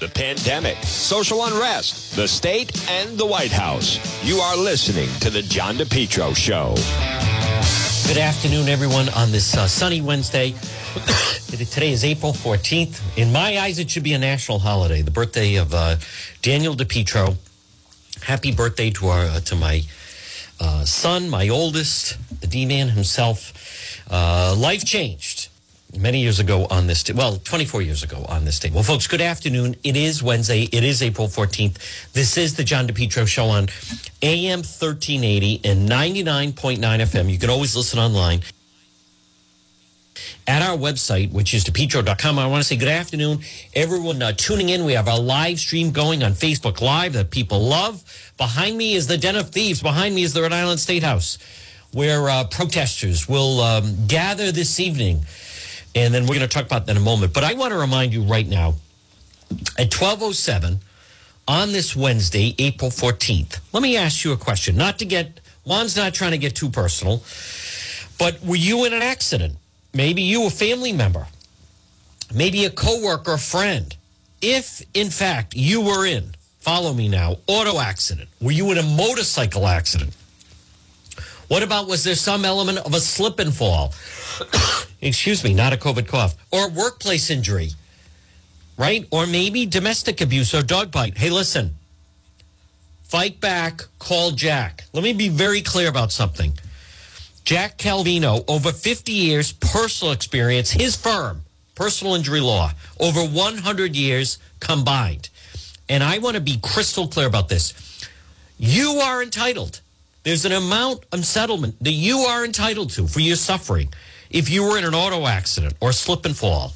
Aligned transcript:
the 0.00 0.08
pandemic, 0.08 0.76
social 0.84 1.44
unrest, 1.44 2.14
the 2.14 2.28
state, 2.28 2.88
and 2.88 3.18
the 3.18 3.26
White 3.26 3.50
House. 3.50 3.98
You 4.24 4.36
are 4.38 4.56
listening 4.56 5.08
to 5.20 5.30
The 5.30 5.42
John 5.42 5.76
DePetro 5.76 6.36
Show. 6.36 6.74
Good 8.06 8.18
afternoon, 8.18 8.68
everyone, 8.68 9.08
on 9.10 9.32
this 9.32 9.56
uh, 9.56 9.66
sunny 9.66 10.00
Wednesday. 10.00 10.52
Today 11.48 11.90
is 11.90 12.04
April 12.04 12.32
14th. 12.32 13.00
In 13.18 13.32
my 13.32 13.58
eyes, 13.58 13.80
it 13.80 13.90
should 13.90 14.04
be 14.04 14.12
a 14.12 14.18
national 14.18 14.60
holiday, 14.60 15.02
the 15.02 15.10
birthday 15.10 15.56
of 15.56 15.74
uh, 15.74 15.96
Daniel 16.42 16.74
DePetro. 16.74 17.36
Happy 18.22 18.52
birthday 18.52 18.90
to, 18.90 19.08
our, 19.08 19.24
uh, 19.24 19.40
to 19.40 19.56
my 19.56 19.82
uh, 20.60 20.84
son, 20.84 21.28
my 21.28 21.48
oldest, 21.48 22.16
the 22.40 22.46
D 22.46 22.66
man 22.66 22.90
himself. 22.90 23.52
Uh, 24.08 24.54
life 24.56 24.84
changed 24.84 25.37
many 25.96 26.20
years 26.20 26.38
ago 26.38 26.66
on 26.70 26.86
this 26.86 27.02
day. 27.02 27.14
Well, 27.14 27.36
24 27.36 27.82
years 27.82 28.02
ago 28.02 28.24
on 28.28 28.44
this 28.44 28.58
day. 28.58 28.70
Well, 28.70 28.82
folks, 28.82 29.06
good 29.06 29.20
afternoon. 29.20 29.76
It 29.82 29.96
is 29.96 30.22
Wednesday. 30.22 30.64
It 30.64 30.84
is 30.84 31.02
April 31.02 31.28
14th. 31.28 32.12
This 32.12 32.36
is 32.36 32.56
the 32.56 32.64
John 32.64 32.86
DePetro 32.86 33.26
show 33.26 33.46
on 33.46 33.68
AM 34.22 34.58
1380 34.58 35.60
and 35.64 35.88
99.9 35.88 36.78
FM. 36.78 37.30
You 37.30 37.38
can 37.38 37.50
always 37.50 37.74
listen 37.74 37.98
online 37.98 38.42
at 40.46 40.62
our 40.62 40.76
website, 40.76 41.32
which 41.32 41.54
is 41.54 41.64
depetro.com. 41.64 42.38
I 42.38 42.46
want 42.46 42.62
to 42.62 42.68
say 42.68 42.76
good 42.76 42.88
afternoon, 42.88 43.40
everyone 43.74 44.22
uh, 44.22 44.32
tuning 44.32 44.68
in. 44.68 44.84
We 44.84 44.92
have 44.92 45.08
our 45.08 45.18
live 45.18 45.58
stream 45.58 45.90
going 45.90 46.22
on 46.22 46.32
Facebook 46.32 46.80
Live 46.80 47.14
that 47.14 47.30
people 47.30 47.60
love. 47.60 48.02
Behind 48.36 48.76
me 48.76 48.94
is 48.94 49.06
the 49.06 49.18
Den 49.18 49.36
of 49.36 49.50
Thieves. 49.50 49.82
Behind 49.82 50.14
me 50.14 50.22
is 50.22 50.34
the 50.34 50.42
Rhode 50.42 50.52
Island 50.52 50.80
State 50.80 51.02
House, 51.02 51.38
where 51.92 52.28
uh, 52.28 52.44
protesters 52.44 53.28
will 53.28 53.60
um, 53.60 54.06
gather 54.06 54.52
this 54.52 54.80
evening 54.80 55.22
and 55.94 56.12
then 56.12 56.22
we're 56.22 56.36
going 56.36 56.40
to 56.40 56.48
talk 56.48 56.66
about 56.66 56.86
that 56.86 56.92
in 56.92 56.96
a 56.96 57.04
moment. 57.04 57.32
But 57.32 57.44
I 57.44 57.54
want 57.54 57.72
to 57.72 57.78
remind 57.78 58.12
you 58.12 58.22
right 58.22 58.46
now 58.46 58.74
at 59.78 59.92
1207 59.92 60.80
on 61.46 61.72
this 61.72 61.96
Wednesday, 61.96 62.54
April 62.58 62.90
14th, 62.90 63.60
let 63.72 63.82
me 63.82 63.96
ask 63.96 64.24
you 64.24 64.32
a 64.32 64.36
question. 64.36 64.76
Not 64.76 64.98
to 64.98 65.04
get, 65.04 65.40
Juan's 65.64 65.96
not 65.96 66.12
trying 66.12 66.32
to 66.32 66.38
get 66.38 66.54
too 66.54 66.68
personal, 66.68 67.22
but 68.18 68.42
were 68.44 68.56
you 68.56 68.84
in 68.84 68.92
an 68.92 69.02
accident? 69.02 69.56
Maybe 69.94 70.22
you, 70.22 70.46
a 70.46 70.50
family 70.50 70.92
member, 70.92 71.26
maybe 72.34 72.66
a 72.66 72.70
coworker, 72.70 73.34
a 73.34 73.38
friend. 73.38 73.96
If, 74.42 74.82
in 74.94 75.08
fact, 75.08 75.54
you 75.56 75.80
were 75.80 76.06
in, 76.06 76.34
follow 76.60 76.92
me 76.92 77.08
now, 77.08 77.38
auto 77.46 77.80
accident, 77.80 78.28
were 78.40 78.52
you 78.52 78.70
in 78.70 78.78
a 78.78 78.82
motorcycle 78.82 79.66
accident? 79.66 80.14
What 81.48 81.62
about 81.62 81.88
was 81.88 82.04
there 82.04 82.14
some 82.14 82.44
element 82.44 82.78
of 82.78 82.92
a 82.92 83.00
slip 83.00 83.38
and 83.38 83.54
fall? 83.54 83.94
Excuse 85.00 85.44
me, 85.44 85.54
not 85.54 85.72
a 85.72 85.76
COVID 85.76 86.08
cough 86.08 86.34
or 86.50 86.68
workplace 86.70 87.30
injury, 87.30 87.70
right? 88.76 89.06
Or 89.10 89.26
maybe 89.26 89.66
domestic 89.66 90.20
abuse 90.20 90.54
or 90.54 90.62
dog 90.62 90.90
bite. 90.90 91.16
Hey, 91.16 91.30
listen, 91.30 91.76
fight 93.04 93.40
back, 93.40 93.82
call 93.98 94.32
Jack. 94.32 94.84
Let 94.92 95.04
me 95.04 95.12
be 95.12 95.28
very 95.28 95.62
clear 95.62 95.88
about 95.88 96.10
something. 96.10 96.52
Jack 97.44 97.78
Calvino, 97.78 98.44
over 98.48 98.72
50 98.72 99.12
years, 99.12 99.52
personal 99.52 100.12
experience, 100.12 100.70
his 100.70 100.96
firm, 100.96 101.42
personal 101.74 102.14
injury 102.14 102.40
law, 102.40 102.72
over 103.00 103.20
100 103.20 103.96
years 103.96 104.38
combined. 104.60 105.30
And 105.88 106.02
I 106.02 106.18
want 106.18 106.34
to 106.34 106.42
be 106.42 106.58
crystal 106.62 107.08
clear 107.08 107.26
about 107.26 107.48
this. 107.48 107.72
You 108.58 109.00
are 109.02 109.22
entitled 109.22 109.80
there's 110.28 110.44
an 110.44 110.52
amount 110.52 111.04
of 111.10 111.24
settlement 111.24 111.82
that 111.82 111.92
you 111.92 112.18
are 112.18 112.44
entitled 112.44 112.90
to 112.90 113.06
for 113.06 113.20
your 113.20 113.36
suffering 113.36 113.88
if 114.30 114.50
you 114.50 114.62
were 114.62 114.78
in 114.78 114.84
an 114.84 114.94
auto 114.94 115.26
accident 115.26 115.74
or 115.80 115.92
slip 115.92 116.24
and 116.24 116.36
fall 116.36 116.72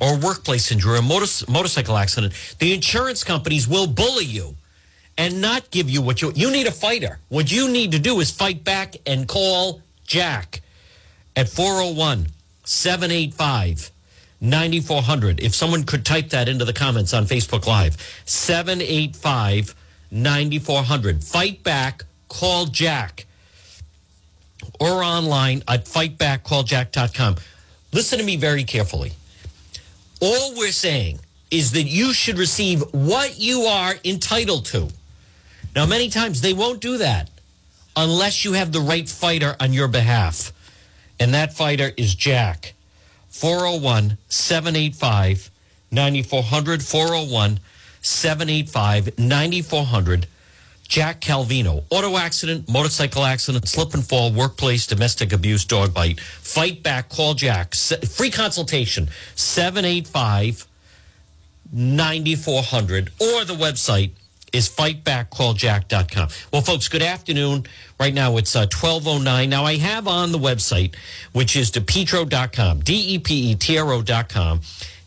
or 0.00 0.16
workplace 0.18 0.72
injury 0.72 0.98
or 0.98 1.02
motor, 1.02 1.26
motorcycle 1.48 1.96
accident. 1.96 2.32
The 2.58 2.74
insurance 2.74 3.24
companies 3.24 3.68
will 3.68 3.86
bully 3.86 4.24
you 4.24 4.56
and 5.16 5.40
not 5.40 5.70
give 5.70 5.88
you 5.88 6.02
what 6.02 6.20
you 6.22 6.32
you 6.34 6.50
need 6.50 6.66
a 6.66 6.72
fighter. 6.72 7.18
What 7.28 7.52
you 7.52 7.68
need 7.68 7.92
to 7.92 7.98
do 7.98 8.20
is 8.20 8.30
fight 8.30 8.64
back 8.64 8.96
and 9.06 9.28
call 9.28 9.80
Jack 10.06 10.60
at 11.36 11.48
401 11.48 12.26
785 12.64 13.90
9400. 14.40 15.40
If 15.40 15.54
someone 15.54 15.84
could 15.84 16.04
type 16.04 16.30
that 16.30 16.48
into 16.48 16.64
the 16.64 16.72
comments 16.72 17.14
on 17.14 17.24
Facebook 17.24 17.66
Live, 17.66 17.96
785 18.24 19.74
9400. 20.10 21.24
Fight 21.24 21.62
back 21.62 22.04
call 22.28 22.66
Jack 22.66 23.26
or 24.80 25.02
online 25.02 25.62
at 25.68 25.84
fightbackcalljack.com. 25.84 27.36
Listen 27.92 28.18
to 28.18 28.24
me 28.24 28.36
very 28.36 28.64
carefully. 28.64 29.12
All 30.20 30.54
we're 30.56 30.72
saying 30.72 31.20
is 31.50 31.72
that 31.72 31.84
you 31.84 32.12
should 32.12 32.38
receive 32.38 32.82
what 32.92 33.38
you 33.38 33.62
are 33.62 33.94
entitled 34.04 34.64
to. 34.66 34.88
Now, 35.76 35.86
many 35.86 36.08
times 36.08 36.40
they 36.40 36.52
won't 36.52 36.80
do 36.80 36.98
that 36.98 37.30
unless 37.96 38.44
you 38.44 38.52
have 38.52 38.72
the 38.72 38.80
right 38.80 39.08
fighter 39.08 39.56
on 39.60 39.72
your 39.72 39.88
behalf. 39.88 40.52
And 41.20 41.34
that 41.34 41.54
fighter 41.54 41.92
is 41.96 42.14
Jack. 42.14 42.74
401 43.28 44.18
785 44.28 45.50
9400. 45.90 46.82
401 46.82 47.60
785 48.00 49.18
9400. 49.18 50.26
Jack 50.94 51.20
Calvino. 51.20 51.82
Auto 51.90 52.16
accident, 52.16 52.68
motorcycle 52.68 53.24
accident, 53.24 53.66
slip 53.66 53.94
and 53.94 54.06
fall, 54.06 54.30
workplace, 54.30 54.86
domestic 54.86 55.32
abuse, 55.32 55.64
dog 55.64 55.92
bite. 55.92 56.20
Fight 56.20 56.84
back, 56.84 57.08
call 57.08 57.34
Jack. 57.34 57.74
Free 57.74 58.30
consultation, 58.30 59.08
785 59.34 60.68
9400. 61.72 63.08
Or 63.20 63.44
the 63.44 63.54
website 63.54 64.12
is 64.52 64.68
fightbackcalljack.com. 64.68 66.28
Well, 66.52 66.62
folks, 66.62 66.86
good 66.86 67.02
afternoon. 67.02 67.66
Right 67.98 68.14
now 68.14 68.36
it's 68.36 68.54
uh, 68.54 68.60
1209. 68.60 69.50
Now 69.50 69.64
I 69.64 69.78
have 69.78 70.06
on 70.06 70.30
the 70.30 70.38
website, 70.38 70.94
which 71.32 71.56
is 71.56 71.72
depetro.com, 71.72 72.82
D-E-P-E-T-R-O.com. 72.82 74.60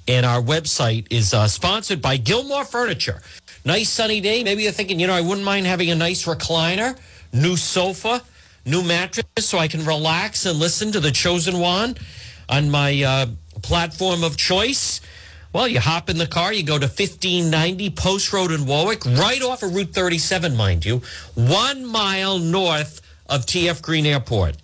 And 0.09 0.25
our 0.25 0.41
website 0.41 1.07
is 1.09 1.33
uh, 1.33 1.47
sponsored 1.47 2.01
by 2.01 2.17
Gilmore 2.17 2.65
Furniture. 2.65 3.21
Nice 3.67 3.89
sunny 3.89 4.21
day. 4.21 4.45
Maybe 4.45 4.63
you're 4.63 4.71
thinking, 4.71 4.97
you 4.97 5.07
know, 5.07 5.13
I 5.13 5.19
wouldn't 5.19 5.43
mind 5.43 5.65
having 5.65 5.91
a 5.91 5.95
nice 5.95 6.23
recliner, 6.23 6.97
new 7.33 7.57
sofa, 7.57 8.23
new 8.65 8.81
mattress 8.81 9.25
so 9.39 9.57
I 9.57 9.67
can 9.67 9.83
relax 9.83 10.45
and 10.45 10.57
listen 10.57 10.93
to 10.93 11.01
the 11.01 11.11
chosen 11.11 11.59
one 11.59 11.97
on 12.47 12.71
my 12.71 13.03
uh, 13.03 13.25
platform 13.63 14.23
of 14.23 14.37
choice. 14.37 15.01
Well, 15.51 15.67
you 15.67 15.81
hop 15.81 16.09
in 16.09 16.17
the 16.17 16.27
car, 16.27 16.53
you 16.53 16.63
go 16.63 16.79
to 16.79 16.85
1590 16.85 17.89
Post 17.89 18.31
Road 18.31 18.53
in 18.53 18.65
Warwick, 18.65 19.05
right 19.05 19.41
off 19.43 19.63
of 19.63 19.75
Route 19.75 19.93
37, 19.93 20.55
mind 20.55 20.85
you, 20.85 21.01
one 21.35 21.85
mile 21.85 22.39
north 22.39 23.01
of 23.29 23.45
TF 23.45 23.81
Green 23.81 24.05
Airport. 24.05 24.55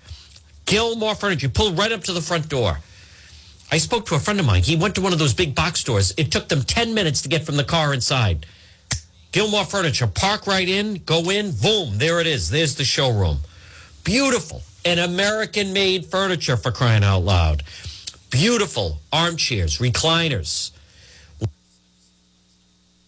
Gilmore 0.66 1.16
Furniture, 1.16 1.50
pull 1.50 1.74
right 1.74 1.92
up 1.92 2.06
to 2.06 2.14
the 2.14 2.22
front 2.22 2.48
door. 2.48 2.80
I 3.70 3.80
spoke 3.80 4.06
to 4.06 4.16
a 4.16 4.20
friend 4.20 4.40
of 4.40 4.46
mine. 4.46 4.64
He 4.64 4.78
went 4.78 4.96
to 4.96 5.02
one 5.02 5.12
of 5.12 5.20
those 5.20 5.34
big 5.34 5.56
box 5.56 5.82
stores. 5.82 6.14
It 6.16 6.32
took 6.32 6.48
them 6.48 6.62
10 6.62 6.94
minutes 6.94 7.22
to 7.24 7.28
get 7.28 7.46
from 7.46 7.58
the 7.58 7.66
car 7.66 7.94
inside. 7.94 8.46
Gilmore 9.34 9.66
Furniture. 9.66 10.06
Park 10.06 10.46
right 10.46 10.70
in, 10.70 11.02
go 11.06 11.32
in, 11.32 11.52
boom, 11.52 11.98
there 11.98 12.22
it 12.22 12.28
is. 12.28 12.52
There's 12.52 12.76
the 12.76 12.86
showroom. 12.86 13.40
Beautiful. 14.04 14.62
And 14.86 15.00
American 15.00 15.74
made 15.74 16.06
furniture 16.06 16.56
for 16.56 16.72
crying 16.72 17.04
out 17.04 17.24
loud. 17.24 17.64
Beautiful 18.30 19.00
armchairs, 19.12 19.80
recliners. 19.80 20.72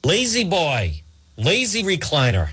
La-Z-Boy, 0.04 1.02
lazy 1.38 1.84
recliner. 1.84 2.50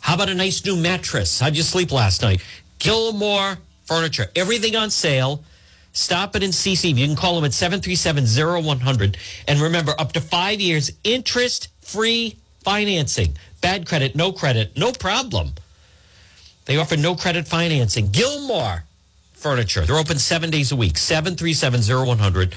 How 0.00 0.14
about 0.14 0.30
a 0.30 0.34
nice 0.34 0.64
new 0.64 0.76
mattress? 0.76 1.38
How'd 1.38 1.56
you 1.56 1.62
sleep 1.62 1.92
last 1.92 2.22
night? 2.22 2.42
Gilmore 2.78 3.58
Furniture. 3.84 4.26
Everything 4.34 4.74
on 4.74 4.90
sale. 4.90 5.44
Stop 5.92 6.34
it 6.34 6.42
in 6.42 6.50
CC. 6.50 6.96
You 6.96 7.06
can 7.06 7.16
call 7.16 7.36
them 7.36 7.44
at 7.44 7.50
737-0100. 7.50 9.16
And 9.46 9.60
remember, 9.60 9.94
up 9.98 10.12
to 10.12 10.20
five 10.20 10.60
years, 10.60 10.90
interest 11.04 11.68
free 11.82 12.36
financing. 12.64 13.36
Bad 13.60 13.86
credit, 13.86 14.16
no 14.16 14.32
credit, 14.32 14.76
no 14.76 14.92
problem. 14.92 15.52
They 16.64 16.76
offer 16.78 16.96
no 16.96 17.14
credit 17.14 17.46
financing. 17.46 18.10
Gilmore 18.10 18.84
Furniture. 19.34 19.84
They're 19.84 19.96
open 19.96 20.18
seven 20.18 20.50
days 20.50 20.70
a 20.70 20.76
week. 20.76 20.94
737-0100. 20.94 22.54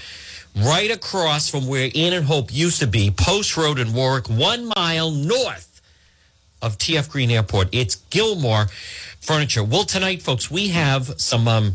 Right 0.56 0.92
across 0.92 1.50
from 1.50 1.68
where 1.68 1.90
Ann 1.96 2.14
and 2.14 2.26
Hope 2.26 2.54
used 2.54 2.80
to 2.80 2.88
be, 2.88 3.12
Post 3.12 3.58
Road 3.58 3.80
in 3.80 3.92
Warwick, 3.92 4.30
one 4.30 4.72
mile 4.76 5.12
north 5.12 5.82
of 6.62 6.78
TF 6.78 7.10
Green 7.10 7.32
Airport. 7.32 7.70
It's 7.72 7.96
Gilmore 7.96 8.68
Furniture. 9.20 9.64
Well, 9.64 9.84
tonight, 9.84 10.22
folks, 10.22 10.50
we 10.50 10.70
have 10.70 11.20
some 11.20 11.48
um, 11.48 11.74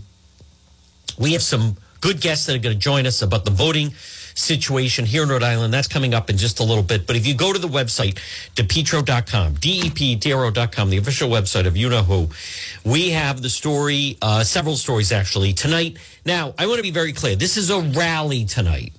we 1.19 1.33
have 1.33 1.43
some 1.43 1.77
good 2.01 2.21
guests 2.21 2.47
that 2.47 2.57
are 2.57 2.59
going 2.59 2.75
to 2.75 2.81
join 2.81 3.07
us 3.07 3.21
about 3.21 3.45
the 3.45 3.51
voting 3.51 3.93
situation 4.41 5.07
here 5.07 5.23
in 5.23 5.29
Rhode 5.29 5.43
Island. 5.43 5.73
That's 5.73 5.89
coming 5.89 6.15
up 6.15 6.31
in 6.31 6.37
just 6.37 6.61
a 6.61 6.65
little 6.65 6.83
bit. 6.83 7.07
But 7.07 7.17
if 7.17 7.27
you 7.27 7.35
go 7.35 7.53
to 7.53 7.59
the 7.59 7.69
website, 7.69 8.19
depetro.com, 8.55 9.55
D-E-P-T-R-O.com, 9.55 10.91
the 10.91 10.97
official 10.97 11.29
website 11.29 11.67
of 11.67 11.77
you 11.77 11.89
know 11.89 12.03
who, 12.03 12.29
we 12.85 13.11
have 13.11 13.43
the 13.43 13.51
story, 13.51 14.17
uh, 14.23 14.43
several 14.43 14.77
stories 14.77 15.13
actually 15.13 15.53
tonight. 15.53 15.99
Now, 16.25 16.55
I 16.59 16.67
want 16.67 16.79
to 16.79 16.83
be 16.83 16.91
very 16.91 17.13
clear. 17.13 17.37
This 17.37 17.57
is 17.57 17.71
a 17.71 17.81
rally 17.81 18.45
tonight. 18.45 18.93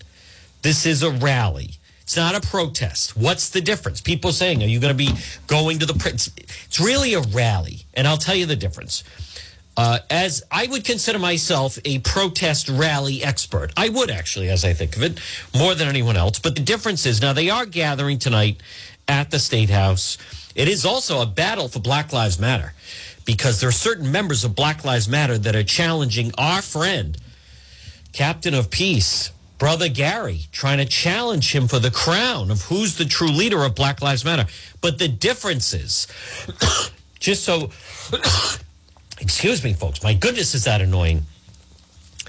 This 0.62 0.86
is 0.86 1.04
a 1.04 1.12
rally. 1.12 1.72
It's 2.02 2.18
not 2.18 2.36
a 2.36 2.42
protest. 2.46 3.16
What's 3.16 3.50
the 3.50 3.62
difference? 3.62 4.02
People 4.02 4.32
saying, 4.32 4.62
are 4.62 4.68
you 4.68 4.80
going 4.80 4.96
to 4.96 4.98
be 4.98 5.12
going 5.48 5.80
to 5.80 5.86
the 5.86 5.94
prince? 5.94 6.30
It's 6.38 6.80
really 6.80 7.14
a 7.14 7.22
rally. 7.22 7.86
And 7.94 8.08
I'll 8.08 8.18
tell 8.18 8.36
you 8.36 8.46
the 8.46 8.56
difference. 8.56 9.04
Uh, 9.78 10.00
as 10.10 10.44
I 10.52 10.68
would 10.68 10.84
consider 10.84 11.18
myself 11.18 11.80
a 11.86 12.00
protest 12.00 12.68
rally 12.68 13.24
expert. 13.24 13.72
I 13.78 13.90
would 13.90 14.12
actually, 14.12 14.50
as 14.50 14.66
I 14.66 14.74
think 14.74 14.98
of 14.98 15.04
it, 15.04 15.20
more 15.58 15.76
than 15.76 15.88
anyone 15.88 16.18
else. 16.18 16.40
But 16.40 16.56
the 16.56 16.62
difference 16.62 17.06
is 17.06 17.22
now 17.22 17.34
they 17.34 17.50
are 17.50 17.66
gathering 17.66 18.20
tonight 18.20 18.62
at 19.08 19.32
the 19.32 19.40
State 19.40 19.70
House. 19.70 20.18
It 20.56 20.68
is 20.68 20.86
also 20.86 21.22
a 21.22 21.26
battle 21.26 21.70
for 21.70 21.80
Black 21.80 22.12
Lives 22.12 22.40
Matter 22.40 22.74
because 23.26 23.60
there 23.60 23.70
are 23.70 23.74
certain 23.74 24.12
members 24.12 24.44
of 24.44 24.56
Black 24.56 24.84
Lives 24.84 25.08
Matter 25.08 25.38
that 25.38 25.56
are 25.56 25.64
challenging 25.64 26.32
our 26.38 26.62
friend, 26.62 27.18
Captain 28.12 28.54
of 28.54 28.70
Peace, 28.70 29.32
Brother 29.58 29.90
Gary, 29.90 30.48
trying 30.52 30.80
to 30.80 30.86
challenge 30.86 31.54
him 31.54 31.68
for 31.68 31.80
the 31.80 31.92
crown 31.92 32.50
of 32.50 32.64
who's 32.64 32.96
the 32.96 33.06
true 33.06 33.30
leader 33.30 33.64
of 33.64 33.76
Black 33.76 34.02
Lives 34.02 34.26
Matter. 34.26 34.48
But 34.82 34.98
the 34.98 35.08
difference 35.08 35.74
is, 35.74 36.08
just 37.20 37.44
so, 37.44 37.70
excuse 39.22 39.64
me, 39.64 39.74
folks, 39.74 40.04
my 40.04 40.14
goodness, 40.14 40.54
is 40.54 40.66
that 40.66 40.82
annoying. 40.82 41.26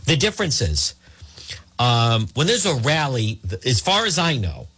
The 0.05 0.17
difference 0.17 0.61
is, 0.61 0.95
um, 1.79 2.29
when 2.35 2.47
there's 2.47 2.67
a 2.67 2.75
rally, 2.75 3.41
as 3.65 3.81
far 3.81 4.05
as 4.07 4.19
I 4.19 4.37
know, 4.37 4.69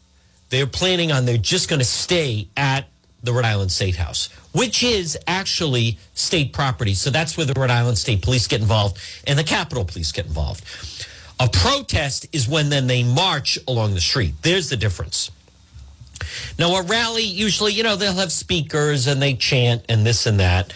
they're 0.51 0.67
planning 0.67 1.11
on 1.11 1.27
they're 1.27 1.37
just 1.37 1.69
going 1.69 1.81
to 1.81 1.85
stay 1.85 2.49
at 2.57 2.87
the 3.23 3.33
Rhode 3.33 3.45
Island 3.45 3.73
State 3.73 3.97
House, 3.97 4.29
which 4.53 4.83
is 4.83 5.19
actually 5.27 5.99
state 6.15 6.53
property. 6.53 6.95
So 6.95 7.11
that's 7.11 7.37
where 7.37 7.47
the 7.47 7.59
Rhode 7.59 7.71
Island 7.71 7.99
State 7.99 8.23
Police 8.23 8.47
get 8.47 8.61
involved 8.61 8.99
and 9.27 9.39
the 9.39 9.45
Capitol 9.45 9.85
Police 9.85 10.13
get 10.13 10.27
involved. 10.27 10.65
A 11.41 11.49
protest 11.49 12.27
is 12.33 12.49
when 12.49 12.69
then 12.69 12.87
they 12.87 13.03
march 13.03 13.59
along 13.67 13.95
the 13.95 14.01
street. 14.01 14.35
There's 14.43 14.69
the 14.69 14.77
difference. 14.77 15.31
Now, 16.59 16.77
a 16.77 16.83
rally, 16.83 17.25
usually, 17.25 17.73
you 17.73 17.83
know, 17.83 17.97
they'll 17.97 18.13
have 18.13 18.31
speakers 18.31 19.07
and 19.07 19.21
they 19.21 19.35
chant 19.35 19.85
and 19.89 20.07
this 20.07 20.27
and 20.27 20.39
that. 20.39 20.73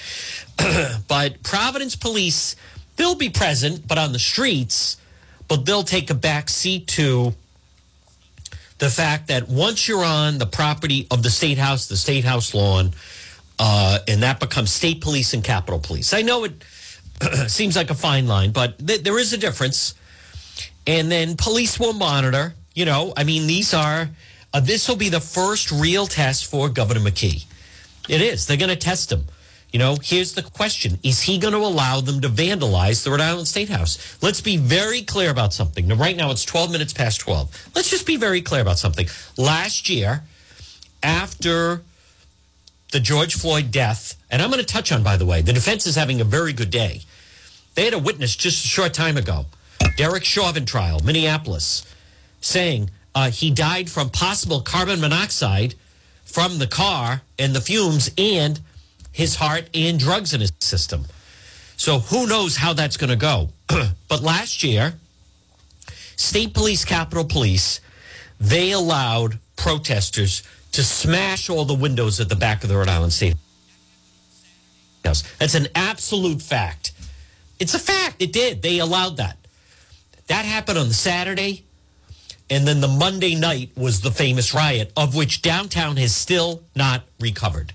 but 1.08 1.42
Providence 1.42 1.96
Police, 1.96 2.56
they'll 2.96 3.14
be 3.14 3.30
present, 3.30 3.86
but 3.86 3.98
on 3.98 4.12
the 4.12 4.18
streets, 4.18 4.96
but 5.46 5.64
they'll 5.64 5.84
take 5.84 6.10
a 6.10 6.14
back 6.14 6.48
seat 6.48 6.86
to 6.88 7.34
the 8.78 8.88
fact 8.88 9.28
that 9.28 9.48
once 9.48 9.88
you're 9.88 10.04
on 10.04 10.38
the 10.38 10.46
property 10.46 11.06
of 11.10 11.22
the 11.22 11.30
state 11.30 11.58
house, 11.58 11.86
the 11.88 11.96
state 11.96 12.24
house 12.24 12.54
lawn, 12.54 12.92
uh, 13.58 13.98
and 14.06 14.22
that 14.22 14.38
becomes 14.38 14.72
state 14.72 15.00
police 15.00 15.34
and 15.34 15.42
capitol 15.42 15.80
police. 15.80 16.14
I 16.14 16.22
know 16.22 16.44
it 16.44 16.52
seems 17.48 17.76
like 17.76 17.90
a 17.90 17.94
fine 17.94 18.28
line, 18.28 18.52
but 18.52 18.78
th- 18.86 19.02
there 19.02 19.18
is 19.18 19.32
a 19.32 19.36
difference. 19.36 19.94
And 20.86 21.10
then 21.10 21.36
police 21.36 21.78
will 21.78 21.92
monitor. 21.92 22.54
You 22.74 22.84
know, 22.84 23.12
I 23.16 23.24
mean, 23.24 23.46
these 23.46 23.74
are, 23.74 24.08
uh, 24.54 24.60
this 24.60 24.88
will 24.88 24.96
be 24.96 25.08
the 25.08 25.20
first 25.20 25.72
real 25.72 26.06
test 26.06 26.46
for 26.46 26.68
Governor 26.68 27.00
McKee. 27.00 27.44
It 28.08 28.22
is. 28.22 28.46
They're 28.46 28.56
going 28.56 28.70
to 28.70 28.76
test 28.76 29.10
him. 29.10 29.24
You 29.72 29.78
know, 29.78 29.96
here's 30.02 30.32
the 30.32 30.42
question 30.42 30.98
Is 31.02 31.22
he 31.22 31.38
going 31.38 31.52
to 31.52 31.60
allow 31.60 32.00
them 32.00 32.20
to 32.22 32.28
vandalize 32.28 33.04
the 33.04 33.10
Rhode 33.10 33.20
Island 33.20 33.48
State 33.48 33.68
House? 33.68 34.18
Let's 34.22 34.40
be 34.40 34.56
very 34.56 35.02
clear 35.02 35.30
about 35.30 35.52
something. 35.52 35.86
Now, 35.86 35.96
right 35.96 36.16
now, 36.16 36.30
it's 36.30 36.44
12 36.44 36.72
minutes 36.72 36.92
past 36.92 37.20
12. 37.20 37.70
Let's 37.74 37.90
just 37.90 38.06
be 38.06 38.16
very 38.16 38.40
clear 38.40 38.62
about 38.62 38.78
something. 38.78 39.06
Last 39.36 39.88
year, 39.90 40.22
after 41.02 41.82
the 42.92 43.00
George 43.00 43.34
Floyd 43.34 43.70
death, 43.70 44.14
and 44.30 44.40
I'm 44.40 44.50
going 44.50 44.60
to 44.60 44.66
touch 44.66 44.90
on, 44.90 45.02
by 45.02 45.16
the 45.16 45.26
way, 45.26 45.42
the 45.42 45.52
defense 45.52 45.86
is 45.86 45.96
having 45.96 46.20
a 46.20 46.24
very 46.24 46.54
good 46.54 46.70
day. 46.70 47.02
They 47.74 47.84
had 47.84 47.94
a 47.94 47.98
witness 47.98 48.34
just 48.34 48.64
a 48.64 48.68
short 48.68 48.94
time 48.94 49.16
ago, 49.16 49.46
Derek 49.96 50.24
Chauvin 50.24 50.64
trial, 50.64 51.00
Minneapolis, 51.04 51.84
saying 52.40 52.90
uh, 53.14 53.30
he 53.30 53.50
died 53.50 53.90
from 53.90 54.08
possible 54.08 54.62
carbon 54.62 55.00
monoxide 55.00 55.74
from 56.24 56.58
the 56.58 56.66
car 56.66 57.22
and 57.38 57.54
the 57.54 57.60
fumes 57.60 58.10
and 58.16 58.60
his 59.12 59.36
heart 59.36 59.68
and 59.74 59.98
drugs 59.98 60.34
in 60.34 60.40
his 60.40 60.52
system. 60.60 61.06
So 61.76 62.00
who 62.00 62.26
knows 62.26 62.56
how 62.56 62.72
that's 62.72 62.96
going 62.96 63.10
to 63.10 63.16
go. 63.16 63.50
but 64.08 64.22
last 64.22 64.62
year, 64.62 64.94
state 66.16 66.54
police, 66.54 66.84
capitol 66.84 67.24
police, 67.24 67.80
they 68.40 68.72
allowed 68.72 69.38
protesters 69.56 70.42
to 70.72 70.82
smash 70.82 71.48
all 71.48 71.64
the 71.64 71.74
windows 71.74 72.20
at 72.20 72.28
the 72.28 72.36
back 72.36 72.62
of 72.62 72.68
the 72.68 72.76
Rhode 72.76 72.88
Island 72.88 73.12
State 73.12 73.36
House. 75.04 75.22
That's 75.38 75.54
an 75.54 75.68
absolute 75.74 76.42
fact. 76.42 76.92
It's 77.58 77.74
a 77.74 77.78
fact. 77.78 78.16
It 78.20 78.32
did. 78.32 78.62
They 78.62 78.78
allowed 78.78 79.16
that. 79.16 79.36
That 80.28 80.44
happened 80.44 80.78
on 80.78 80.88
the 80.88 80.94
Saturday. 80.94 81.64
And 82.50 82.66
then 82.66 82.80
the 82.80 82.88
Monday 82.88 83.34
night 83.34 83.70
was 83.76 84.00
the 84.00 84.10
famous 84.10 84.54
riot, 84.54 84.92
of 84.96 85.14
which 85.14 85.42
downtown 85.42 85.96
has 85.96 86.14
still 86.14 86.62
not 86.74 87.02
recovered. 87.20 87.72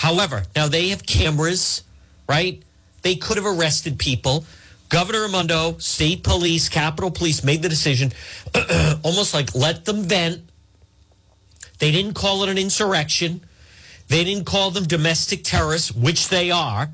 However, 0.00 0.44
now 0.56 0.66
they 0.66 0.88
have 0.88 1.04
cameras, 1.04 1.82
right? 2.26 2.62
They 3.02 3.16
could 3.16 3.36
have 3.36 3.44
arrested 3.44 3.98
people. 3.98 4.46
Governor 4.88 5.24
Raimondo, 5.26 5.76
state 5.76 6.24
police, 6.24 6.70
Capitol 6.70 7.10
Police 7.10 7.44
made 7.44 7.60
the 7.60 7.68
decision, 7.68 8.10
almost 9.02 9.34
like 9.34 9.54
let 9.54 9.84
them 9.84 10.04
vent. 10.04 10.40
They 11.80 11.90
didn't 11.90 12.14
call 12.14 12.42
it 12.44 12.48
an 12.48 12.56
insurrection. 12.56 13.42
They 14.08 14.24
didn't 14.24 14.46
call 14.46 14.70
them 14.70 14.84
domestic 14.84 15.44
terrorists, 15.44 15.92
which 15.92 16.30
they 16.30 16.50
are. 16.50 16.88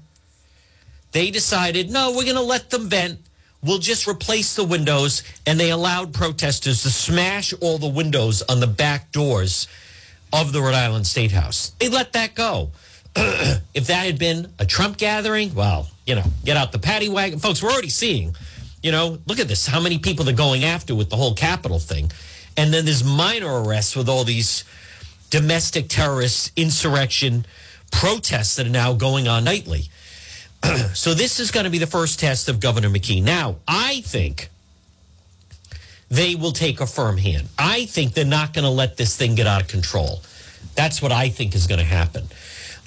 They 1.13 1.31
decided, 1.31 1.89
no, 1.89 2.11
we're 2.11 2.25
going 2.25 2.35
to 2.35 2.43
let 2.43 2.71
them 2.71 2.89
vent. 2.89 3.21
We'll 3.63 3.79
just 3.79 4.09
replace 4.09 4.57
the 4.57 4.65
windows. 4.65 5.23
And 5.47 5.61
they 5.61 5.71
allowed 5.71 6.13
protesters 6.13 6.83
to 6.83 6.91
smash 6.91 7.55
all 7.61 7.79
the 7.79 7.87
windows 7.87 8.43
on 8.49 8.59
the 8.59 8.67
back 8.67 9.13
doors 9.13 9.69
of 10.33 10.53
the 10.53 10.61
Rhode 10.61 10.75
Island 10.75 11.07
State 11.07 11.31
House. 11.31 11.71
They 11.79 11.89
let 11.89 12.13
that 12.15 12.35
go. 12.35 12.73
if 13.75 13.87
that 13.87 14.05
had 14.05 14.19
been 14.19 14.53
a 14.59 14.67
Trump 14.67 14.99
gathering, 14.99 15.55
well, 15.55 15.89
you 16.07 16.15
know, 16.15 16.25
get 16.45 16.57
out 16.57 16.73
the 16.73 16.79
paddy 16.79 17.09
wagon. 17.09 17.39
Folks, 17.39 17.63
we're 17.63 17.71
already 17.71 17.89
seeing, 17.89 18.37
you 18.83 18.93
know, 18.93 19.19
look 19.27 19.39
at 19.39 19.49
this, 19.49 19.67
how 19.67 19.81
many 19.81 19.99
people 19.99 20.25
they're 20.25 20.35
going 20.35 20.65
after 20.65 20.95
with 20.95 21.09
the 21.09 21.17
whole 21.17 21.35
Capitol 21.35 21.79
thing. 21.79 22.11
And 22.57 22.73
then 22.73 22.85
there's 22.85 23.05
minor 23.05 23.63
arrests 23.63 23.97
with 23.97 24.09
all 24.09 24.25
these 24.25 24.65
domestic 25.31 25.89
terrorists, 25.89 26.53
insurrection 26.57 27.47
protests 27.91 28.57
that 28.57 28.67
are 28.67 28.71
now 28.71 28.93
going 28.93 29.29
on 29.29 29.45
nightly. 29.45 29.85
so 30.95 31.15
this 31.15 31.41
is 31.41 31.51
going 31.51 31.65
to 31.65 31.71
be 31.71 31.79
the 31.79 31.87
first 31.87 32.21
test 32.21 32.49
of 32.49 32.61
Governor 32.61 32.91
McKee. 32.91 33.23
Now, 33.23 33.57
I 33.67 34.03
think 34.03 34.51
they 36.11 36.35
will 36.35 36.53
take 36.53 36.81
a 36.81 36.87
firm 36.87 37.17
hand. 37.17 37.49
I 37.59 37.87
think 37.87 38.13
they're 38.13 38.25
not 38.25 38.53
going 38.53 38.65
to 38.65 38.71
let 38.71 38.97
this 38.97 39.17
thing 39.17 39.35
get 39.35 39.47
out 39.47 39.63
of 39.63 39.69
control. 39.69 40.21
That's 40.75 41.01
what 41.01 41.13
I 41.13 41.31
think 41.31 41.55
is 41.55 41.67
going 41.67 41.79
to 41.79 41.85
happen. 41.85 42.29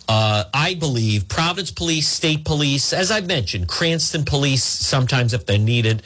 Uh, 0.10 0.44
I 0.56 0.74
believe 0.74 1.28
Providence 1.28 1.70
Police, 1.70 2.08
State 2.08 2.44
Police, 2.44 2.94
as 2.94 3.12
I've 3.12 3.28
mentioned, 3.28 3.68
Cranston 3.68 4.26
Police, 4.26 4.64
sometimes 4.64 5.36
if 5.36 5.46
they're 5.46 5.60
needed, 5.60 6.02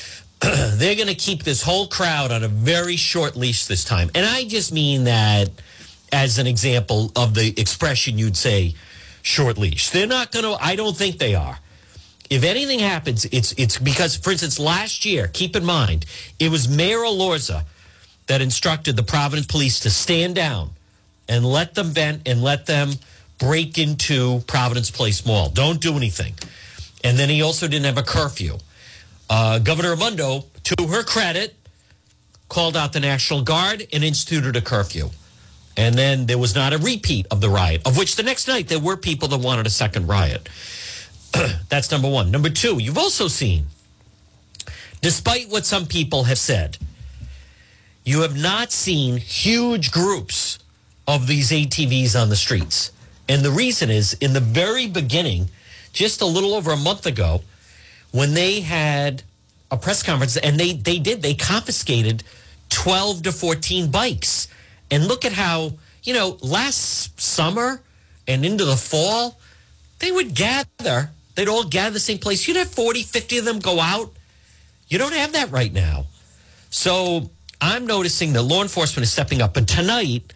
they're 0.40 0.94
going 0.94 1.08
to 1.08 1.16
keep 1.16 1.42
this 1.42 1.60
whole 1.60 1.88
crowd 1.88 2.30
on 2.30 2.44
a 2.44 2.48
very 2.48 2.94
short 2.94 3.34
leash 3.34 3.66
this 3.66 3.82
time. 3.82 4.12
And 4.14 4.24
I 4.24 4.44
just 4.44 4.72
mean 4.72 5.04
that 5.04 5.50
as 6.12 6.38
an 6.38 6.46
example 6.46 7.10
of 7.16 7.34
the 7.34 7.52
expression 7.60 8.16
you'd 8.16 8.36
say 8.36 8.74
short 9.22 9.58
leash. 9.58 9.90
They're 9.90 10.06
not 10.06 10.30
going 10.30 10.44
to, 10.44 10.64
I 10.64 10.76
don't 10.76 10.96
think 10.96 11.18
they 11.18 11.34
are. 11.34 11.58
If 12.30 12.44
anything 12.44 12.78
happens, 12.78 13.24
it's 13.24 13.52
it's 13.52 13.78
because, 13.78 14.14
for 14.14 14.30
instance, 14.30 14.58
last 14.60 15.04
year, 15.06 15.28
keep 15.28 15.56
in 15.56 15.64
mind, 15.64 16.04
it 16.38 16.50
was 16.50 16.68
Mayor 16.68 16.98
Elorza 16.98 17.64
that 18.26 18.40
instructed 18.42 18.96
the 18.96 19.02
Providence 19.02 19.46
Police 19.46 19.80
to 19.80 19.90
stand 19.90 20.34
down 20.34 20.70
and 21.26 21.44
let 21.44 21.74
them 21.74 21.88
vent 21.88 22.28
and 22.28 22.42
let 22.42 22.66
them 22.66 22.92
break 23.38 23.78
into 23.78 24.40
Providence 24.46 24.90
Place 24.90 25.24
Mall. 25.24 25.48
Don't 25.50 25.80
do 25.80 25.96
anything. 25.96 26.34
And 27.04 27.18
then 27.18 27.28
he 27.28 27.42
also 27.42 27.68
didn't 27.68 27.86
have 27.86 27.98
a 27.98 28.02
curfew. 28.02 28.58
Uh, 29.30 29.58
Governor 29.58 29.90
Raimondo, 29.90 30.44
to 30.64 30.86
her 30.88 31.02
credit, 31.02 31.54
called 32.48 32.76
out 32.76 32.92
the 32.92 33.00
National 33.00 33.42
Guard 33.42 33.86
and 33.92 34.02
instituted 34.02 34.56
a 34.56 34.60
curfew. 34.60 35.10
And 35.76 35.94
then 35.94 36.26
there 36.26 36.38
was 36.38 36.54
not 36.54 36.72
a 36.72 36.78
repeat 36.78 37.26
of 37.30 37.40
the 37.40 37.48
riot, 37.48 37.82
of 37.86 37.96
which 37.96 38.16
the 38.16 38.22
next 38.22 38.48
night 38.48 38.68
there 38.68 38.80
were 38.80 38.96
people 38.96 39.28
that 39.28 39.38
wanted 39.38 39.66
a 39.66 39.70
second 39.70 40.08
riot. 40.08 40.48
That's 41.68 41.90
number 41.90 42.08
one. 42.08 42.30
Number 42.30 42.48
two, 42.48 42.82
you've 42.82 42.98
also 42.98 43.28
seen, 43.28 43.66
despite 45.00 45.48
what 45.50 45.64
some 45.64 45.86
people 45.86 46.24
have 46.24 46.38
said, 46.38 46.78
you 48.04 48.22
have 48.22 48.36
not 48.36 48.72
seen 48.72 49.18
huge 49.18 49.92
groups 49.92 50.58
of 51.06 51.26
these 51.26 51.50
ATVs 51.50 52.20
on 52.20 52.28
the 52.28 52.36
streets. 52.36 52.90
And 53.28 53.42
the 53.42 53.50
reason 53.50 53.90
is 53.90 54.14
in 54.14 54.32
the 54.32 54.40
very 54.40 54.86
beginning, 54.86 55.50
just 55.92 56.20
a 56.20 56.26
little 56.26 56.54
over 56.54 56.70
a 56.70 56.76
month 56.76 57.06
ago, 57.06 57.42
when 58.10 58.34
they 58.34 58.60
had 58.60 59.22
a 59.70 59.76
press 59.76 60.02
conference 60.02 60.36
and 60.36 60.58
they, 60.58 60.72
they 60.72 60.98
did, 60.98 61.20
they 61.20 61.34
confiscated 61.34 62.24
12 62.70 63.24
to 63.24 63.32
14 63.32 63.90
bikes. 63.90 64.48
And 64.90 65.06
look 65.06 65.24
at 65.24 65.32
how, 65.32 65.74
you 66.02 66.14
know, 66.14 66.38
last 66.40 67.20
summer 67.20 67.82
and 68.26 68.44
into 68.44 68.64
the 68.64 68.76
fall, 68.76 69.38
they 69.98 70.10
would 70.10 70.34
gather, 70.34 71.10
they'd 71.34 71.48
all 71.48 71.64
gather 71.64 71.94
the 71.94 72.00
same 72.00 72.18
place. 72.18 72.48
You'd 72.48 72.56
have 72.56 72.70
40, 72.70 73.02
50 73.02 73.38
of 73.38 73.44
them 73.44 73.58
go 73.58 73.80
out. 73.80 74.12
You 74.88 74.98
don't 74.98 75.14
have 75.14 75.32
that 75.32 75.50
right 75.50 75.72
now. 75.72 76.06
So 76.70 77.30
I'm 77.60 77.86
noticing 77.86 78.32
that 78.32 78.42
law 78.42 78.62
enforcement 78.62 79.02
is 79.04 79.12
stepping 79.12 79.42
up. 79.42 79.56
And 79.56 79.68
tonight, 79.68 80.32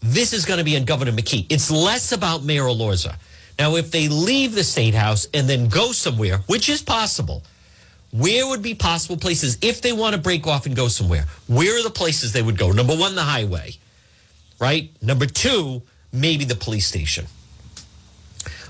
this 0.00 0.32
is 0.32 0.44
going 0.44 0.58
to 0.58 0.64
be 0.64 0.76
on 0.76 0.84
Governor 0.84 1.12
McKee. 1.12 1.46
It's 1.48 1.70
less 1.70 2.12
about 2.12 2.44
Mayor 2.44 2.64
Elorza. 2.64 3.16
Now, 3.58 3.74
if 3.76 3.90
they 3.90 4.08
leave 4.08 4.54
the 4.54 4.62
state 4.62 4.94
house 4.94 5.26
and 5.34 5.48
then 5.48 5.68
go 5.68 5.92
somewhere, 5.92 6.38
which 6.46 6.68
is 6.68 6.80
possible, 6.80 7.42
where 8.12 8.46
would 8.46 8.62
be 8.62 8.74
possible 8.74 9.16
places 9.16 9.58
if 9.60 9.82
they 9.82 9.92
want 9.92 10.14
to 10.14 10.20
break 10.20 10.46
off 10.46 10.66
and 10.66 10.76
go 10.76 10.88
somewhere? 10.88 11.26
Where 11.46 11.78
are 11.78 11.82
the 11.82 11.90
places 11.90 12.32
they 12.32 12.42
would 12.42 12.56
go? 12.56 12.70
Number 12.70 12.94
one, 12.94 13.14
the 13.14 13.22
highway, 13.22 13.72
right? 14.60 14.90
Number 15.02 15.26
two, 15.26 15.82
maybe 16.12 16.44
the 16.44 16.54
police 16.54 16.86
station. 16.86 17.26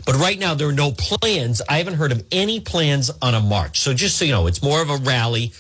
But 0.06 0.16
right 0.16 0.38
now, 0.38 0.54
there 0.54 0.68
are 0.68 0.73
no 0.73 0.92
plans. 0.92 1.61
I 1.68 1.76
haven't 1.76 1.94
heard 1.94 2.12
of 2.12 2.25
any 2.32 2.61
plans 2.61 3.11
on 3.20 3.35
a 3.35 3.40
march. 3.40 3.80
So 3.80 3.92
just 3.92 4.16
so 4.16 4.25
you 4.25 4.32
know, 4.32 4.47
it's 4.47 4.62
more 4.62 4.80
of 4.80 4.88
a 4.88 4.97
rally 4.97 5.52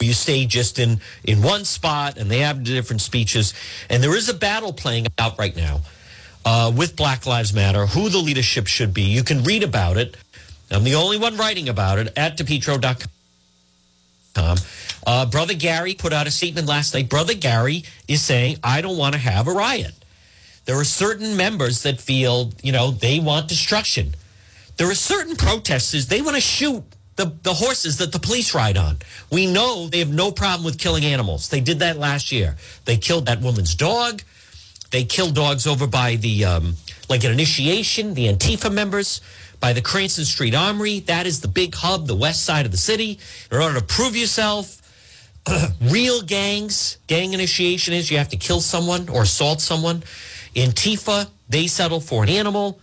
you 0.00 0.12
stay 0.12 0.46
just 0.46 0.78
in, 0.78 1.00
in 1.24 1.42
one 1.42 1.64
spot 1.64 2.16
and 2.18 2.30
they 2.30 2.38
have 2.38 2.64
different 2.64 3.00
speeches. 3.00 3.54
And 3.88 4.02
there 4.02 4.16
is 4.16 4.28
a 4.28 4.34
battle 4.34 4.72
playing 4.72 5.06
out 5.18 5.38
right 5.38 5.56
now 5.56 5.80
uh, 6.44 6.72
with 6.74 6.96
Black 6.96 7.26
Lives 7.26 7.54
Matter, 7.54 7.86
who 7.86 8.08
the 8.08 8.18
leadership 8.18 8.66
should 8.66 8.92
be. 8.92 9.02
You 9.02 9.22
can 9.22 9.42
read 9.44 9.62
about 9.62 9.96
it. 9.96 10.16
I'm 10.70 10.84
the 10.84 10.94
only 10.94 11.18
one 11.18 11.36
writing 11.36 11.68
about 11.68 11.98
it 11.98 12.12
at 12.16 12.36
depetro.com. 12.36 13.08
Uh, 15.04 15.26
Brother 15.26 15.54
Gary 15.54 15.94
put 15.94 16.12
out 16.12 16.26
a 16.26 16.30
statement 16.30 16.66
last 16.66 16.94
night. 16.94 17.08
Brother 17.08 17.34
Gary 17.34 17.84
is 18.08 18.22
saying, 18.22 18.58
I 18.62 18.80
don't 18.80 18.96
want 18.96 19.14
to 19.14 19.20
have 19.20 19.48
a 19.48 19.52
riot. 19.52 19.92
There 20.64 20.78
are 20.78 20.84
certain 20.84 21.36
members 21.36 21.82
that 21.82 22.00
feel, 22.00 22.52
you 22.62 22.72
know, 22.72 22.92
they 22.92 23.18
want 23.18 23.48
destruction. 23.48 24.14
There 24.76 24.88
are 24.88 24.94
certain 24.94 25.36
protesters, 25.36 26.06
they 26.06 26.22
want 26.22 26.36
to 26.36 26.40
shoot 26.40 26.84
the, 27.22 27.32
the 27.42 27.54
horses 27.54 27.98
that 27.98 28.12
the 28.12 28.18
police 28.18 28.54
ride 28.54 28.76
on. 28.76 28.98
We 29.30 29.46
know 29.46 29.88
they 29.88 30.00
have 30.00 30.12
no 30.12 30.32
problem 30.32 30.64
with 30.64 30.78
killing 30.78 31.04
animals. 31.04 31.48
They 31.48 31.60
did 31.60 31.78
that 31.80 31.96
last 31.96 32.32
year. 32.32 32.56
They 32.84 32.96
killed 32.96 33.26
that 33.26 33.40
woman's 33.40 33.74
dog. 33.74 34.22
They 34.90 35.04
killed 35.04 35.34
dogs 35.34 35.66
over 35.66 35.86
by 35.86 36.16
the, 36.16 36.44
um, 36.44 36.74
like 37.08 37.24
an 37.24 37.32
initiation, 37.32 38.14
the 38.14 38.26
Antifa 38.26 38.72
members, 38.72 39.20
by 39.60 39.72
the 39.72 39.80
Cranston 39.80 40.24
Street 40.24 40.54
Armory. 40.54 41.00
That 41.00 41.26
is 41.26 41.40
the 41.40 41.48
big 41.48 41.74
hub, 41.74 42.06
the 42.06 42.16
west 42.16 42.44
side 42.44 42.66
of 42.66 42.72
the 42.72 42.78
city. 42.78 43.18
In 43.50 43.58
order 43.58 43.78
to 43.78 43.84
prove 43.84 44.16
yourself, 44.16 44.80
real 45.80 46.22
gangs, 46.22 46.98
gang 47.06 47.32
initiation 47.32 47.94
is 47.94 48.10
you 48.10 48.18
have 48.18 48.28
to 48.30 48.36
kill 48.36 48.60
someone 48.60 49.08
or 49.08 49.22
assault 49.22 49.60
someone. 49.60 50.02
Antifa, 50.54 51.28
they 51.48 51.66
settle 51.68 52.00
for 52.00 52.22
an 52.22 52.28
animal. 52.28 52.80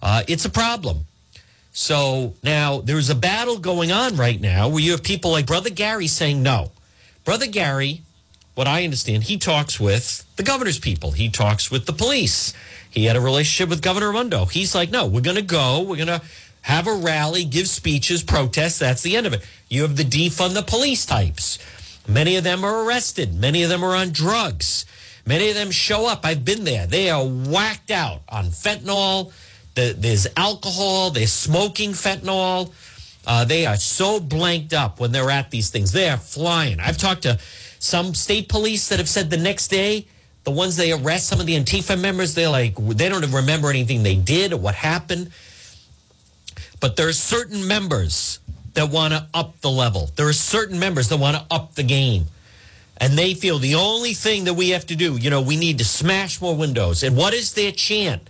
Uh, 0.00 0.22
it's 0.28 0.44
a 0.44 0.50
problem. 0.50 1.04
So 1.76 2.34
now 2.44 2.80
there's 2.80 3.10
a 3.10 3.16
battle 3.16 3.58
going 3.58 3.90
on 3.90 4.16
right 4.16 4.40
now 4.40 4.68
where 4.68 4.78
you 4.78 4.92
have 4.92 5.02
people 5.02 5.32
like 5.32 5.44
Brother 5.44 5.70
Gary 5.70 6.06
saying 6.06 6.40
no. 6.40 6.70
Brother 7.24 7.48
Gary, 7.48 8.02
what 8.54 8.68
I 8.68 8.84
understand, 8.84 9.24
he 9.24 9.38
talks 9.38 9.80
with 9.80 10.24
the 10.36 10.44
governor's 10.44 10.78
people, 10.78 11.10
he 11.10 11.28
talks 11.28 11.72
with 11.72 11.86
the 11.86 11.92
police. 11.92 12.54
He 12.88 13.06
had 13.06 13.16
a 13.16 13.20
relationship 13.20 13.70
with 13.70 13.82
Governor 13.82 14.10
Raimondo. 14.10 14.44
He's 14.44 14.72
like, 14.72 14.92
no, 14.92 15.04
we're 15.06 15.20
going 15.20 15.36
to 15.36 15.42
go. 15.42 15.82
We're 15.82 15.96
going 15.96 16.06
to 16.06 16.22
have 16.62 16.86
a 16.86 16.94
rally, 16.94 17.44
give 17.44 17.66
speeches, 17.66 18.22
protest. 18.22 18.78
That's 18.78 19.02
the 19.02 19.16
end 19.16 19.26
of 19.26 19.32
it. 19.32 19.44
You 19.68 19.82
have 19.82 19.96
the 19.96 20.04
defund 20.04 20.54
the 20.54 20.62
police 20.62 21.04
types. 21.04 21.58
Many 22.06 22.36
of 22.36 22.44
them 22.44 22.64
are 22.64 22.84
arrested. 22.84 23.34
Many 23.34 23.64
of 23.64 23.68
them 23.68 23.82
are 23.82 23.96
on 23.96 24.12
drugs. 24.12 24.86
Many 25.26 25.48
of 25.48 25.56
them 25.56 25.72
show 25.72 26.06
up. 26.06 26.24
I've 26.24 26.44
been 26.44 26.62
there. 26.62 26.86
They 26.86 27.10
are 27.10 27.24
whacked 27.26 27.90
out 27.90 28.22
on 28.28 28.44
fentanyl. 28.44 29.32
There's 29.74 30.26
alcohol. 30.36 31.10
They're 31.10 31.26
smoking 31.26 31.90
fentanyl. 31.92 32.72
Uh, 33.26 33.44
they 33.44 33.66
are 33.66 33.76
so 33.76 34.20
blanked 34.20 34.72
up 34.72 35.00
when 35.00 35.12
they're 35.12 35.30
at 35.30 35.50
these 35.50 35.70
things. 35.70 35.92
They 35.92 36.08
are 36.08 36.18
flying. 36.18 36.80
I've 36.80 36.98
talked 36.98 37.22
to 37.22 37.38
some 37.78 38.14
state 38.14 38.48
police 38.48 38.88
that 38.88 38.98
have 38.98 39.08
said 39.08 39.30
the 39.30 39.36
next 39.36 39.68
day, 39.68 40.06
the 40.44 40.50
ones 40.50 40.76
they 40.76 40.92
arrest, 40.92 41.26
some 41.26 41.40
of 41.40 41.46
the 41.46 41.58
Antifa 41.58 41.98
members, 41.98 42.34
they're 42.34 42.50
like, 42.50 42.76
they 42.76 43.08
don't 43.08 43.24
remember 43.32 43.70
anything 43.70 44.02
they 44.02 44.16
did 44.16 44.52
or 44.52 44.58
what 44.58 44.74
happened. 44.74 45.30
But 46.80 46.96
there 46.96 47.08
are 47.08 47.14
certain 47.14 47.66
members 47.66 48.40
that 48.74 48.90
want 48.90 49.14
to 49.14 49.26
up 49.32 49.58
the 49.60 49.70
level. 49.70 50.10
There 50.16 50.28
are 50.28 50.34
certain 50.34 50.78
members 50.78 51.08
that 51.08 51.16
want 51.16 51.36
to 51.36 51.46
up 51.50 51.74
the 51.74 51.82
game 51.82 52.26
and 52.98 53.18
they 53.18 53.34
feel 53.34 53.58
the 53.58 53.74
only 53.74 54.14
thing 54.14 54.44
that 54.44 54.54
we 54.54 54.70
have 54.70 54.86
to 54.86 54.96
do, 54.96 55.16
you 55.16 55.30
know, 55.30 55.40
we 55.40 55.56
need 55.56 55.78
to 55.78 55.84
smash 55.84 56.40
more 56.40 56.56
windows. 56.56 57.02
And 57.02 57.16
what 57.16 57.34
is 57.34 57.54
their 57.54 57.72
chant? 57.72 58.28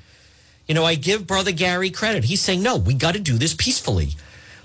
You 0.67 0.75
know, 0.75 0.85
I 0.85 0.95
give 0.95 1.27
Brother 1.27 1.53
Gary 1.53 1.91
credit. 1.91 2.25
He's 2.25 2.41
saying, 2.41 2.63
no, 2.63 2.77
we 2.77 2.95
got 2.95 3.15
to 3.15 3.21
do 3.21 3.37
this 3.37 3.55
peacefully. 3.55 4.11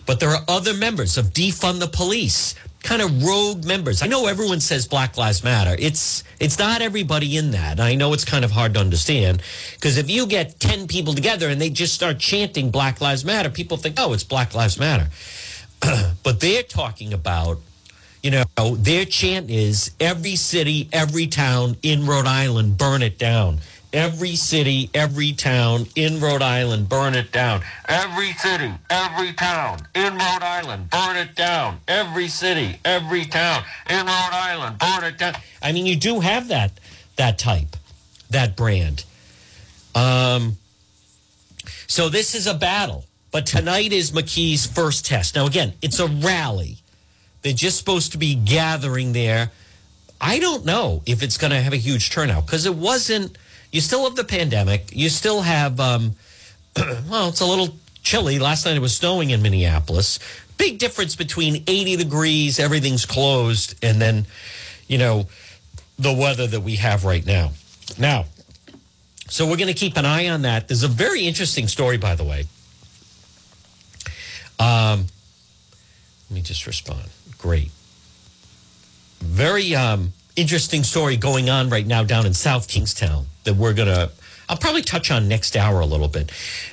But 0.06 0.20
there 0.20 0.30
are 0.30 0.44
other 0.48 0.74
members 0.74 1.18
of 1.18 1.28
defund 1.28 1.80
the 1.80 1.88
police, 1.88 2.56
kind 2.82 3.02
of 3.02 3.24
rogue 3.24 3.64
members. 3.66 4.02
I 4.02 4.08
know 4.08 4.26
everyone 4.26 4.60
says 4.60 4.88
Black 4.88 5.18
Lives 5.18 5.44
Matter. 5.44 5.76
It's 5.78 6.24
it's 6.40 6.58
not 6.58 6.82
everybody 6.82 7.38
in 7.38 7.52
that. 7.52 7.80
I 7.80 7.94
know 7.94 8.14
it's 8.14 8.26
kind 8.26 8.44
of 8.44 8.50
hard 8.50 8.74
to 8.74 8.80
understand 8.80 9.44
because 9.76 9.98
if 9.98 10.10
you 10.10 10.26
get 10.26 10.60
10 10.60 10.88
people 10.88 11.14
together 11.14 11.48
and 11.50 11.62
they 11.62 11.70
just 11.70 11.94
start 11.94 12.18
chanting 12.18 12.72
Black 12.72 13.02
Lives 13.02 13.24
Matter, 13.24 13.52
people 13.52 13.78
think, 13.78 13.98
"Oh, 14.00 14.14
it's 14.14 14.24
Black 14.24 14.56
Lives 14.56 14.80
Matter." 14.80 15.10
but 16.24 16.40
they're 16.40 16.64
talking 16.64 17.14
about 17.14 17.60
you 18.24 18.32
know, 18.32 18.76
their 18.76 19.06
chant 19.06 19.50
is 19.50 19.92
every 20.00 20.36
city, 20.36 20.90
every 20.92 21.28
town 21.28 21.78
in 21.84 22.06
Rhode 22.06 22.26
Island, 22.26 22.78
burn 22.78 23.02
it 23.02 23.18
down. 23.18 23.60
Every 23.92 24.36
city, 24.36 24.92
every 24.94 25.32
town 25.34 25.88
in 25.96 26.20
Rhode 26.20 26.44
Island, 26.44 26.88
burn 26.90 27.16
it 27.16 27.32
down. 27.32 27.64
Every 27.88 28.34
city, 28.34 28.72
every 28.92 29.34
town 29.34 29.88
in 29.96 30.14
Rhode 30.14 30.44
Island, 30.44 30.92
burn 30.92 31.18
it 31.18 31.34
down. 31.34 31.80
Every 31.88 32.28
city, 32.28 32.80
every 32.86 33.26
town 33.26 33.64
in 33.90 34.06
Rhode 34.06 34.32
Island, 34.32 34.78
burn 34.78 35.04
it 35.06 35.18
down. 35.18 35.36
I 35.64 35.72
mean, 35.72 35.88
you 35.88 35.96
do 35.96 36.20
have 36.20 36.50
that 36.50 36.80
that 37.16 37.40
type, 37.40 37.76
that 38.30 38.56
brand. 38.56 39.06
Um, 39.96 40.58
so 41.88 42.10
this 42.10 42.36
is 42.36 42.46
a 42.46 42.54
battle, 42.54 43.06
but 43.32 43.48
tonight 43.48 43.92
is 43.92 44.12
McKee's 44.12 44.68
first 44.68 45.06
test. 45.08 45.36
Now, 45.36 45.48
again, 45.48 45.74
it's 45.82 46.00
a 46.00 46.08
rally. 46.08 46.78
They're 47.42 47.54
just 47.54 47.80
supposed 47.80 48.12
to 48.12 48.20
be 48.20 48.36
gathering 48.36 49.14
there. 49.14 49.52
I 50.22 50.38
don't 50.40 50.64
know 50.64 51.02
if 51.08 51.24
it's 51.24 51.38
going 51.38 51.52
to 51.52 51.62
have 51.62 51.74
a 51.74 51.78
huge 51.78 52.12
turnout 52.12 52.46
because 52.46 52.68
it 52.68 52.76
wasn't. 52.76 53.36
You 53.72 53.82
still 53.82 54.04
have 54.06 54.16
the 54.16 54.24
pandemic. 54.24 54.96
You 54.96 55.10
still 55.10 55.42
have, 55.42 55.80
um, 55.80 56.16
well, 57.10 57.30
it's 57.30 57.42
a 57.42 57.46
little 57.46 57.76
chilly. 58.04 58.40
Last 58.40 58.66
night 58.66 58.76
it 58.76 58.82
was 58.82 58.96
snowing 58.96 59.30
in 59.30 59.42
Minneapolis. 59.42 60.20
Big 60.58 60.80
difference 60.80 61.16
between 61.16 61.64
80 61.68 61.98
degrees, 61.98 62.60
everything's 62.60 63.06
closed, 63.06 63.76
and 63.84 64.02
then, 64.02 64.26
you 64.88 64.98
know, 64.98 65.28
the 65.98 66.14
weather 66.14 66.48
that 66.48 66.62
we 66.62 66.76
have 66.78 67.06
right 67.06 67.26
now. 67.26 67.52
Now, 67.98 68.26
so 69.30 69.46
we're 69.46 69.58
going 69.58 69.68
to 69.68 69.74
keep 69.74 69.96
an 69.98 70.06
eye 70.06 70.28
on 70.28 70.42
that. 70.42 70.68
There's 70.68 70.84
a 70.84 70.88
very 70.88 71.28
interesting 71.28 71.68
story, 71.68 71.98
by 71.98 72.16
the 72.16 72.24
way. 72.24 72.46
Um, 74.60 75.06
let 76.30 76.36
me 76.36 76.42
just 76.42 76.68
respond 76.68 77.10
great. 77.40 77.72
Very 79.20 79.74
um, 79.74 80.14
interesting 80.36 80.84
story 80.84 81.18
going 81.18 81.50
on 81.50 81.70
right 81.70 81.88
now 81.88 82.04
down 82.04 82.26
in 82.26 82.34
South 82.34 82.68
Kingstown 82.68 83.26
that 83.50 83.56
we're 83.56 83.74
going 83.74 83.88
to, 83.88 84.12
I'll 84.48 84.58
probably 84.58 84.84
touch 84.84 85.10
on 85.10 85.28
next 85.28 85.58
hour 85.58 85.80
a 85.80 85.86
little 85.86 86.08
bit. 86.08 86.32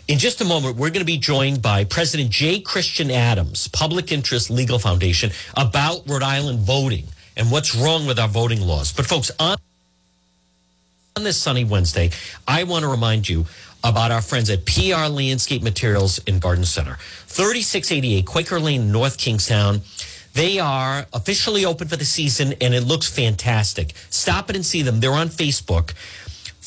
In 0.09 0.19
just 0.19 0.43
a 0.43 0.45
moment, 0.45 0.77
we're 0.77 0.91
going 0.91 1.01
to 1.01 1.07
be 1.07 1.17
joined 1.17 1.63
by 1.63 1.85
President 1.85 2.29
J. 2.29 2.61
Christian 2.61 3.11
Adams, 3.11 3.67
Public 3.69 4.13
Interest 4.13 4.51
Legal 4.51 4.79
Foundation, 4.79 5.31
about 5.57 6.07
Rhode 6.07 6.23
Island 6.23 6.61
voting 6.61 7.07
and 7.35 7.51
what's 7.51 7.75
wrong 7.75 8.07
with 8.07 8.19
our 8.19 8.29
voting 8.29 8.61
laws. 8.61 8.93
But, 8.93 9.07
folks, 9.07 9.31
on 9.41 9.57
on 11.17 11.25
this 11.25 11.39
sunny 11.39 11.65
Wednesday, 11.65 12.11
I 12.47 12.65
want 12.65 12.83
to 12.83 12.89
remind 12.89 13.27
you 13.27 13.47
about 13.83 14.11
our 14.11 14.21
friends 14.21 14.51
at 14.51 14.67
PR 14.67 15.09
Landscape 15.09 15.63
Materials 15.63 16.19
in 16.27 16.41
Garden 16.41 16.67
Center, 16.67 16.99
3688 17.29 18.27
Quaker 18.27 18.61
Lane, 18.61 18.93
North 18.93 19.17
Kingstown. 19.17 19.81
They 20.35 20.59
are 20.59 21.07
officially 21.15 21.65
open 21.65 21.89
for 21.89 21.97
the 21.97 22.05
season 22.05 22.53
and 22.61 22.75
it 22.75 22.83
looks 22.83 23.09
fantastic. 23.09 23.95
Stop 24.11 24.51
it 24.51 24.57
and 24.57 24.67
see 24.67 24.83
them. 24.83 25.01
They're 25.01 25.13
on 25.13 25.29
Facebook. 25.29 25.95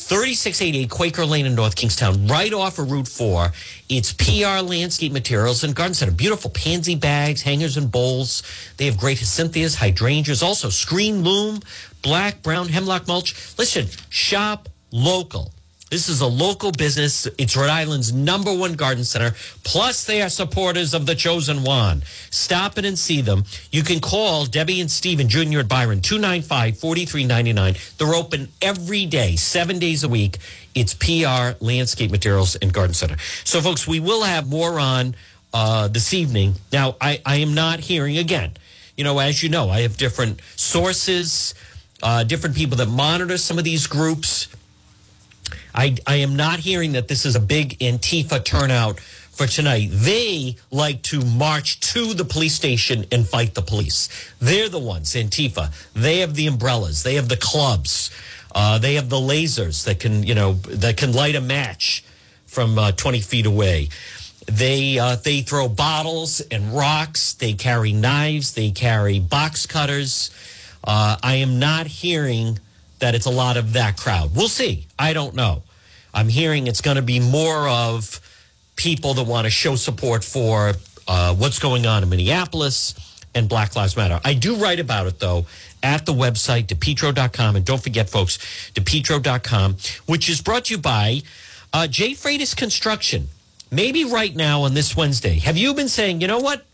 3688 0.07 0.89
Quaker 0.89 1.25
Lane 1.25 1.45
in 1.45 1.55
North 1.55 1.75
Kingstown, 1.75 2.25
right 2.25 2.53
off 2.53 2.79
of 2.79 2.89
Route 2.89 3.07
4. 3.07 3.51
It's 3.89 4.13
PR 4.13 4.63
Landscape 4.63 5.11
Materials 5.11 5.63
and 5.63 5.75
Garden 5.75 5.93
Center. 5.93 6.11
Beautiful 6.11 6.49
pansy 6.51 6.95
bags, 6.95 7.41
hangers, 7.41 7.77
and 7.77 7.91
bowls. 7.91 8.41
They 8.77 8.85
have 8.85 8.97
great 8.97 9.17
hyacinthus, 9.17 9.75
hydrangeas, 9.75 10.41
also 10.41 10.69
screen 10.69 11.23
loom, 11.23 11.59
black, 12.01 12.41
brown, 12.41 12.69
hemlock 12.69 13.07
mulch. 13.07 13.35
Listen, 13.57 13.87
shop 14.09 14.69
local. 14.91 15.53
This 15.89 16.07
is 16.07 16.21
a 16.21 16.27
local 16.27 16.71
business. 16.71 17.25
It's 17.39 17.57
Rhode 17.57 17.71
Island's 17.71 18.13
number 18.13 18.53
one 18.53 18.73
garden 18.73 19.03
center. 19.03 19.35
Plus, 19.63 20.05
they 20.05 20.21
are 20.21 20.29
supporters 20.29 20.93
of 20.93 21.07
the 21.07 21.15
Chosen 21.15 21.63
One. 21.63 22.03
Stop 22.29 22.77
it 22.77 22.85
and 22.85 22.97
see 22.97 23.21
them. 23.21 23.43
You 23.71 23.81
can 23.81 23.99
call 23.99 24.45
Debbie 24.45 24.81
and 24.81 24.91
Stephen 24.91 25.27
Jr. 25.27 25.59
at 25.59 25.67
Byron, 25.67 26.01
295 26.01 26.77
4399. 26.77 27.75
They're 27.97 28.13
open 28.13 28.49
every 28.61 29.07
day, 29.07 29.35
seven 29.35 29.79
days 29.79 30.03
a 30.03 30.09
week. 30.09 30.37
It's 30.75 30.93
PR 30.93 31.57
Landscape 31.59 32.11
Materials 32.11 32.55
and 32.55 32.71
Garden 32.71 32.93
Center. 32.93 33.17
So, 33.43 33.59
folks, 33.59 33.87
we 33.87 33.99
will 33.99 34.21
have 34.23 34.47
more 34.47 34.79
on 34.79 35.15
uh, 35.55 35.87
this 35.87 36.13
evening. 36.13 36.53
Now, 36.71 36.97
I, 37.01 37.19
I 37.25 37.37
am 37.37 37.55
not 37.55 37.79
hearing 37.79 38.19
again. 38.19 38.51
You 38.95 39.05
know, 39.05 39.17
as 39.17 39.41
you 39.41 39.49
know, 39.49 39.69
I 39.69 39.81
have 39.81 39.97
different 39.97 40.39
sources 40.55 41.55
uh, 42.01 42.23
different 42.23 42.55
people 42.55 42.77
that 42.77 42.87
monitor 42.87 43.37
some 43.37 43.57
of 43.57 43.63
these 43.63 43.87
groups. 43.87 44.47
I, 45.73 45.97
I 46.07 46.15
am 46.15 46.35
not 46.35 46.59
hearing 46.59 46.93
that 46.93 47.07
this 47.07 47.25
is 47.25 47.35
a 47.35 47.39
big 47.39 47.77
Antifa 47.79 48.43
turnout 48.43 48.99
for 48.99 49.47
tonight. 49.47 49.89
They 49.91 50.57
like 50.69 51.01
to 51.03 51.23
march 51.23 51.79
to 51.93 52.13
the 52.13 52.25
police 52.25 52.53
station 52.53 53.05
and 53.11 53.27
fight 53.27 53.53
the 53.53 53.61
police. 53.61 54.09
They're 54.39 54.67
the 54.67 54.79
ones, 54.79 55.13
Antifa. 55.13 55.71
They 55.93 56.19
have 56.19 56.35
the 56.35 56.47
umbrellas. 56.47 57.03
They 57.03 57.15
have 57.15 57.29
the 57.29 57.37
clubs. 57.37 58.11
Uh, 58.53 58.79
they 58.79 58.95
have 58.95 59.09
the 59.09 59.15
lasers 59.15 59.85
that 59.85 59.99
can, 59.99 60.23
you 60.23 60.35
know, 60.35 60.53
that 60.53 60.97
can 60.97 61.13
light 61.13 61.35
a 61.35 61.41
match 61.41 62.03
from 62.47 62.77
uh, 62.77 62.91
20 62.91 63.21
feet 63.21 63.45
away. 63.45 63.89
They 64.45 64.97
uh, 64.97 65.15
they 65.15 65.41
throw 65.41 65.69
bottles 65.69 66.41
and 66.41 66.75
rocks. 66.75 67.33
They 67.33 67.53
carry 67.53 67.93
knives. 67.93 68.55
They 68.55 68.71
carry 68.71 69.19
box 69.19 69.67
cutters. 69.67 70.31
Uh, 70.83 71.17
I 71.21 71.35
am 71.35 71.59
not 71.59 71.85
hearing 71.85 72.59
that 72.99 73.15
it's 73.15 73.25
a 73.25 73.31
lot 73.31 73.57
of 73.57 73.73
that 73.73 73.97
crowd. 73.97 74.35
We'll 74.35 74.47
see. 74.47 74.87
I 74.97 75.13
don't 75.13 75.35
know. 75.35 75.63
I'm 76.13 76.27
hearing 76.27 76.67
it's 76.67 76.81
going 76.81 76.97
to 76.97 77.01
be 77.01 77.19
more 77.19 77.67
of 77.67 78.19
people 78.75 79.13
that 79.15 79.23
want 79.23 79.45
to 79.45 79.51
show 79.51 79.75
support 79.75 80.23
for 80.23 80.73
uh, 81.07 81.35
what's 81.35 81.59
going 81.59 81.85
on 81.85 82.03
in 82.03 82.09
Minneapolis 82.09 82.95
and 83.35 83.47
Black 83.47 83.75
Lives 83.75 83.95
Matter. 83.95 84.19
I 84.23 84.33
do 84.33 84.55
write 84.55 84.79
about 84.79 85.07
it 85.07 85.19
though 85.19 85.45
at 85.83 86.05
the 86.05 86.13
website 86.13 86.67
depetro.com 86.67 87.55
and 87.55 87.65
don't 87.65 87.81
forget 87.81 88.09
folks 88.09 88.37
depetro.com 88.73 89.77
which 90.07 90.29
is 90.29 90.41
brought 90.41 90.65
to 90.65 90.75
you 90.75 90.79
by 90.79 91.21
uh, 91.73 91.87
J 91.87 92.11
Freitas 92.11 92.55
Construction. 92.55 93.27
Maybe 93.71 94.03
right 94.03 94.35
now 94.35 94.63
on 94.63 94.73
this 94.73 94.95
Wednesday, 94.95 95.37
have 95.39 95.57
you 95.57 95.73
been 95.75 95.89
saying, 95.89 96.21
you 96.21 96.27
know 96.27 96.39
what? 96.39 96.65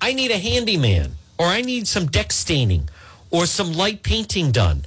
I 0.00 0.12
need 0.12 0.30
a 0.30 0.38
handyman 0.38 1.12
or 1.38 1.46
I 1.46 1.62
need 1.62 1.88
some 1.88 2.06
deck 2.06 2.32
staining 2.32 2.88
or 3.30 3.46
some 3.46 3.72
light 3.72 4.02
painting 4.02 4.52
done. 4.52 4.82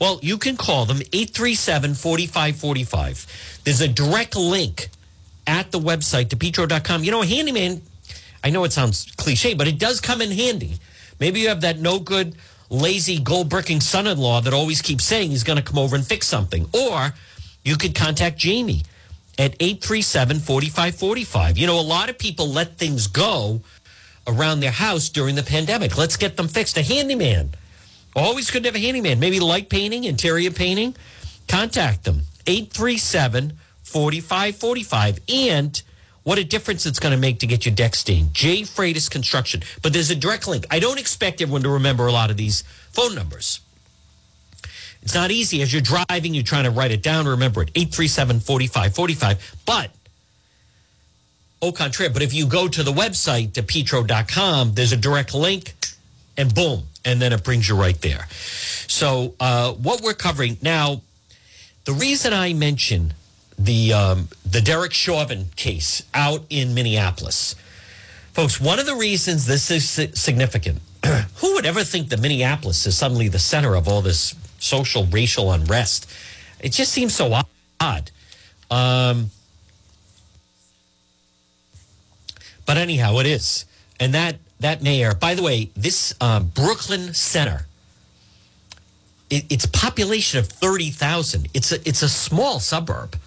Well, 0.00 0.20
you 0.22 0.38
can 0.38 0.56
call 0.56 0.84
them 0.86 0.98
837 1.12 1.94
4545. 1.94 3.60
There's 3.64 3.80
a 3.80 3.88
direct 3.88 4.36
link 4.36 4.88
at 5.46 5.72
the 5.72 5.80
website, 5.80 6.26
depetro.com. 6.26 7.02
You 7.02 7.10
know, 7.10 7.22
a 7.22 7.26
handyman, 7.26 7.82
I 8.44 8.50
know 8.50 8.64
it 8.64 8.72
sounds 8.72 9.10
cliche, 9.16 9.54
but 9.54 9.66
it 9.66 9.78
does 9.78 10.00
come 10.00 10.20
in 10.20 10.30
handy. 10.30 10.74
Maybe 11.18 11.40
you 11.40 11.48
have 11.48 11.62
that 11.62 11.80
no 11.80 11.98
good, 11.98 12.36
lazy, 12.70 13.18
gold 13.18 13.48
bricking 13.48 13.80
son 13.80 14.06
in 14.06 14.18
law 14.18 14.40
that 14.40 14.52
always 14.52 14.82
keeps 14.82 15.04
saying 15.04 15.30
he's 15.30 15.42
going 15.42 15.56
to 15.56 15.64
come 15.64 15.78
over 15.78 15.96
and 15.96 16.06
fix 16.06 16.28
something. 16.28 16.68
Or 16.72 17.14
you 17.64 17.76
could 17.76 17.94
contact 17.94 18.36
Jamie 18.36 18.84
at 19.38 19.54
837 19.58 20.38
4545. 20.40 21.58
You 21.58 21.66
know, 21.66 21.80
a 21.80 21.82
lot 21.82 22.08
of 22.08 22.18
people 22.18 22.48
let 22.48 22.76
things 22.76 23.08
go 23.08 23.62
around 24.26 24.60
their 24.60 24.70
house 24.70 25.08
during 25.08 25.34
the 25.34 25.42
pandemic. 25.42 25.96
Let's 25.96 26.16
get 26.16 26.36
them 26.36 26.46
fixed. 26.46 26.76
A 26.76 26.82
handyman. 26.82 27.50
Always 28.18 28.50
good 28.50 28.64
to 28.64 28.68
have 28.68 28.74
a 28.74 28.80
handyman. 28.80 29.20
Maybe 29.20 29.38
light 29.38 29.68
painting, 29.68 30.04
interior 30.04 30.50
painting. 30.50 30.96
Contact 31.46 32.04
them. 32.04 32.22
837 32.46 33.52
4545. 33.82 35.18
And 35.28 35.82
what 36.24 36.38
a 36.38 36.44
difference 36.44 36.84
it's 36.84 36.98
going 36.98 37.12
to 37.12 37.18
make 37.18 37.38
to 37.38 37.46
get 37.46 37.64
your 37.64 37.74
deck 37.74 37.94
stained. 37.94 38.34
J. 38.34 38.62
Freitas 38.62 39.10
Construction. 39.10 39.62
But 39.82 39.92
there's 39.92 40.10
a 40.10 40.16
direct 40.16 40.48
link. 40.48 40.66
I 40.70 40.78
don't 40.80 40.98
expect 40.98 41.40
everyone 41.40 41.62
to 41.62 41.70
remember 41.70 42.06
a 42.06 42.12
lot 42.12 42.30
of 42.30 42.36
these 42.36 42.62
phone 42.90 43.14
numbers. 43.14 43.60
It's 45.00 45.14
not 45.14 45.30
easy 45.30 45.62
as 45.62 45.72
you're 45.72 45.80
driving, 45.80 46.34
you're 46.34 46.42
trying 46.42 46.64
to 46.64 46.70
write 46.70 46.90
it 46.90 47.02
down, 47.02 47.26
remember 47.26 47.62
it 47.62 47.70
837 47.74 48.40
4545. 48.40 49.56
But, 49.64 49.90
au 51.62 51.72
contraire, 51.72 52.10
but 52.10 52.20
if 52.20 52.34
you 52.34 52.46
go 52.46 52.68
to 52.68 52.82
the 52.82 52.92
website, 52.92 53.52
depetro.com, 53.52 54.74
there's 54.74 54.92
a 54.92 54.96
direct 54.96 55.34
link 55.34 55.74
and 56.36 56.52
boom, 56.54 56.87
and 57.04 57.20
then 57.20 57.32
it 57.32 57.44
brings 57.44 57.68
you 57.68 57.76
right 57.76 58.00
there. 58.00 58.26
So, 58.30 59.34
uh, 59.40 59.72
what 59.72 60.00
we're 60.02 60.14
covering 60.14 60.58
now, 60.62 61.02
the 61.84 61.92
reason 61.92 62.32
I 62.32 62.52
mention 62.52 63.14
the 63.58 63.92
um, 63.92 64.28
the 64.48 64.60
Derek 64.60 64.92
Chauvin 64.92 65.46
case 65.56 66.02
out 66.14 66.44
in 66.50 66.74
Minneapolis, 66.74 67.54
folks, 68.32 68.60
one 68.60 68.78
of 68.78 68.86
the 68.86 68.94
reasons 68.94 69.46
this 69.46 69.70
is 69.70 69.88
significant. 70.18 70.80
who 71.36 71.54
would 71.54 71.66
ever 71.66 71.84
think 71.84 72.08
that 72.08 72.20
Minneapolis 72.20 72.86
is 72.86 72.96
suddenly 72.96 73.28
the 73.28 73.38
center 73.38 73.74
of 73.74 73.88
all 73.88 74.02
this 74.02 74.34
social 74.58 75.06
racial 75.06 75.52
unrest? 75.52 76.10
It 76.60 76.72
just 76.72 76.92
seems 76.92 77.14
so 77.14 77.40
odd. 77.80 78.10
Um, 78.70 79.30
but 82.66 82.76
anyhow, 82.76 83.18
it 83.18 83.26
is, 83.26 83.64
and 83.98 84.12
that 84.14 84.36
that 84.60 84.82
mayor. 84.82 85.14
By 85.14 85.34
the 85.34 85.42
way, 85.42 85.70
this 85.76 86.14
um, 86.20 86.46
Brooklyn 86.54 87.14
Center. 87.14 87.66
It, 89.30 89.44
its 89.50 89.66
population 89.66 90.38
of 90.38 90.46
thirty 90.46 90.90
thousand. 90.90 91.48
It's 91.52 91.70
a 91.72 91.88
it's 91.88 92.02
a 92.02 92.08
small 92.08 92.60
suburb. 92.60 93.18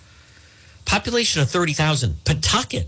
Population 0.86 1.41
of 1.41 1.50
thirty 1.50 1.74
thousand. 1.74 2.24
Pawtucket 2.26 2.88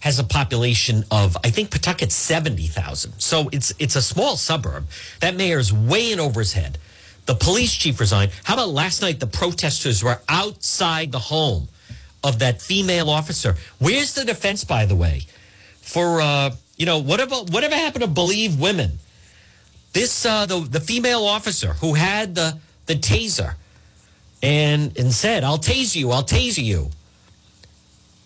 has 0.00 0.18
a 0.18 0.24
population 0.24 1.04
of 1.10 1.36
I 1.44 1.50
think 1.50 1.70
Pawtucket's 1.70 2.14
seventy 2.14 2.68
thousand. 2.68 3.18
So 3.18 3.48
it's 3.52 3.74
it's 3.78 3.96
a 3.96 4.02
small 4.02 4.36
suburb. 4.36 4.86
That 5.20 5.36
mayor's 5.36 5.72
way 5.72 6.12
in 6.12 6.20
over 6.20 6.40
his 6.40 6.52
head. 6.52 6.78
The 7.26 7.34
police 7.34 7.74
chief 7.74 8.00
resigned. 8.00 8.32
How 8.44 8.54
about 8.54 8.70
last 8.70 9.02
night? 9.02 9.20
The 9.20 9.28
protesters 9.28 10.02
were 10.02 10.20
outside 10.28 11.12
the 11.12 11.18
home 11.18 11.68
of 12.24 12.38
that 12.40 12.62
female 12.62 13.10
officer. 13.10 13.56
Where's 13.78 14.14
the 14.14 14.24
defense, 14.24 14.64
by 14.64 14.86
the 14.86 14.96
way, 14.96 15.22
for 15.80 16.20
uh, 16.20 16.50
you 16.82 16.86
know 16.86 16.98
whatever 16.98 17.36
whatever 17.36 17.76
happened 17.76 18.02
to 18.02 18.10
believe 18.10 18.58
women? 18.58 18.98
This 19.92 20.26
uh, 20.26 20.46
the 20.46 20.58
the 20.58 20.80
female 20.80 21.22
officer 21.22 21.74
who 21.74 21.94
had 21.94 22.34
the 22.34 22.58
the 22.86 22.96
taser 22.96 23.54
and 24.42 24.98
and 24.98 25.12
said, 25.12 25.44
"I'll 25.44 25.58
tase 25.58 25.94
you, 25.94 26.10
I'll 26.10 26.24
tase 26.24 26.60
you," 26.60 26.90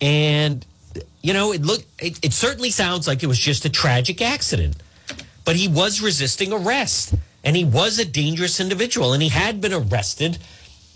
and 0.01 0.65
you 1.21 1.35
know 1.35 1.53
it 1.53 1.61
looked 1.61 1.85
it, 2.03 2.19
it 2.25 2.33
certainly 2.33 2.71
sounds 2.71 3.07
like 3.07 3.23
it 3.23 3.27
was 3.27 3.39
just 3.39 3.67
a 3.67 3.69
tragic 3.69 4.23
accident, 4.23 4.77
but 5.45 5.57
he 5.57 5.69
was 5.69 6.01
resisting 6.01 6.51
arrest 6.51 7.15
and 7.45 7.57
he 7.57 7.65
was 7.67 7.99
a 7.99 8.07
dangerous 8.07 8.59
individual 8.59 9.13
and 9.13 9.23
he 9.23 9.29
had 9.29 9.61
been 9.61 9.75
arrested 9.75 10.39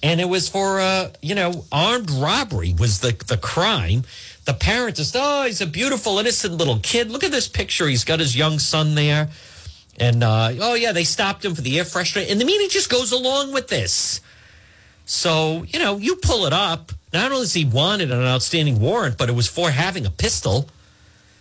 and 0.03 0.19
it 0.19 0.31
was 0.31 0.49
for 0.49 0.81
uh, 0.81 1.11
you 1.21 1.35
know 1.35 1.67
armed 1.71 2.11
robbery 2.11 2.73
was 2.79 3.01
the 3.01 3.13
the 3.27 3.37
crime 3.37 4.05
the 4.45 4.55
parents 4.55 4.99
just 4.99 5.17
oh 5.19 5.45
he's 5.45 5.61
a 5.61 5.67
beautiful 5.67 6.19
innocent 6.19 6.55
little 6.55 6.79
kid. 6.79 7.11
Look 7.11 7.25
at 7.25 7.31
this 7.31 7.49
picture. 7.49 7.87
He's 7.87 8.05
got 8.05 8.21
his 8.21 8.37
young 8.37 8.59
son 8.59 8.95
there. 8.95 9.29
And 9.99 10.23
uh, 10.23 10.53
oh 10.61 10.75
yeah 10.75 10.93
they 10.93 11.05
stopped 11.05 11.45
him 11.45 11.55
for 11.55 11.63
the 11.63 11.79
air 11.79 11.85
freshener. 11.85 12.31
And 12.31 12.41
the 12.41 12.45
media 12.45 12.69
just 12.69 12.91
goes 12.91 13.13
along 13.13 13.53
with 13.53 13.69
this. 13.69 14.21
So 15.05 15.65
you 15.69 15.79
know 15.79 15.97
you 15.99 16.17
pull 16.17 16.47
it 16.47 16.53
up. 16.53 16.93
Not 17.13 17.33
only 17.33 17.45
is 17.45 17.55
he 17.55 17.65
wanted 17.65 18.11
an 18.11 18.23
outstanding 18.23 18.81
warrant 18.81 19.19
but 19.19 19.29
it 19.29 19.35
was 19.35 19.49
for 19.49 19.71
having 19.71 20.07
a 20.07 20.11
pistol 20.11 20.69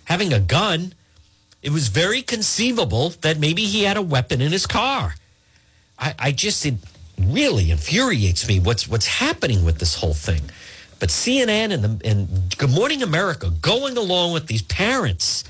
having 0.10 0.34
a 0.34 0.40
gun. 0.40 0.94
It 1.62 1.70
was 1.70 1.88
very 1.88 2.22
conceivable 2.22 3.10
that 3.22 3.40
maybe 3.40 3.66
he 3.66 3.84
had 3.84 3.96
a 3.96 4.02
weapon 4.02 4.42
in 4.42 4.52
his 4.52 4.66
car. 4.66 5.16
I, 5.98 6.16
I 6.18 6.32
just 6.32 6.66
it 6.66 6.76
really 7.18 7.70
infuriates 7.70 8.48
me 8.48 8.60
what's 8.60 8.88
what's 8.88 9.06
happening 9.08 9.64
with 9.64 9.78
this 9.80 9.96
whole 9.96 10.14
thing. 10.14 10.42
But 11.00 11.10
CNN 11.10 11.72
and 11.72 11.84
the 11.84 12.08
and 12.10 12.58
Good 12.58 12.70
Morning 12.72 13.02
America 13.02 13.50
going 13.50 13.98
along 13.98 14.34
with 14.34 14.48
these 14.48 14.62
parents 14.62 15.46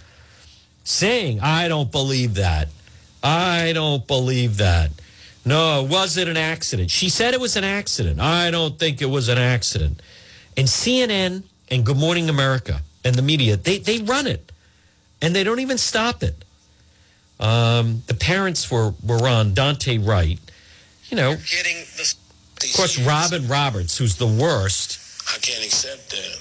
saying, 0.83 1.39
"I 1.41 1.67
don't 1.67 1.91
believe 1.91 2.35
that. 2.35 2.69
I 3.23 3.73
don't 3.73 4.05
believe 4.05 4.57
that. 4.57 4.91
No, 5.43 5.83
was 5.83 6.17
it 6.17 6.27
an 6.27 6.37
accident?" 6.37 6.91
She 6.91 7.09
said 7.09 7.33
it 7.33 7.39
was 7.39 7.55
an 7.55 7.63
accident. 7.63 8.19
I 8.19 8.51
don't 8.51 8.77
think 8.77 9.01
it 9.01 9.09
was 9.09 9.27
an 9.27 9.39
accident. 9.39 10.01
And 10.55 10.67
CNN 10.67 11.43
and 11.69 11.85
Good 11.85 11.97
Morning 11.97 12.29
America 12.29 12.81
and 13.03 13.15
the 13.15 13.23
media, 13.23 13.57
they 13.57 13.79
they 13.79 13.99
run 13.99 14.27
it 14.27 14.51
and 15.21 15.35
they 15.35 15.43
don't 15.43 15.59
even 15.59 15.77
stop 15.77 16.23
it. 16.23 16.35
Um, 17.39 18.03
the 18.07 18.13
parents 18.13 18.69
were 18.69 18.93
were 19.03 19.27
on 19.27 19.53
Daunte 19.53 20.05
Wright. 20.05 20.39
You 21.09 21.17
know, 21.17 21.31
the, 21.97 22.15
of 22.63 22.73
course, 22.75 22.99
Robin 22.99 23.47
Roberts, 23.47 23.97
who's 23.97 24.15
the 24.17 24.27
worst. 24.27 24.98
I 25.33 25.37
can't 25.37 25.63
accept 25.63 26.09
that. 26.09 26.37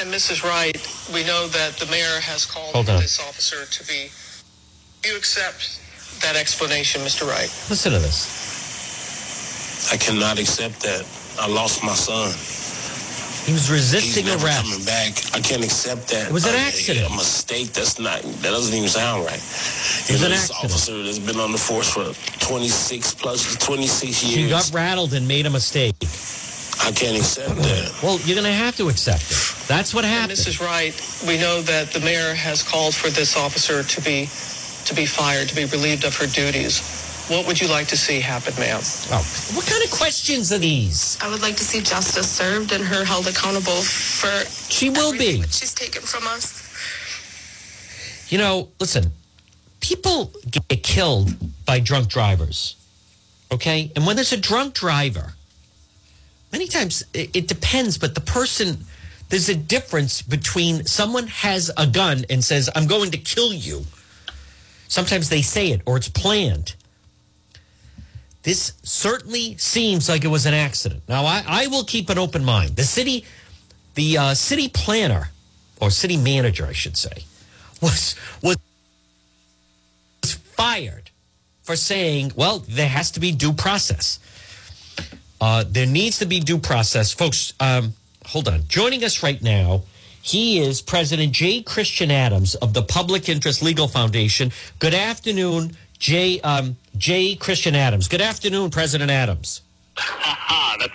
And 0.00 0.12
Mrs. 0.12 0.42
Wright, 0.42 0.76
we 1.12 1.24
know 1.24 1.48
that 1.48 1.76
the 1.76 1.86
mayor 1.86 2.20
has 2.20 2.46
called 2.46 2.74
Hold 2.74 2.86
this 2.86 3.20
officer 3.20 3.66
to 3.66 3.86
be. 3.86 4.10
You 5.08 5.16
accept 5.16 5.80
that 6.22 6.36
explanation, 6.36 7.02
Mr. 7.02 7.28
Wright? 7.28 7.50
Listen 7.68 7.92
to 7.92 7.98
this. 7.98 9.90
I 9.92 9.96
cannot 9.96 10.38
accept 10.38 10.80
that. 10.82 11.04
I 11.40 11.48
lost 11.48 11.82
my 11.82 11.94
son. 11.94 12.30
He 13.44 13.52
was 13.52 13.68
resisting 13.70 14.22
He's 14.22 14.30
never 14.32 14.46
arrest. 14.46 14.62
Coming 14.70 14.84
back, 14.86 15.18
I 15.34 15.40
can't 15.40 15.64
accept 15.64 16.08
that. 16.08 16.28
It 16.30 16.32
was 16.32 16.46
an 16.46 16.54
accident. 16.54 17.10
A, 17.10 17.12
a 17.12 17.16
mistake. 17.16 17.72
That's 17.72 17.98
not. 17.98 18.22
That 18.22 18.50
doesn't 18.54 18.74
even 18.74 18.88
sound 18.88 19.24
right. 19.26 19.34
It 19.34 20.12
was 20.12 20.20
know, 20.20 20.26
an 20.26 20.32
this 20.32 20.50
accident. 20.50 20.72
officer 20.72 21.02
that's 21.02 21.18
been 21.18 21.40
on 21.40 21.50
the 21.50 21.58
force 21.58 21.90
for 21.92 22.14
26 22.38 23.14
plus 23.14 23.56
26 23.56 24.22
years. 24.22 24.34
He 24.36 24.48
got 24.48 24.70
rattled 24.72 25.12
and 25.14 25.26
made 25.26 25.46
a 25.46 25.50
mistake. 25.50 25.96
I 26.80 26.90
can't 26.92 27.16
accept 27.16 27.56
that. 27.56 28.00
Well, 28.02 28.18
you're 28.20 28.34
going 28.34 28.46
to 28.46 28.52
have 28.52 28.76
to 28.76 28.88
accept 28.88 29.30
it. 29.30 29.68
That's 29.68 29.94
what 29.94 30.04
happened. 30.04 30.32
And 30.32 30.40
Mrs. 30.40 30.60
Wright, 30.60 30.94
we 31.26 31.38
know 31.38 31.62
that 31.62 31.92
the 31.92 32.00
mayor 32.00 32.34
has 32.34 32.62
called 32.62 32.94
for 32.94 33.10
this 33.10 33.36
officer 33.36 33.82
to 33.82 34.00
be 34.00 34.28
to 34.84 34.94
be 34.94 35.06
fired, 35.06 35.48
to 35.48 35.54
be 35.54 35.64
relieved 35.66 36.04
of 36.04 36.16
her 36.16 36.26
duties. 36.26 36.82
What 37.28 37.46
would 37.46 37.60
you 37.60 37.68
like 37.68 37.86
to 37.88 37.96
see 37.96 38.20
happen, 38.20 38.52
ma'am? 38.58 38.80
Oh, 38.82 39.22
what 39.54 39.64
kind 39.66 39.82
of 39.84 39.90
questions 39.90 40.52
are 40.52 40.58
these? 40.58 41.16
I 41.22 41.30
would 41.30 41.40
like 41.40 41.56
to 41.56 41.64
see 41.64 41.80
justice 41.80 42.28
served 42.28 42.72
and 42.72 42.82
her 42.82 43.04
held 43.04 43.28
accountable 43.28 43.80
for. 43.80 44.28
She 44.70 44.90
will 44.90 45.12
be. 45.12 45.42
She's 45.42 45.72
taken 45.72 46.02
from 46.02 46.26
us. 46.26 46.60
You 48.28 48.38
know, 48.38 48.68
listen, 48.80 49.12
people 49.80 50.32
get 50.50 50.82
killed 50.82 51.36
by 51.64 51.78
drunk 51.80 52.08
drivers. 52.08 52.76
Okay? 53.52 53.92
And 53.94 54.04
when 54.06 54.16
there's 54.16 54.32
a 54.32 54.40
drunk 54.40 54.74
driver, 54.74 55.34
many 56.52 56.66
times 56.66 57.02
it, 57.14 57.48
depends, 57.48 57.98
but 57.98 58.14
the 58.14 58.20
person, 58.20 58.78
there's 59.30 59.48
a 59.48 59.56
difference 59.56 60.22
between 60.22 60.84
someone 60.84 61.26
has 61.28 61.70
a 61.76 61.86
gun 61.86 62.24
and 62.30 62.44
says, 62.44 62.70
I'm 62.74 62.86
going 62.86 63.10
to 63.12 63.18
kill 63.18 63.52
you. 63.52 63.84
Sometimes 64.88 65.30
they 65.30 65.42
say 65.42 65.70
it 65.70 65.80
or 65.86 65.96
it's 65.96 66.08
planned. 66.08 66.74
This 68.42 68.72
certainly 68.82 69.56
seems 69.56 70.08
like 70.08 70.24
it 70.24 70.28
was 70.28 70.46
an 70.46 70.54
accident. 70.54 71.02
Now, 71.08 71.24
I, 71.24 71.44
I 71.46 71.66
will 71.68 71.84
keep 71.84 72.10
an 72.10 72.18
open 72.18 72.44
mind. 72.44 72.76
The 72.76 72.84
city, 72.84 73.24
the 73.94 74.18
uh, 74.18 74.34
city 74.34 74.68
planner, 74.68 75.30
or 75.80 75.90
city 75.90 76.16
manager, 76.16 76.66
I 76.66 76.72
should 76.72 76.96
say, 76.96 77.24
was 77.80 78.14
was 78.42 78.56
fired 80.22 81.10
for 81.62 81.76
saying, 81.76 82.32
well, 82.36 82.60
there 82.68 82.88
has 82.88 83.10
to 83.12 83.20
be 83.20 83.32
due 83.32 83.52
process. 83.52 84.20
Uh, 85.42 85.64
there 85.68 85.86
needs 85.86 86.20
to 86.20 86.24
be 86.26 86.38
due 86.38 86.56
process. 86.58 87.12
Folks, 87.12 87.52
um, 87.58 87.92
hold 88.26 88.46
on. 88.46 88.62
Joining 88.68 89.02
us 89.02 89.24
right 89.24 89.42
now, 89.42 89.82
he 90.22 90.60
is 90.60 90.80
President 90.80 91.32
J. 91.32 91.62
Christian 91.62 92.12
Adams 92.12 92.54
of 92.54 92.74
the 92.74 92.82
Public 92.82 93.28
Interest 93.28 93.60
Legal 93.60 93.88
Foundation. 93.88 94.52
Good 94.78 94.94
afternoon, 94.94 95.76
Jay, 95.98 96.40
Um, 96.42 96.76
J. 96.96 97.34
Christian 97.34 97.74
Adams. 97.74 98.06
Good 98.06 98.20
afternoon, 98.20 98.70
President 98.70 99.10
Adams. 99.10 99.62
that's 100.78 100.92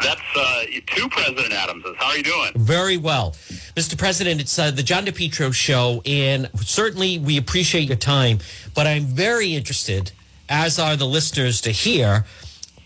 that's 0.00 0.20
uh, 0.36 0.62
two 0.86 1.08
President 1.08 1.52
Adamses. 1.52 1.96
How 1.98 2.06
are 2.06 2.16
you 2.16 2.22
doing? 2.22 2.52
Very 2.54 2.96
well, 2.96 3.32
Mr. 3.76 3.98
President. 3.98 4.40
It's 4.40 4.56
uh, 4.56 4.70
the 4.70 4.84
John 4.84 5.04
DePetro 5.04 5.52
show, 5.52 6.00
and 6.06 6.48
certainly 6.54 7.18
we 7.18 7.36
appreciate 7.38 7.88
your 7.88 7.96
time. 7.96 8.38
But 8.72 8.86
I'm 8.86 9.04
very 9.04 9.54
interested, 9.56 10.12
as 10.48 10.78
are 10.78 10.94
the 10.96 11.06
listeners, 11.06 11.60
to 11.62 11.72
hear. 11.72 12.24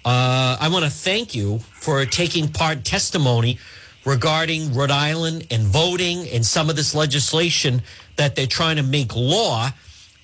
Uh, 0.04 0.56
I 0.60 0.68
want 0.70 0.84
to 0.84 0.90
thank 0.90 1.34
you 1.34 1.58
for 1.58 2.04
taking 2.04 2.48
part 2.48 2.84
testimony 2.84 3.58
regarding 4.04 4.74
Rhode 4.74 4.90
Island 4.90 5.46
and 5.50 5.62
voting 5.62 6.28
and 6.28 6.44
some 6.44 6.68
of 6.68 6.76
this 6.76 6.94
legislation 6.94 7.82
that 8.16 8.36
they're 8.36 8.46
trying 8.46 8.76
to 8.76 8.82
make 8.82 9.16
law. 9.16 9.70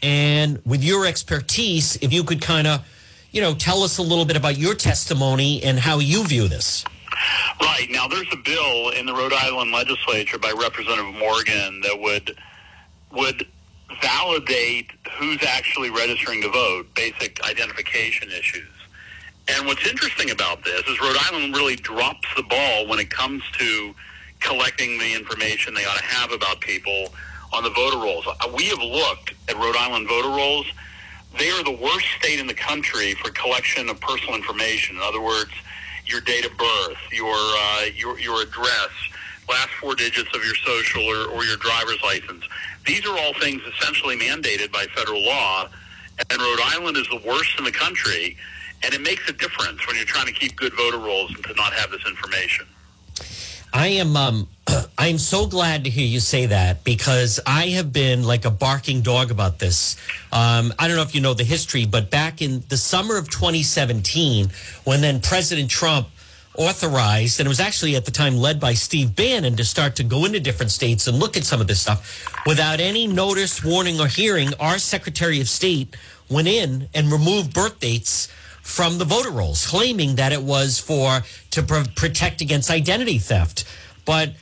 And 0.02 0.60
with 0.66 0.84
your 0.84 1.06
expertise, 1.06 1.96
if 2.02 2.12
you 2.12 2.24
could 2.24 2.42
kind 2.42 2.66
of 2.66 2.84
you 3.32 3.40
know, 3.40 3.54
tell 3.54 3.82
us 3.82 3.98
a 3.98 4.02
little 4.02 4.24
bit 4.24 4.36
about 4.36 4.58
your 4.58 4.74
testimony 4.74 5.62
and 5.62 5.78
how 5.78 5.98
you 5.98 6.24
view 6.24 6.48
this. 6.48 6.84
Right. 7.60 7.86
Now, 7.90 8.08
there's 8.08 8.26
a 8.32 8.36
bill 8.36 8.90
in 8.90 9.06
the 9.06 9.12
Rhode 9.12 9.32
Island 9.32 9.72
legislature 9.72 10.38
by 10.38 10.52
Representative 10.52 11.14
Morgan 11.14 11.80
that 11.82 11.98
would 12.00 12.36
would 13.12 13.46
validate 14.00 14.90
who's 15.18 15.42
actually 15.42 15.90
registering 15.90 16.40
to 16.42 16.48
vote, 16.48 16.94
basic 16.94 17.42
identification 17.42 18.30
issues. 18.30 18.68
And 19.56 19.66
what's 19.66 19.86
interesting 19.86 20.30
about 20.30 20.64
this 20.64 20.82
is 20.86 21.00
Rhode 21.00 21.16
Island 21.30 21.54
really 21.56 21.76
drops 21.76 22.26
the 22.36 22.42
ball 22.42 22.86
when 22.88 22.98
it 22.98 23.10
comes 23.10 23.42
to 23.58 23.94
collecting 24.40 24.98
the 24.98 25.14
information 25.14 25.74
they 25.74 25.84
ought 25.84 25.98
to 25.98 26.04
have 26.04 26.32
about 26.32 26.60
people 26.60 27.12
on 27.52 27.62
the 27.64 27.70
voter 27.70 27.98
rolls. 27.98 28.26
We 28.56 28.64
have 28.66 28.78
looked 28.78 29.34
at 29.48 29.56
Rhode 29.56 29.76
Island 29.76 30.08
voter 30.08 30.28
rolls 30.28 30.66
they 31.38 31.50
are 31.50 31.62
the 31.62 31.76
worst 31.76 32.06
state 32.18 32.40
in 32.40 32.46
the 32.46 32.54
country 32.54 33.14
for 33.14 33.30
collection 33.30 33.88
of 33.88 34.00
personal 34.00 34.34
information. 34.34 34.96
In 34.96 35.02
other 35.02 35.20
words, 35.20 35.50
your 36.06 36.20
date 36.20 36.44
of 36.44 36.56
birth, 36.56 36.98
your 37.12 37.36
uh, 37.36 37.84
your 37.94 38.18
your 38.18 38.42
address, 38.42 38.90
last 39.48 39.70
four 39.80 39.94
digits 39.94 40.28
of 40.34 40.44
your 40.44 40.54
social 40.56 41.04
or, 41.04 41.28
or 41.28 41.44
your 41.44 41.56
driver's 41.56 42.02
license. 42.02 42.44
These 42.84 43.06
are 43.06 43.16
all 43.16 43.32
things 43.34 43.62
essentially 43.62 44.18
mandated 44.18 44.72
by 44.72 44.86
federal 44.94 45.24
law, 45.24 45.68
and 46.18 46.40
Rhode 46.40 46.60
Island 46.62 46.96
is 46.96 47.08
the 47.08 47.22
worst 47.24 47.58
in 47.58 47.64
the 47.64 47.72
country. 47.72 48.36
And 48.82 48.94
it 48.94 49.00
makes 49.00 49.28
a 49.28 49.32
difference 49.32 49.86
when 49.86 49.96
you're 49.96 50.04
trying 50.04 50.26
to 50.26 50.32
keep 50.32 50.56
good 50.56 50.72
voter 50.74 50.98
rolls 50.98 51.34
and 51.34 51.44
to 51.44 51.54
not 51.54 51.72
have 51.72 51.90
this 51.90 52.06
information. 52.06 52.66
I 53.72 53.88
am 53.88 54.16
um, 54.16 54.48
I'm 54.98 55.18
so 55.18 55.46
glad 55.46 55.84
to 55.84 55.90
hear 55.90 56.06
you 56.06 56.20
say 56.20 56.46
that 56.46 56.82
because 56.84 57.40
I 57.46 57.68
have 57.68 57.92
been 57.92 58.24
like 58.24 58.44
a 58.44 58.50
barking 58.50 59.02
dog 59.02 59.30
about 59.30 59.58
this. 59.58 59.96
Um, 60.32 60.72
I 60.78 60.88
don't 60.88 60.96
know 60.96 61.02
if 61.02 61.14
you 61.14 61.20
know 61.20 61.34
the 61.34 61.44
history, 61.44 61.86
but 61.86 62.10
back 62.10 62.42
in 62.42 62.64
the 62.68 62.76
summer 62.76 63.16
of 63.16 63.30
2017, 63.30 64.48
when 64.84 65.00
then 65.00 65.20
President 65.20 65.70
Trump 65.70 66.08
authorized, 66.56 67.38
and 67.38 67.46
it 67.46 67.48
was 67.48 67.60
actually 67.60 67.96
at 67.96 68.04
the 68.04 68.10
time 68.10 68.36
led 68.36 68.58
by 68.58 68.74
Steve 68.74 69.14
Bannon 69.14 69.56
to 69.56 69.64
start 69.64 69.96
to 69.96 70.04
go 70.04 70.24
into 70.24 70.40
different 70.40 70.72
states 70.72 71.06
and 71.06 71.18
look 71.18 71.36
at 71.36 71.44
some 71.44 71.60
of 71.60 71.66
this 71.66 71.80
stuff 71.80 72.26
without 72.46 72.80
any 72.80 73.06
notice, 73.06 73.64
warning, 73.64 74.00
or 74.00 74.08
hearing, 74.08 74.52
our 74.58 74.78
Secretary 74.78 75.40
of 75.40 75.48
State 75.48 75.96
went 76.28 76.48
in 76.48 76.88
and 76.92 77.10
removed 77.10 77.54
birth 77.54 77.78
dates 77.80 78.28
from 78.70 78.98
the 78.98 79.04
voter 79.04 79.30
rolls, 79.30 79.66
claiming 79.66 80.14
that 80.14 80.32
it 80.32 80.42
was 80.42 80.78
for 80.78 81.22
to 81.50 81.62
pr- 81.62 81.90
protect 81.96 82.40
against 82.40 82.70
identity 82.70 83.18
theft. 83.18 83.64
But 84.04 84.32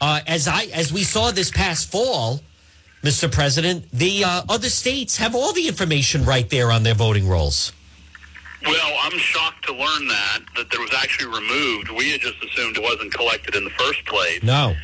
uh, 0.00 0.20
as 0.26 0.48
I 0.48 0.64
as 0.74 0.92
we 0.92 1.04
saw 1.04 1.30
this 1.30 1.50
past 1.50 1.90
fall, 1.90 2.40
Mr. 3.02 3.30
President, 3.30 3.88
the 3.92 4.24
uh, 4.24 4.42
other 4.48 4.68
states 4.68 5.16
have 5.18 5.34
all 5.34 5.52
the 5.52 5.68
information 5.68 6.24
right 6.24 6.48
there 6.50 6.72
on 6.72 6.82
their 6.82 6.94
voting 6.94 7.28
rolls. 7.28 7.72
Well, 8.64 8.96
I'm 9.02 9.16
shocked 9.18 9.64
to 9.66 9.72
learn 9.72 10.08
that 10.08 10.40
that 10.56 10.70
there 10.70 10.80
was 10.80 10.92
actually 10.94 11.28
removed. 11.28 11.90
We 11.90 12.10
had 12.10 12.20
just 12.20 12.42
assumed 12.44 12.76
it 12.76 12.82
wasn't 12.82 13.14
collected 13.14 13.54
in 13.54 13.64
the 13.64 13.70
first 13.70 14.04
place. 14.06 14.42
No. 14.42 14.74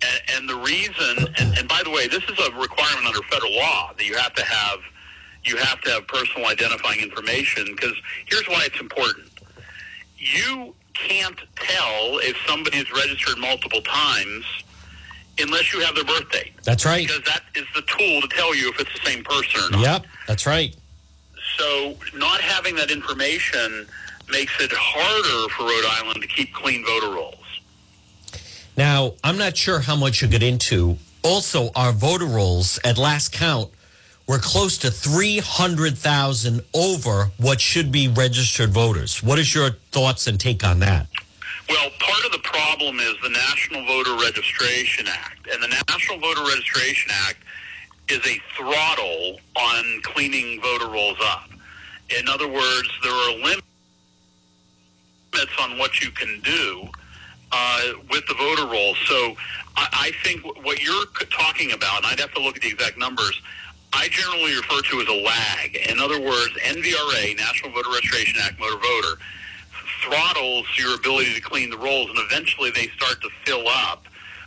And, 0.00 0.22
and 0.36 0.48
the 0.48 0.54
reason, 0.54 1.34
and, 1.38 1.58
and 1.58 1.68
by 1.68 1.82
the 1.82 1.90
way, 1.90 2.06
this 2.06 2.22
is 2.22 2.38
a 2.38 2.52
requirement 2.52 3.04
under 3.04 3.20
federal 3.22 3.56
law 3.56 3.92
that 3.98 4.06
you 4.06 4.14
have 4.14 4.32
to 4.34 4.44
have 4.44 4.78
you 5.48 5.56
have 5.56 5.80
to 5.82 5.90
have 5.90 6.06
personal 6.06 6.46
identifying 6.48 7.00
information 7.00 7.64
because 7.74 7.94
here's 8.26 8.46
why 8.48 8.64
it's 8.66 8.80
important. 8.80 9.28
You 10.16 10.74
can't 10.94 11.38
tell 11.56 12.18
if 12.18 12.36
somebody 12.46 12.78
is 12.78 12.92
registered 12.92 13.38
multiple 13.38 13.80
times 13.82 14.44
unless 15.38 15.72
you 15.72 15.80
have 15.80 15.94
their 15.94 16.04
birth 16.04 16.30
date. 16.30 16.52
That's 16.64 16.84
right. 16.84 17.06
Because 17.06 17.24
that 17.24 17.42
is 17.54 17.66
the 17.74 17.82
tool 17.82 18.20
to 18.20 18.28
tell 18.28 18.54
you 18.54 18.68
if 18.70 18.80
it's 18.80 18.92
the 18.92 19.08
same 19.08 19.24
person 19.24 19.60
or 19.62 19.70
not. 19.70 19.80
Yep, 19.80 20.06
that's 20.26 20.46
right. 20.46 20.74
So 21.56 21.96
not 22.14 22.40
having 22.40 22.76
that 22.76 22.90
information 22.90 23.86
makes 24.30 24.60
it 24.60 24.70
harder 24.72 25.52
for 25.54 25.64
Rhode 25.64 25.84
Island 26.02 26.22
to 26.22 26.28
keep 26.28 26.52
clean 26.52 26.84
voter 26.84 27.14
rolls. 27.14 27.34
Now, 28.76 29.14
I'm 29.24 29.38
not 29.38 29.56
sure 29.56 29.80
how 29.80 29.96
much 29.96 30.22
you 30.22 30.28
get 30.28 30.42
into. 30.42 30.98
Also, 31.22 31.70
our 31.74 31.92
voter 31.92 32.26
rolls 32.26 32.78
at 32.84 32.96
last 32.96 33.32
count 33.32 33.70
we're 34.28 34.38
close 34.38 34.76
to 34.78 34.90
300,000 34.90 36.60
over 36.74 37.30
what 37.38 37.60
should 37.60 37.90
be 37.90 38.08
registered 38.08 38.70
voters. 38.70 39.22
What 39.22 39.38
is 39.38 39.54
your 39.54 39.70
thoughts 39.90 40.26
and 40.26 40.38
take 40.38 40.62
on 40.62 40.80
that? 40.80 41.06
Well, 41.68 41.90
part 41.98 42.24
of 42.26 42.32
the 42.32 42.38
problem 42.40 43.00
is 43.00 43.14
the 43.22 43.30
National 43.30 43.84
Voter 43.86 44.16
Registration 44.22 45.06
Act. 45.08 45.48
And 45.50 45.62
the 45.62 45.68
National 45.68 46.18
Voter 46.18 46.42
Registration 46.42 47.10
Act 47.26 47.38
is 48.10 48.18
a 48.26 48.38
throttle 48.54 49.40
on 49.56 50.00
cleaning 50.02 50.60
voter 50.60 50.88
rolls 50.88 51.18
up. 51.22 51.48
In 52.18 52.28
other 52.28 52.48
words, 52.48 52.90
there 53.02 53.12
are 53.12 53.32
limits 53.32 53.62
on 55.60 55.78
what 55.78 56.02
you 56.02 56.10
can 56.10 56.40
do 56.42 56.88
uh, 57.52 57.92
with 58.10 58.26
the 58.26 58.34
voter 58.34 58.66
rolls. 58.66 58.98
So 59.06 59.36
I, 59.76 59.88
I 59.92 60.12
think 60.22 60.44
what 60.64 60.82
you're 60.82 61.06
talking 61.30 61.72
about, 61.72 61.98
and 61.98 62.06
I'd 62.06 62.20
have 62.20 62.32
to 62.34 62.42
look 62.42 62.56
at 62.56 62.62
the 62.62 62.68
exact 62.68 62.98
numbers, 62.98 63.40
I 63.92 64.08
generally 64.08 64.54
refer 64.54 64.80
to 64.82 65.00
as 65.00 65.08
a 65.08 65.22
lag. 65.24 65.76
In 65.88 65.98
other 65.98 66.20
words, 66.20 66.52
NVRA, 66.64 67.36
National 67.36 67.72
Voter 67.72 67.90
Registration 67.90 68.40
Act, 68.42 68.58
Motor 68.60 68.78
Voter, 68.78 69.20
throttles 70.02 70.66
your 70.76 70.94
ability 70.94 71.34
to 71.34 71.40
clean 71.40 71.70
the 71.70 71.78
rolls, 71.78 72.08
and 72.10 72.18
eventually 72.18 72.70
they 72.70 72.88
start 72.88 73.20
to 73.22 73.28
fill 73.44 73.66
up 73.66 74.04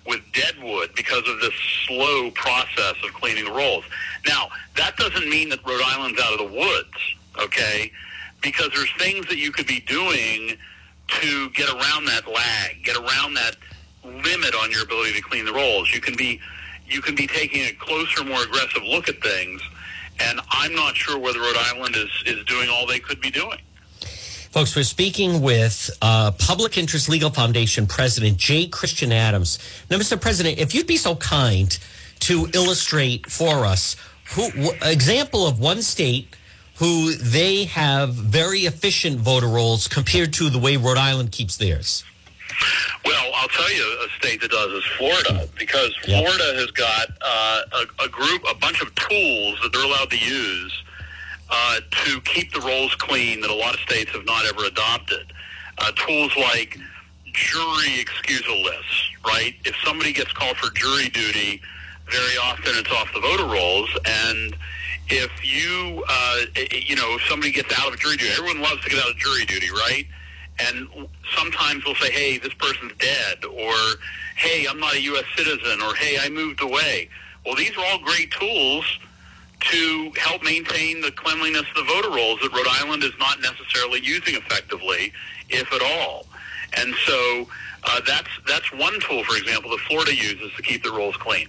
with 0.08 0.20
deadwood 0.34 0.92
because 0.96 1.28
of 1.28 1.40
this 1.42 1.54
slow 1.88 2.32
process 2.32 2.96
of 3.04 3.14
cleaning 3.14 3.46
the 3.46 3.52
rolls. 3.52 3.84
Now, 4.28 4.50
that 4.78 4.98
doesn't 4.98 5.30
mean 5.30 5.50
that 5.50 5.60
Rhode 5.66 5.82
Island's 5.86 6.20
out 6.20 6.34
of 6.34 6.52
the 6.52 6.58
woods, 6.58 7.16
okay? 7.40 7.92
Because 8.42 8.70
there's 8.74 8.92
things 8.98 9.28
that 9.28 9.38
you 9.38 9.52
could 9.52 9.68
be 9.68 9.82
doing 9.82 10.58
to 11.08 11.50
get 11.52 11.70
around 11.70 12.06
that 12.06 12.28
lag, 12.28 12.84
get 12.84 12.96
around 12.96 13.34
that 13.36 13.58
limit 14.04 14.56
on 14.56 14.72
your 14.72 14.84
ability 14.84 15.14
to 15.14 15.22
clean 15.22 15.46
the 15.46 15.54
rolls. 15.54 15.94
You 15.94 16.02
can 16.02 16.16
be 16.16 16.40
you 16.94 17.02
can 17.02 17.16
be 17.16 17.28
taking 17.28 17.66
a 17.66 17.74
closer, 17.74 18.24
more 18.24 18.44
aggressive 18.44 18.84
look 18.84 19.10
at 19.10 19.22
things. 19.22 19.62
And 20.20 20.40
I'm 20.50 20.76
not 20.76 20.96
sure 20.96 21.18
whether 21.18 21.40
Rhode 21.40 21.58
Island 21.58 21.96
is, 21.96 22.24
is 22.26 22.46
doing 22.46 22.70
all 22.70 22.86
they 22.86 23.00
could 23.00 23.22
be 23.22 23.32
doing. 23.32 23.58
Folks, 24.52 24.76
we're 24.76 24.84
speaking 24.84 25.42
with 25.42 25.90
uh, 26.02 26.32
Public 26.32 26.78
Interest 26.78 27.08
Legal 27.08 27.30
Foundation 27.30 27.88
President 27.88 28.38
J. 28.38 28.68
Christian 28.68 29.12
Adams. 29.14 29.60
Now, 29.90 29.98
Mr. 29.98 30.20
President, 30.20 30.60
if 30.60 30.76
you'd 30.76 30.88
be 30.88 30.98
so 30.98 31.16
kind 31.16 31.78
to 32.20 32.50
illustrate 32.54 33.28
for 33.28 33.66
us 33.66 33.96
who 34.34 34.72
example 34.82 35.48
of 35.48 35.60
one 35.60 35.82
state 35.82 36.36
who 36.76 37.14
they 37.14 37.66
have 37.66 38.14
very 38.14 38.62
efficient 38.62 39.20
voter 39.20 39.48
rolls 39.48 39.88
compared 39.88 40.34
to 40.34 40.50
the 40.50 40.60
way 40.60 40.78
Rhode 40.78 40.98
Island 40.98 41.32
keeps 41.32 41.58
theirs? 41.58 42.04
Well, 43.06 43.32
I'll 43.36 43.48
tell 43.50 43.72
you 43.72 43.84
a 44.06 44.10
state 44.20 44.42
that 44.42 44.52
does 44.52 44.72
is 44.72 44.86
Florida 44.98 45.48
because 45.58 45.96
yep. 46.08 46.24
Florida 46.24 46.60
has 46.60 46.72
got 46.72 47.08
uh, 47.22 47.62
a, 47.74 48.06
a, 48.06 48.10
group, 48.10 48.44
a 48.50 48.56
bunch 48.56 48.82
of 48.82 48.94
tools 48.96 49.60
that 49.64 49.72
they're 49.74 49.84
allowed 49.84 50.10
to 50.12 50.18
use 50.18 50.84
uh, 51.50 51.80
to 52.06 52.22
keep 52.22 52.54
the 52.54 52.62
rolls 52.62 52.94
clean 52.96 53.42
that 53.42 53.50
a 53.50 53.56
lot 53.56 53.74
of 53.74 53.80
states 53.82 54.12
have 54.12 54.26
not 54.26 54.46
ever 54.46 54.66
adopted. 54.66 55.34
Uh, 55.78 55.92
tools 55.94 56.36
like 56.38 56.78
jury 57.34 58.00
excusal 58.00 58.62
lists, 58.62 59.10
right? 59.26 59.56
If 59.66 59.76
somebody 59.84 60.14
gets 60.14 60.32
called 60.34 60.58
for 60.58 60.72
jury 60.74 61.10
duty, 61.10 61.62
very 62.10 62.38
often 62.44 62.74
it's 62.76 62.92
off 62.92 63.12
the 63.14 63.22
voter 63.22 63.46
rolls 63.46 63.90
and 64.06 64.56
if 65.12 65.32
you, 65.44 66.04
uh, 66.08 66.38
you 66.72 66.96
know, 66.96 67.16
if 67.16 67.22
somebody 67.28 67.52
gets 67.52 67.78
out 67.80 67.94
of 67.94 68.00
jury 68.00 68.18
duty, 68.18 68.32
everyone 68.32 68.62
loves 68.62 68.82
to 68.84 68.90
get 68.90 69.00
out 69.04 69.12
of 69.12 69.18
jury 69.18 69.46
duty, 69.46 69.70
right? 69.70 70.08
And 70.60 70.88
sometimes 71.36 71.86
we'll 71.86 71.96
say, 71.96 72.12
hey, 72.12 72.38
this 72.38 72.54
person's 72.54 72.94
dead, 73.00 73.44
or 73.46 73.74
hey, 74.36 74.66
I'm 74.70 74.80
not 74.80 74.96
a 74.96 75.02
U.S. 75.02 75.26
citizen, 75.36 75.82
or 75.82 75.96
hey, 75.96 76.18
I 76.20 76.30
moved 76.30 76.62
away. 76.62 77.10
Well, 77.46 77.56
these 77.56 77.76
are 77.78 77.86
all 77.86 78.00
great 78.00 78.32
tools 78.32 79.00
to 79.62 80.12
help 80.18 80.44
maintain 80.44 81.02
the 81.02 81.12
cleanliness 81.12 81.66
of 81.70 81.76
the 81.76 81.84
voter 81.84 82.10
rolls 82.10 82.40
that 82.42 82.52
Rhode 82.52 82.68
Island 82.68 83.04
is 83.04 83.14
not 83.20 83.42
necessarily 83.42 84.00
using 84.02 84.36
effectively, 84.36 85.14
if 85.50 85.72
at 85.72 85.82
all. 85.82 86.26
And 86.78 86.94
so 87.06 87.48
uh, 87.84 88.02
that's 88.06 88.30
that's 88.48 88.72
one 88.72 89.00
tool, 89.02 89.24
for 89.24 89.38
example, 89.38 89.72
that 89.72 89.80
Florida 89.82 90.16
uses 90.16 90.52
to 90.56 90.62
keep 90.62 90.84
the 90.84 90.92
rolls 90.92 91.18
clean. 91.18 91.48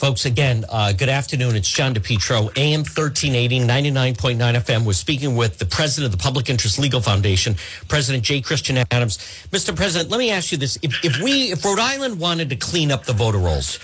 Folks, 0.00 0.24
again, 0.24 0.64
uh, 0.70 0.94
good 0.94 1.10
afternoon. 1.10 1.54
It's 1.56 1.68
John 1.68 1.94
DePetro, 1.94 2.56
AM 2.56 2.84
1380, 2.84 3.60
99.9 3.60 4.38
FM. 4.38 4.86
We're 4.86 4.94
speaking 4.94 5.36
with 5.36 5.58
the 5.58 5.66
president 5.66 6.10
of 6.10 6.18
the 6.18 6.24
Public 6.24 6.48
Interest 6.48 6.78
Legal 6.78 7.02
Foundation, 7.02 7.54
President 7.86 8.24
J. 8.24 8.40
Christian 8.40 8.78
Adams. 8.90 9.18
Mr. 9.50 9.76
President, 9.76 10.08
let 10.08 10.16
me 10.16 10.30
ask 10.30 10.52
you 10.52 10.56
this. 10.56 10.78
If, 10.80 11.04
if 11.04 11.20
we, 11.20 11.52
if 11.52 11.62
Rhode 11.66 11.80
Island 11.80 12.18
wanted 12.18 12.48
to 12.48 12.56
clean 12.56 12.90
up 12.90 13.04
the 13.04 13.12
voter 13.12 13.36
rolls, 13.36 13.78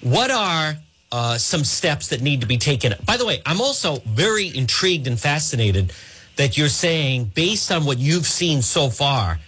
what 0.00 0.32
are 0.32 0.74
uh, 1.12 1.38
some 1.38 1.62
steps 1.62 2.08
that 2.08 2.20
need 2.20 2.40
to 2.40 2.48
be 2.48 2.58
taken? 2.58 2.92
By 3.06 3.16
the 3.16 3.24
way, 3.24 3.40
I'm 3.46 3.60
also 3.60 3.98
very 3.98 4.48
intrigued 4.48 5.06
and 5.06 5.20
fascinated 5.20 5.92
that 6.34 6.58
you're 6.58 6.66
saying, 6.66 7.30
based 7.36 7.70
on 7.70 7.84
what 7.84 7.98
you've 7.98 8.26
seen 8.26 8.62
so 8.62 8.90
far, 8.90 9.38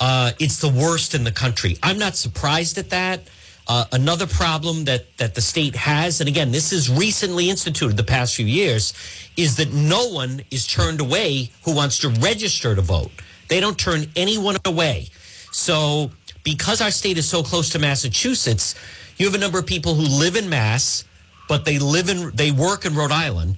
uh, 0.00 0.32
it's 0.40 0.60
the 0.60 0.70
worst 0.70 1.14
in 1.14 1.22
the 1.22 1.30
country. 1.30 1.78
I'm 1.84 1.98
not 1.98 2.16
surprised 2.16 2.78
at 2.78 2.90
that. 2.90 3.20
Uh, 3.68 3.84
another 3.92 4.26
problem 4.26 4.84
that, 4.84 5.16
that 5.18 5.34
the 5.34 5.40
state 5.40 5.76
has, 5.76 6.20
and 6.20 6.28
again, 6.28 6.50
this 6.50 6.72
is 6.72 6.90
recently 6.90 7.48
instituted 7.48 7.96
the 7.96 8.02
past 8.02 8.34
few 8.34 8.46
years, 8.46 8.92
is 9.36 9.56
that 9.56 9.72
no 9.72 10.08
one 10.08 10.42
is 10.50 10.66
turned 10.66 11.00
away 11.00 11.50
who 11.64 11.74
wants 11.74 11.98
to 11.98 12.08
register 12.08 12.74
to 12.74 12.80
vote. 12.80 13.10
They 13.48 13.60
don't 13.60 13.78
turn 13.78 14.06
anyone 14.16 14.56
away. 14.64 15.06
So, 15.52 16.10
because 16.42 16.80
our 16.80 16.90
state 16.90 17.18
is 17.18 17.28
so 17.28 17.42
close 17.42 17.70
to 17.70 17.78
Massachusetts, 17.78 18.74
you 19.16 19.26
have 19.26 19.34
a 19.34 19.38
number 19.38 19.58
of 19.58 19.66
people 19.66 19.94
who 19.94 20.02
live 20.02 20.36
in 20.36 20.48
Mass, 20.48 21.04
but 21.48 21.64
they 21.64 21.78
live 21.78 22.08
in, 22.08 22.30
they 22.34 22.50
work 22.50 22.84
in 22.84 22.94
Rhode 22.94 23.12
Island. 23.12 23.56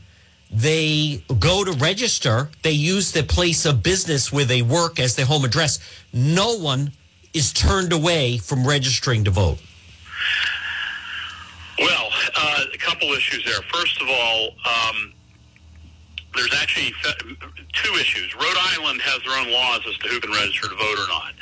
They 0.51 1.25
go 1.39 1.65
to 1.65 1.73
register. 1.73 2.51
They 2.63 2.73
use 2.73 3.13
the 3.13 3.23
place 3.23 3.65
of 3.65 3.83
business 3.83 4.33
where 4.33 4.45
they 4.45 4.63
work 4.63 5.01
as 5.01 5.17
their 5.17 5.27
home 5.27 5.45
address. 5.45 5.81
No 6.13 6.59
one 6.59 6.93
is 7.33 7.53
turned 7.53 7.93
away 7.93 8.39
from 8.39 8.67
registering 8.67 9.25
to 9.25 9.31
vote. 9.31 9.59
Well, 11.79 12.09
uh, 12.37 12.65
a 12.73 12.79
couple 12.79 13.09
issues 13.09 13.45
there. 13.45 13.61
First 13.73 14.01
of 14.01 14.09
all, 14.09 14.51
um, 14.65 15.13
there's 16.35 16.55
actually 16.61 16.93
two 17.73 17.95
issues. 17.95 18.35
Rhode 18.35 18.59
Island 18.75 19.01
has 19.03 19.23
their 19.23 19.39
own 19.39 19.51
laws 19.51 19.81
as 19.89 19.97
to 19.99 20.09
who 20.09 20.21
can 20.21 20.31
register 20.31 20.69
to 20.69 20.77
vote 20.77 20.99
or 20.99 21.09
not, 21.09 21.35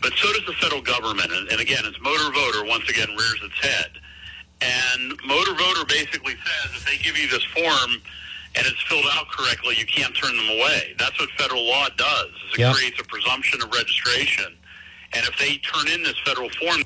but 0.00 0.12
so 0.16 0.32
does 0.32 0.44
the 0.46 0.54
federal 0.54 0.82
government. 0.82 1.32
And, 1.32 1.48
and 1.50 1.60
again, 1.60 1.84
it's 1.84 2.00
motor 2.00 2.32
voter 2.32 2.64
once 2.64 2.88
again 2.88 3.08
rears 3.16 3.40
its 3.42 3.58
head. 3.60 3.90
And 4.60 5.14
motor 5.24 5.54
voter 5.54 5.84
basically 5.84 6.34
says 6.34 6.74
if 6.74 6.84
they 6.84 6.98
give 6.98 7.16
you 7.16 7.28
this 7.28 7.44
form 7.44 8.02
and 8.56 8.66
it's 8.66 8.82
filled 8.88 9.06
out 9.12 9.28
correctly, 9.30 9.76
you 9.78 9.86
can't 9.86 10.14
turn 10.16 10.36
them 10.36 10.48
away. 10.48 10.94
That's 10.98 11.18
what 11.20 11.30
federal 11.38 11.66
law 11.66 11.88
does. 11.96 12.30
Is 12.48 12.54
it 12.54 12.58
yep. 12.60 12.74
creates 12.74 13.00
a 13.00 13.04
presumption 13.04 13.62
of 13.62 13.72
registration. 13.72 14.56
And 15.14 15.24
if 15.24 15.38
they 15.38 15.56
turn 15.58 15.88
in 15.88 16.02
this 16.02 16.18
federal 16.24 16.50
form, 16.50 16.82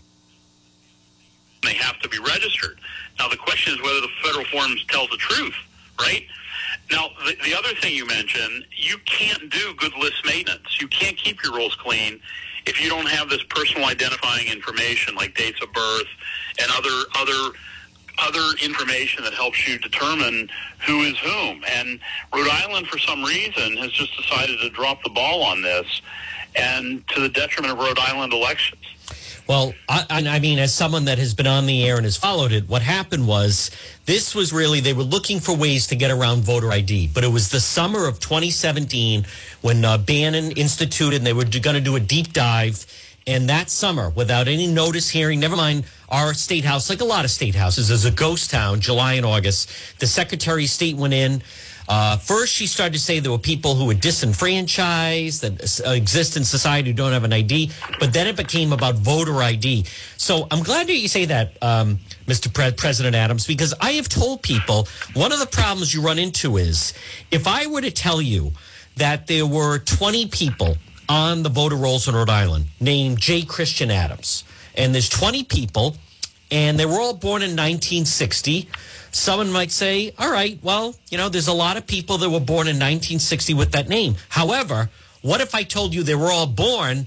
they 1.63 1.75
have 1.75 1.99
to 2.01 2.09
be 2.09 2.19
registered. 2.19 2.79
Now, 3.19 3.29
the 3.29 3.37
question 3.37 3.75
is 3.75 3.83
whether 3.83 4.01
the 4.01 4.09
federal 4.23 4.45
form 4.47 4.73
tells 4.89 5.11
the 5.11 5.17
truth, 5.17 5.55
right? 6.01 6.25
Now, 6.91 7.09
the, 7.25 7.37
the 7.45 7.55
other 7.57 7.75
thing 7.81 7.95
you 7.95 8.07
mentioned, 8.07 8.67
you 8.77 8.99
can't 9.05 9.51
do 9.51 9.75
good 9.75 9.95
list 9.97 10.25
maintenance. 10.25 10.81
You 10.81 10.89
can't 10.89 11.17
keep 11.17 11.43
your 11.43 11.57
rolls 11.57 11.75
clean 11.77 12.21
if 12.67 12.81
you 12.81 12.89
don't 12.89 13.09
have 13.09 13.29
this 13.29 13.43
personal 13.45 13.89
identifying 13.89 14.49
information 14.49 15.15
like 15.15 15.35
dates 15.35 15.61
of 15.63 15.73
birth 15.73 16.07
and 16.61 16.71
other 16.77 17.05
other 17.17 17.57
other 18.19 18.57
information 18.63 19.25
that 19.25 19.33
helps 19.33 19.67
you 19.67 19.79
determine 19.79 20.49
who 20.87 21.01
is 21.03 21.19
whom. 21.19 21.63
And 21.67 21.99
Rhode 22.33 22.49
Island, 22.51 22.87
for 22.87 22.99
some 22.99 23.25
reason, 23.25 23.77
has 23.79 23.91
just 23.91 24.15
decided 24.17 24.59
to 24.61 24.71
drop 24.71 25.03
the 25.03 25.11
ball 25.11 25.43
on 25.43 25.63
this, 25.63 26.03
and 26.55 27.07
to 27.09 27.21
the 27.21 27.29
detriment 27.31 27.73
of 27.73 27.79
Rhode 27.79 27.99
Island 27.99 28.33
elections. 28.33 28.85
Well, 29.49 29.75
I, 29.89 30.07
I, 30.09 30.39
mean, 30.39 30.59
as 30.59 30.73
someone 30.73 31.07
that 31.07 31.19
has 31.19 31.35
been 31.35 31.47
on 31.47 31.67
the 31.67 31.85
air 31.85 31.97
and 31.97 32.05
has 32.05 32.17
followed 32.17 32.53
it, 32.53 32.69
what 32.69 32.81
happened 32.81 33.27
was 33.27 33.71
this 34.07 34.35
was 34.35 34.53
really, 34.53 34.81
they 34.81 34.93
were 34.93 35.03
looking 35.03 35.41
for 35.41 35.55
ways 35.55 35.89
to 35.89 35.97
get 35.97 36.11
around 36.11 36.43
voter 36.43 36.71
ID. 36.71 37.11
But 37.13 37.25
it 37.25 37.29
was 37.29 37.51
the 37.51 37.61
summer 37.61 38.07
of 38.07 38.21
2017 38.21 39.27
when 39.61 39.85
uh, 39.85 39.99
Bannon 39.99 40.53
instituted 40.53 41.17
and 41.17 41.27
they 41.27 41.33
were 41.33 41.45
going 41.45 41.75
to 41.75 41.81
do 41.81 41.97
a 41.97 42.01
deep 42.01 42.33
dive. 42.33 42.87
And 43.27 43.49
that 43.49 43.71
summer, 43.71 44.11
without 44.11 44.49
any 44.49 44.67
notice 44.67 45.09
hearing, 45.09 45.41
never 45.41 45.57
mind 45.57 45.85
our 46.09 46.35
state 46.35 46.65
house, 46.65 46.91
like 46.91 47.01
a 47.01 47.05
lot 47.05 47.25
of 47.25 47.31
state 47.31 47.55
houses, 47.55 47.91
is 47.91 48.05
a 48.05 48.11
ghost 48.11 48.51
town, 48.51 48.81
July 48.81 49.15
and 49.15 49.27
August. 49.27 49.71
The 50.01 50.07
Secretary 50.07 50.65
of 50.65 50.71
State 50.71 50.97
went 50.97 51.15
in. 51.15 51.43
Uh, 51.89 52.17
first, 52.17 52.53
she 52.53 52.67
started 52.67 52.93
to 52.93 52.99
say 52.99 53.19
there 53.21 53.33
were 53.33 53.39
people 53.39 53.75
who 53.75 53.87
were 53.87 53.95
disenfranchised 53.95 55.43
that 55.43 55.83
exist 55.95 56.37
in 56.37 56.45
society 56.45 56.91
who 56.91 56.95
don't 56.97 57.13
have 57.13 57.25
an 57.25 57.33
ID, 57.33 57.71
but 57.99 58.13
then 58.13 58.27
it 58.27 58.37
became 58.37 58.73
about 58.73 58.95
voter 58.95 59.43
ID. 59.43 59.85
So 60.17 60.47
I'm 60.51 60.63
glad 60.63 60.87
that 60.87 60.97
you 60.97 61.09
say 61.09 61.25
that, 61.27 61.57
um, 61.63 61.99
Mr. 62.27 62.53
Pre- 62.53 62.73
President 62.73 63.17
Adams, 63.17 63.47
because 63.47 63.75
I 63.81 63.93
have 63.93 64.09
told 64.09 64.43
people 64.43 64.87
one 65.15 65.33
of 65.33 65.41
the 65.41 65.47
problems 65.47 65.93
you 65.93 66.03
run 66.03 66.19
into 66.19 66.57
is 66.57 66.95
if 67.31 67.47
I 67.47 67.67
were 67.67 67.81
to 67.81 67.91
tell 67.91 68.23
you 68.23 68.53
that 68.97 69.27
there 69.27 69.47
were 69.47 69.79
20 69.79 70.29
people 70.29 70.77
on 71.09 71.43
the 71.43 71.49
voter 71.49 71.77
rolls 71.77 72.09
in 72.09 72.15
Rhode 72.15 72.31
Island 72.31 72.67
named 72.81 73.19
J. 73.19 73.43
Christian 73.43 73.91
Adams, 73.91 74.45
and 74.77 74.95
there's 74.95 75.09
20 75.09 75.45
people, 75.45 75.97
and 76.53 76.79
they 76.79 76.87
were 76.87 77.01
all 77.01 77.15
born 77.15 77.43
in 77.43 77.51
1960 77.51 78.69
someone 79.13 79.53
might 79.53 79.71
say, 79.71 80.13
all 80.19 80.33
right, 80.33 80.59
well, 80.63 80.95
you 81.11 81.19
know, 81.19 81.29
there's 81.29 81.49
a 81.49 81.53
lot 81.53 81.77
of 81.77 81.87
people 81.87 82.19
that 82.19 82.31
were 82.31 82.41
born 82.41 82.67
in 82.67 82.77
1960 82.77 83.55
with 83.55 83.73
that 83.73 83.89
name. 83.89 84.17
However, 84.31 84.91
what 85.21 85.41
if 85.41 85.55
I 85.55 85.63
told 85.63 85.95
you 85.95 86.03
they 86.03 86.15
were 86.15 86.33
all 86.33 86.47
born 86.47 87.07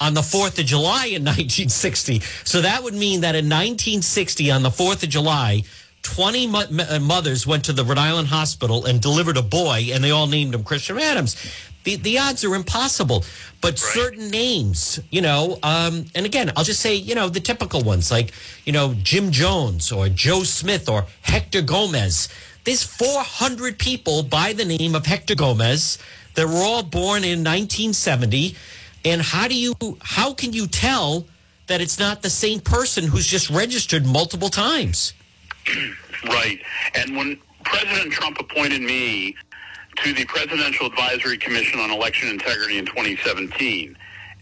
on 0.00 0.14
the 0.14 0.22
4th 0.22 0.58
of 0.58 0.66
July 0.66 1.06
in 1.06 1.22
1960? 1.24 2.20
So 2.44 2.62
that 2.62 2.82
would 2.82 2.94
mean 2.94 3.20
that 3.20 3.34
in 3.34 3.44
1960, 3.44 4.50
on 4.50 4.62
the 4.62 4.70
4th 4.70 5.02
of 5.02 5.10
July, 5.10 5.62
20 6.02 6.46
mo- 6.48 6.64
uh, 6.88 6.98
mothers 6.98 7.46
went 7.46 7.64
to 7.66 7.72
the 7.72 7.84
Rhode 7.84 7.98
Island 7.98 8.28
hospital 8.28 8.86
and 8.86 9.00
delivered 9.00 9.36
a 9.36 9.42
boy, 9.42 9.88
and 9.92 10.02
they 10.02 10.10
all 10.10 10.26
named 10.26 10.54
him 10.54 10.64
Christian 10.64 10.98
Adams. 10.98 11.36
The, 11.84 11.96
the 11.96 12.18
odds 12.18 12.44
are 12.44 12.54
impossible. 12.54 13.24
But 13.60 13.72
right. 13.72 13.78
certain 13.78 14.30
names, 14.30 15.00
you 15.10 15.22
know, 15.22 15.58
um, 15.62 16.06
and 16.14 16.26
again, 16.26 16.52
I'll 16.56 16.64
just 16.64 16.80
say, 16.80 16.94
you 16.94 17.14
know, 17.14 17.28
the 17.28 17.40
typical 17.40 17.82
ones 17.82 18.10
like, 18.10 18.32
you 18.64 18.72
know, 18.72 18.94
Jim 19.02 19.30
Jones 19.30 19.92
or 19.92 20.08
Joe 20.08 20.42
Smith 20.42 20.88
or 20.88 21.06
Hector 21.22 21.62
Gomez. 21.62 22.28
There's 22.64 22.82
400 22.82 23.78
people 23.78 24.22
by 24.22 24.54
the 24.54 24.64
name 24.64 24.94
of 24.94 25.06
Hector 25.06 25.34
Gomez 25.34 25.98
that 26.34 26.46
were 26.46 26.62
all 26.62 26.82
born 26.82 27.22
in 27.22 27.40
1970. 27.40 28.56
And 29.04 29.20
how 29.20 29.48
do 29.48 29.54
you, 29.54 29.74
how 30.00 30.32
can 30.32 30.52
you 30.52 30.66
tell 30.66 31.26
that 31.66 31.80
it's 31.80 31.98
not 31.98 32.22
the 32.22 32.30
same 32.30 32.60
person 32.60 33.04
who's 33.06 33.26
just 33.26 33.50
registered 33.50 34.06
multiple 34.06 34.48
times? 34.48 35.12
Right. 36.26 36.58
And 36.94 37.14
when 37.14 37.38
President 37.64 38.10
Trump 38.10 38.38
appointed 38.40 38.80
me 38.80 39.36
to 39.96 40.12
the 40.12 40.24
Presidential 40.24 40.86
Advisory 40.86 41.38
Commission 41.38 41.80
on 41.80 41.90
Election 41.90 42.28
Integrity 42.28 42.78
in 42.78 42.86
2017 42.86 43.96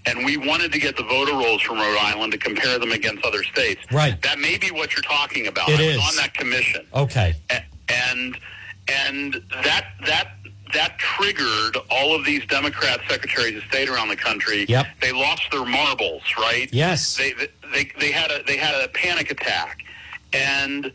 and 0.06 0.24
we 0.24 0.36
wanted 0.36 0.72
to 0.72 0.78
get 0.78 0.96
the 0.96 1.04
voter 1.04 1.32
rolls 1.32 1.62
from 1.62 1.78
Rhode 1.78 1.98
Island 1.98 2.32
to 2.32 2.38
compare 2.38 2.78
them 2.78 2.92
against 2.92 3.24
other 3.24 3.44
states. 3.44 3.80
Right. 3.92 4.20
That 4.22 4.38
may 4.38 4.58
be 4.58 4.70
what 4.70 4.94
you're 4.94 5.02
talking 5.02 5.46
about. 5.46 5.68
It 5.68 5.80
I 5.80 5.82
is. 5.82 5.96
was 5.96 6.10
on 6.10 6.16
that 6.16 6.34
commission. 6.34 6.86
Okay. 6.94 7.34
And 7.88 8.36
and 8.88 9.34
that 9.62 9.86
that 10.06 10.32
that 10.74 10.98
triggered 10.98 11.76
all 11.90 12.14
of 12.14 12.24
these 12.24 12.44
Democrat 12.46 13.00
secretaries 13.08 13.56
of 13.56 13.62
state 13.64 13.88
around 13.88 14.08
the 14.08 14.16
country. 14.16 14.64
Yep. 14.68 14.86
They 15.00 15.12
lost 15.12 15.42
their 15.52 15.64
marbles, 15.64 16.22
right? 16.38 16.68
Yes. 16.72 17.16
They 17.16 17.34
they 17.72 17.90
they 18.00 18.10
had 18.10 18.30
a 18.30 18.42
they 18.44 18.56
had 18.56 18.74
a 18.82 18.88
panic 18.88 19.30
attack. 19.30 19.84
And 20.32 20.92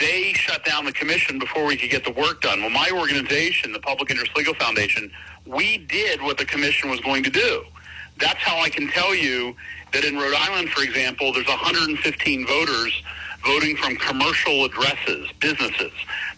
they 0.00 0.32
shut 0.34 0.64
down 0.64 0.84
the 0.84 0.92
commission 0.92 1.38
before 1.38 1.64
we 1.64 1.76
could 1.76 1.90
get 1.90 2.04
the 2.04 2.12
work 2.12 2.42
done. 2.42 2.60
Well, 2.60 2.70
my 2.70 2.90
organization, 2.92 3.72
the 3.72 3.80
Public 3.80 4.10
Interest 4.10 4.36
Legal 4.36 4.54
Foundation, 4.54 5.10
we 5.46 5.78
did 5.78 6.22
what 6.22 6.38
the 6.38 6.44
commission 6.44 6.90
was 6.90 7.00
going 7.00 7.22
to 7.24 7.30
do. 7.30 7.64
That's 8.18 8.38
how 8.38 8.58
I 8.58 8.68
can 8.68 8.88
tell 8.88 9.14
you 9.14 9.54
that 9.92 10.04
in 10.04 10.16
Rhode 10.16 10.34
Island, 10.34 10.70
for 10.70 10.82
example, 10.82 11.32
there's 11.32 11.46
115 11.46 12.46
voters 12.46 13.02
voting 13.44 13.76
from 13.76 13.96
commercial 13.96 14.64
addresses, 14.64 15.28
businesses. 15.40 15.92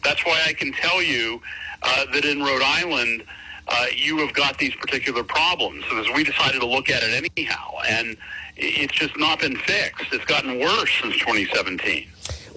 That's 0.04 0.24
why 0.24 0.42
I 0.46 0.52
can 0.52 0.72
tell 0.72 1.02
you 1.02 1.40
uh, 1.82 2.06
that 2.12 2.24
in 2.24 2.42
Rhode 2.42 2.62
Island, 2.62 3.24
uh, 3.68 3.86
you 3.94 4.18
have 4.18 4.34
got 4.34 4.58
these 4.58 4.74
particular 4.74 5.24
problems. 5.24 5.84
Because 5.84 6.08
we 6.14 6.24
decided 6.24 6.60
to 6.60 6.66
look 6.66 6.90
at 6.90 7.02
it 7.02 7.30
anyhow, 7.36 7.72
and 7.88 8.16
it's 8.56 8.92
just 8.92 9.16
not 9.18 9.40
been 9.40 9.56
fixed. 9.56 10.12
It's 10.12 10.24
gotten 10.24 10.58
worse 10.60 10.90
since 11.00 11.14
2017. 11.18 12.08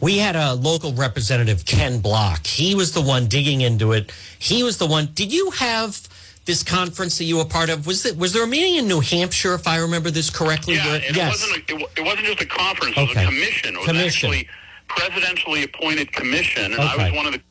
We 0.04 0.18
had 0.18 0.36
a 0.36 0.54
local 0.56 0.92
representative, 0.92 1.64
Ken 1.64 2.02
Block. 2.02 2.46
He 2.46 2.76
was 2.76 2.92
the 2.92 3.00
one 3.00 3.28
digging 3.28 3.62
into 3.62 3.94
it. 3.94 4.12
He 4.38 4.62
was 4.62 4.78
the 4.78 4.86
one. 4.86 5.08
Did 5.14 5.32
you 5.32 5.52
have 5.52 6.10
this 6.44 6.62
conference 6.62 7.18
that 7.20 7.24
you 7.24 7.38
were 7.38 7.46
part 7.46 7.70
of? 7.70 7.88
Was 7.88 8.06
it 8.06 8.18
was 8.18 8.34
there 8.34 8.44
a 8.44 8.48
meeting 8.48 8.76
in 8.76 8.86
New 8.86 9.00
Hampshire, 9.00 9.54
if 9.54 9.66
I 9.66 9.78
remember 9.78 10.12
this 10.12 10.30
correctly? 10.30 10.76
Yeah, 10.76 10.96
and 10.96 11.16
yes. 11.16 11.42
it 11.42 11.70
wasn't. 11.72 11.72
A, 11.72 12.02
it, 12.02 12.04
wasn't 12.06 12.26
just 12.26 12.42
a 12.42 12.46
conference. 12.46 12.98
It 12.98 13.02
was 13.02 13.10
Okay. 13.12 13.24
a 13.24 13.28
commission. 13.28 13.76
It 13.76 13.78
was 13.78 13.88
Commission. 13.88 14.30
actually 14.34 14.50
presidentially 14.90 15.64
appointed 15.64 16.12
commission, 16.12 16.74
and 16.74 16.82
I 16.82 16.98
was 16.98 17.14
one 17.16 17.26
of 17.26 17.32
the 17.32 17.42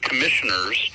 commissioners. 0.00 0.90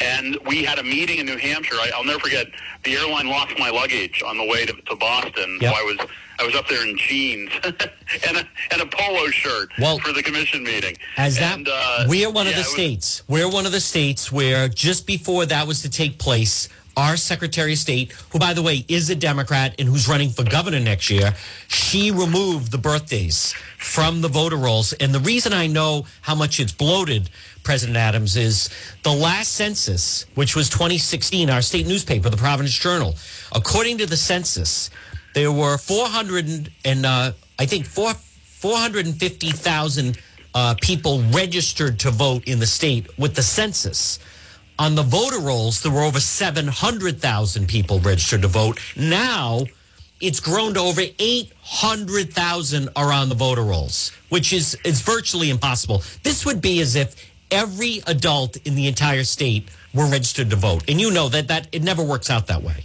And 0.00 0.36
we 0.46 0.64
had 0.64 0.80
a 0.80 0.82
meeting 0.82 1.18
in 1.18 1.26
New 1.26 1.38
Hampshire. 1.38 1.76
I, 1.76 1.92
I'll 1.94 2.04
never 2.04 2.18
forget. 2.18 2.48
The 2.84 2.94
airline 2.96 3.28
lost 3.28 3.56
my 3.56 3.70
luggage 3.70 4.20
on 4.26 4.36
the 4.36 4.44
way 4.44 4.66
to, 4.66 4.72
to 4.72 4.96
Boston, 4.96 5.58
Yep. 5.60 5.74
so 5.74 5.80
I 5.80 5.82
was 5.84 6.08
I 6.40 6.44
was 6.46 6.54
up 6.54 6.68
there 6.68 6.86
in 6.86 6.96
jeans 6.96 7.50
and 7.64 8.36
a, 8.36 8.48
and 8.70 8.80
a 8.80 8.86
polo 8.86 9.26
shirt 9.28 9.70
Well, 9.78 9.98
for 9.98 10.12
the 10.12 10.22
commission 10.22 10.62
meeting. 10.62 10.96
As 11.16 11.36
that, 11.38 11.56
And, 11.58 11.68
uh, 11.68 12.04
we're 12.06 12.30
one 12.30 12.46
of 12.46 12.52
the 12.54 12.60
it 12.60 12.64
was- 12.64 12.72
states. 12.72 13.22
We're 13.28 13.50
one 13.50 13.66
of 13.66 13.72
the 13.72 13.80
states 13.80 14.30
where 14.30 14.68
just 14.68 15.06
before 15.06 15.46
that 15.46 15.66
was 15.66 15.82
to 15.82 15.90
take 15.90 16.18
place, 16.18 16.68
our 16.96 17.16
Secretary 17.16 17.72
of 17.74 17.78
State, 17.78 18.12
who 18.30 18.38
by 18.40 18.52
the 18.54 18.62
way 18.62 18.84
is 18.88 19.08
a 19.10 19.14
Democrat 19.14 19.74
and 19.78 19.88
who's 19.88 20.08
running 20.08 20.30
for 20.30 20.42
governor 20.44 20.80
next 20.80 21.10
year, 21.10 21.32
she 21.68 22.10
removed 22.10 22.72
the 22.72 22.78
birthdays 22.78 23.52
from 23.78 24.20
the 24.20 24.28
voter 24.28 24.56
rolls. 24.56 24.92
And 24.94 25.12
the 25.14 25.20
reason 25.20 25.52
I 25.52 25.66
know 25.68 26.06
how 26.22 26.34
much 26.34 26.58
it's 26.58 26.72
bloated, 26.72 27.30
President 27.62 27.96
Adams, 27.96 28.36
is 28.36 28.68
the 29.04 29.12
last 29.12 29.52
census, 29.52 30.26
which 30.34 30.56
was 30.56 30.68
2016, 30.70 31.50
our 31.50 31.62
state 31.62 31.86
newspaper, 31.86 32.30
the 32.30 32.36
Providence 32.36 32.74
Journal. 32.76 33.14
According 33.52 33.98
to 33.98 34.06
the 34.06 34.16
census, 34.16 34.90
there 35.38 35.52
were 35.52 35.78
400 35.78 36.72
and 36.84 37.06
uh, 37.06 37.30
I 37.60 37.66
think 37.66 37.86
four 37.86 38.12
450,000 38.12 40.18
uh, 40.52 40.74
people 40.82 41.22
registered 41.32 42.00
to 42.00 42.10
vote 42.10 42.42
in 42.48 42.58
the 42.58 42.66
state 42.66 43.06
with 43.16 43.36
the 43.36 43.42
census. 43.42 44.18
On 44.80 44.96
the 44.96 45.04
voter 45.04 45.38
rolls, 45.38 45.80
there 45.80 45.92
were 45.92 46.02
over 46.02 46.18
700,000 46.18 47.68
people 47.68 48.00
registered 48.00 48.42
to 48.42 48.48
vote. 48.48 48.80
Now 48.96 49.60
it's 50.20 50.40
grown 50.40 50.74
to 50.74 50.80
over 50.80 51.02
800,000 51.20 52.88
are 52.96 53.12
on 53.12 53.28
the 53.28 53.36
voter 53.36 53.62
rolls, 53.62 54.10
which 54.30 54.52
is, 54.52 54.76
is 54.84 55.02
virtually 55.02 55.50
impossible. 55.50 56.02
This 56.24 56.44
would 56.44 56.60
be 56.60 56.80
as 56.80 56.96
if 56.96 57.14
every 57.52 58.02
adult 58.08 58.56
in 58.66 58.74
the 58.74 58.88
entire 58.88 59.22
state 59.22 59.68
were 59.94 60.06
registered 60.06 60.50
to 60.50 60.56
vote. 60.56 60.82
And 60.88 61.00
you 61.00 61.12
know 61.12 61.28
that, 61.28 61.46
that 61.46 61.68
it 61.70 61.84
never 61.84 62.02
works 62.02 62.28
out 62.28 62.48
that 62.48 62.64
way. 62.64 62.84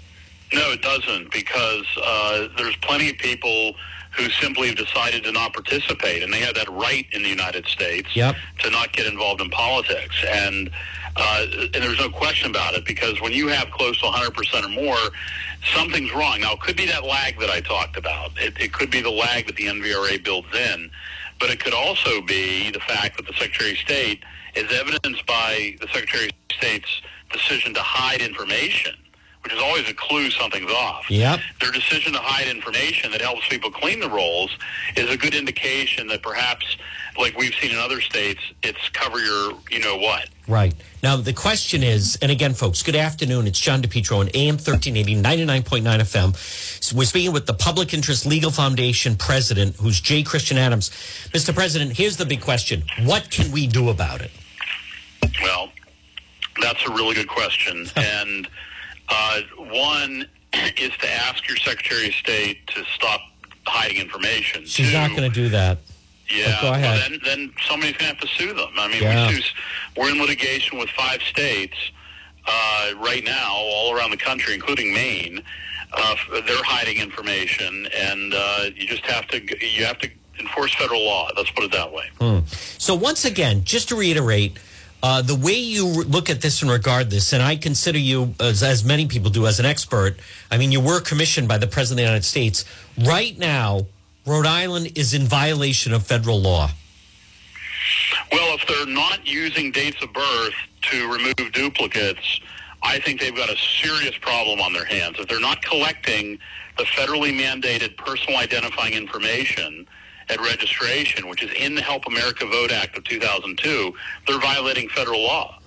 No, 0.54 0.72
it 0.72 0.82
doesn't 0.82 1.32
because 1.32 1.86
uh, 2.02 2.48
there's 2.58 2.76
plenty 2.78 3.10
of 3.10 3.18
people 3.18 3.76
who 4.12 4.30
simply 4.30 4.68
have 4.68 4.78
decided 4.78 5.24
to 5.24 5.32
not 5.32 5.54
participate, 5.54 6.22
and 6.22 6.32
they 6.32 6.40
have 6.40 6.54
that 6.54 6.70
right 6.70 7.08
in 7.12 7.24
the 7.24 7.30
United 7.30 7.66
States 7.66 8.16
Yep. 8.16 8.36
to 8.60 8.70
not 8.70 8.94
get 8.94 9.08
involved 9.08 9.42
in 9.42 9.50
politics. 9.50 10.16
And 10.28 10.70
uh, 11.16 11.46
and 11.52 11.74
there's 11.76 12.00
no 12.00 12.10
question 12.10 12.50
about 12.50 12.74
it 12.74 12.86
because 12.86 13.22
when 13.22 13.32
you 13.32 13.48
have 13.48 13.70
close 13.70 14.00
to 14.00 14.06
100% 14.08 14.66
or 14.66 14.70
more, 14.70 14.98
something's 15.76 16.12
wrong. 16.12 16.42
Now, 16.42 16.54
it 16.54 16.60
could 16.62 16.76
be 16.76 16.88
that 16.88 17.04
lag 17.04 17.40
that 17.40 17.52
I 17.52 17.62
talked 17.62 17.98
about. 17.98 18.32
It, 18.38 18.60
it 18.60 18.74
could 18.74 18.90
be 18.90 19.00
the 19.02 19.12
lag 19.12 19.46
that 19.46 19.56
the 19.56 19.66
NVRA 19.66 20.24
builds 20.24 20.54
in, 20.56 20.90
but 21.40 21.52
it 21.52 21.60
could 21.64 21.74
also 21.74 22.22
be 22.22 22.72
the 22.72 22.80
fact 22.80 23.18
that 23.18 23.28
the 23.28 23.34
Secretary 23.34 23.74
of 23.74 23.78
State 23.78 24.24
is 24.56 24.72
evidenced 24.72 25.26
by 25.28 25.76
the 25.82 25.88
Secretary 25.94 26.26
of 26.26 26.56
State's 26.58 27.02
decision 27.32 27.74
to 27.76 27.82
hide 27.82 28.22
information, 28.22 28.96
which 29.44 29.54
is 29.54 29.60
always 29.62 29.90
a 29.90 29.94
clue 29.94 30.30
something's 30.32 30.72
off 30.72 31.10
Yep. 31.10 31.40
their 31.60 31.72
decision 31.72 32.14
to 32.14 32.20
hide 32.20 32.48
information 32.48 33.12
that 33.12 33.22
helps 33.22 33.48
people 33.50 33.70
clean 33.72 34.00
the 34.00 34.10
rolls 34.10 34.52
is 34.96 35.10
a 35.10 35.18
good 35.18 35.36
indication 35.36 36.08
that 36.08 36.22
perhaps, 36.22 36.78
like 37.18 37.38
we've 37.38 37.54
seen 37.62 37.72
in 37.72 37.78
other 37.78 38.00
states, 38.00 38.40
it's 38.64 38.90
cover 38.94 39.20
your, 39.20 39.54
you 39.70 39.80
know 39.80 39.98
what. 39.98 40.30
Right. 40.48 40.74
Now, 41.02 41.18
the 41.18 41.34
question 41.34 41.84
is, 41.84 42.18
and 42.22 42.32
again, 42.32 42.54
folks, 42.54 42.82
good 42.84 42.96
afternoon. 42.96 43.48
It's 43.48 43.60
John 43.60 43.82
DePetro 43.82 44.20
on 44.20 44.30
AM 44.34 44.56
1380, 44.56 45.22
99.9 45.22 45.84
FM. 46.00 46.36
So 46.84 46.96
we're 46.96 47.04
speaking 47.06 47.34
with 47.34 47.46
the 47.46 47.54
Public 47.54 47.94
Interest 47.94 48.26
Legal 48.26 48.52
Foundation 48.52 49.16
president, 49.16 49.76
who's 49.78 50.00
J. 50.00 50.24
Christian 50.24 50.58
Adams. 50.58 50.90
Mr. 51.34 51.54
President, 51.54 51.98
here's 51.98 52.16
the 52.18 52.26
big 52.26 52.42
question 52.42 52.84
What 53.04 53.30
can 53.30 53.52
we 53.52 53.68
do 53.68 53.90
about 53.90 54.22
it? 54.22 54.32
Well, 55.42 55.70
that's 56.62 56.86
a 56.86 56.92
really 56.92 57.16
good 57.16 57.28
question. 57.30 57.88
and 57.96 58.48
uh, 59.10 59.42
one 59.58 60.26
is 60.78 60.92
to 61.00 61.10
ask 61.10 61.48
your 61.48 61.58
Secretary 61.58 62.08
of 62.10 62.14
State 62.16 62.66
to 62.68 62.84
stop 62.96 63.22
hiding 63.66 63.98
information. 63.98 64.66
She's 64.66 64.88
Two, 64.88 64.94
not 64.94 65.10
going 65.12 65.24
to 65.24 65.30
do 65.30 65.50
that. 65.50 65.78
Yeah, 66.30 66.58
go 66.62 66.72
ahead. 66.74 66.82
well, 66.82 67.10
then, 67.10 67.20
then 67.24 67.54
somebody's 67.68 67.98
going 67.98 68.16
to 68.16 68.18
have 68.18 68.20
to 68.20 68.28
sue 68.28 68.54
them. 68.54 68.70
I 68.78 68.88
mean, 68.88 69.04
Yeah. 69.04 69.28
we 69.30 69.36
sue, 69.36 69.42
we're 69.98 70.10
in 70.10 70.20
litigation 70.20 70.78
with 70.80 70.90
five 70.90 71.22
states 71.22 71.76
uh, 72.48 72.94
right 72.98 73.24
now, 73.24 73.52
all 73.54 73.96
around 73.96 74.12
the 74.12 74.18
country, 74.18 74.54
including 74.54 74.94
Maine. 74.94 75.42
Uh, 75.96 76.16
they're 76.48 76.64
hiding 76.64 76.98
information, 76.98 77.88
and 77.96 78.34
uh, 78.34 78.66
you 78.76 78.88
just 78.88 79.06
have 79.06 79.28
to 79.28 79.40
you 79.64 79.86
have 79.86 80.00
to 80.00 80.10
enforce 80.40 80.74
federal 80.74 81.06
law. 81.06 81.30
Let's 81.38 81.52
put 81.52 81.66
it 81.66 81.72
that 81.72 81.92
way. 81.94 82.10
So, 82.80 82.96
once 82.96 83.26
again, 83.26 83.64
just 83.64 83.90
to 83.90 83.96
reiterate, 83.96 84.58
uh, 85.04 85.22
the 85.22 85.36
way 85.36 85.54
you 85.54 85.86
look 85.86 86.30
at 86.30 86.42
this 86.42 86.62
and 86.62 86.72
regard 86.72 87.10
this, 87.10 87.34
and 87.34 87.44
I 87.44 87.58
consider 87.58 88.00
you, 88.00 88.34
as, 88.40 88.64
as 88.64 88.86
many 88.86 89.06
people 89.06 89.30
do, 89.30 89.46
as 89.46 89.60
an 89.60 89.66
expert. 89.66 90.18
I 90.50 90.58
mean, 90.58 90.72
you 90.72 90.80
were 90.80 91.02
commissioned 91.02 91.50
by 91.50 91.58
the 91.58 91.68
President 91.68 92.00
of 92.00 92.06
the 92.06 92.10
United 92.10 92.26
States. 92.26 92.64
Right 92.98 93.38
now, 93.38 93.86
Rhode 94.26 94.46
Island 94.46 94.94
is 94.96 95.14
in 95.14 95.24
violation 95.24 95.94
of 95.94 96.08
federal 96.08 96.40
law. 96.40 96.70
Well, 98.32 98.56
if 98.56 98.66
they're 98.66 98.86
not 98.86 99.28
using 99.28 99.72
dates 99.72 100.02
of 100.02 100.14
birth 100.14 100.54
to 100.84 101.12
remove 101.12 101.52
duplicates, 101.52 102.40
I 102.82 103.00
think 103.00 103.20
they've 103.20 103.36
got 103.36 103.50
a 103.50 103.58
serious 103.58 104.18
problem 104.20 104.62
on 104.62 104.72
their 104.72 104.86
hands. 104.86 105.18
If 105.20 105.28
they're 105.28 105.42
not 105.42 105.62
collecting 105.64 106.40
the 106.78 106.86
federally 106.86 107.38
mandated 107.38 107.98
personal 107.98 108.40
identifying 108.40 108.94
information 108.94 109.86
at 110.30 110.40
registration, 110.40 111.28
which 111.28 111.44
is 111.44 111.52
in 111.54 111.76
the 111.76 111.82
Help 111.82 112.06
America 112.08 112.46
Vote 112.46 112.72
Act 112.72 112.98
of 112.98 113.04
2002, 113.04 113.94
they're 114.28 114.40
violating 114.40 114.90
federal 114.90 115.22
law. 115.22 115.60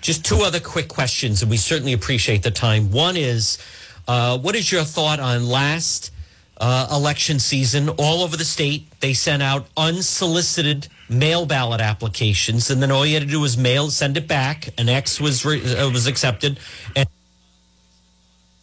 Just 0.00 0.24
two 0.24 0.42
other 0.42 0.60
quick 0.60 0.88
questions, 0.88 1.42
and 1.42 1.50
we 1.50 1.56
certainly 1.56 1.92
appreciate 1.92 2.42
the 2.42 2.50
time. 2.50 2.92
One 2.92 3.16
is, 3.16 3.58
uh, 4.06 4.38
what 4.38 4.54
is 4.54 4.70
your 4.70 4.84
thought 4.84 5.18
on 5.18 5.48
last 5.48 6.12
uh, 6.58 6.86
election 6.92 7.40
season? 7.40 7.88
All 7.88 8.22
over 8.22 8.36
the 8.36 8.44
state, 8.44 8.88
they 9.00 9.14
sent 9.14 9.42
out 9.42 9.66
unsolicited 9.76 10.86
mail 11.08 11.44
ballot 11.44 11.80
applications, 11.80 12.70
and 12.70 12.80
then 12.80 12.92
all 12.92 13.04
you 13.04 13.14
had 13.14 13.22
to 13.24 13.28
do 13.28 13.40
was 13.40 13.56
mail, 13.58 13.90
send 13.90 14.16
it 14.16 14.28
back. 14.28 14.68
An 14.78 14.88
X 14.88 15.20
was 15.20 15.44
re- 15.44 15.74
uh, 15.76 15.90
was 15.90 16.06
accepted, 16.06 16.60
and 16.94 17.08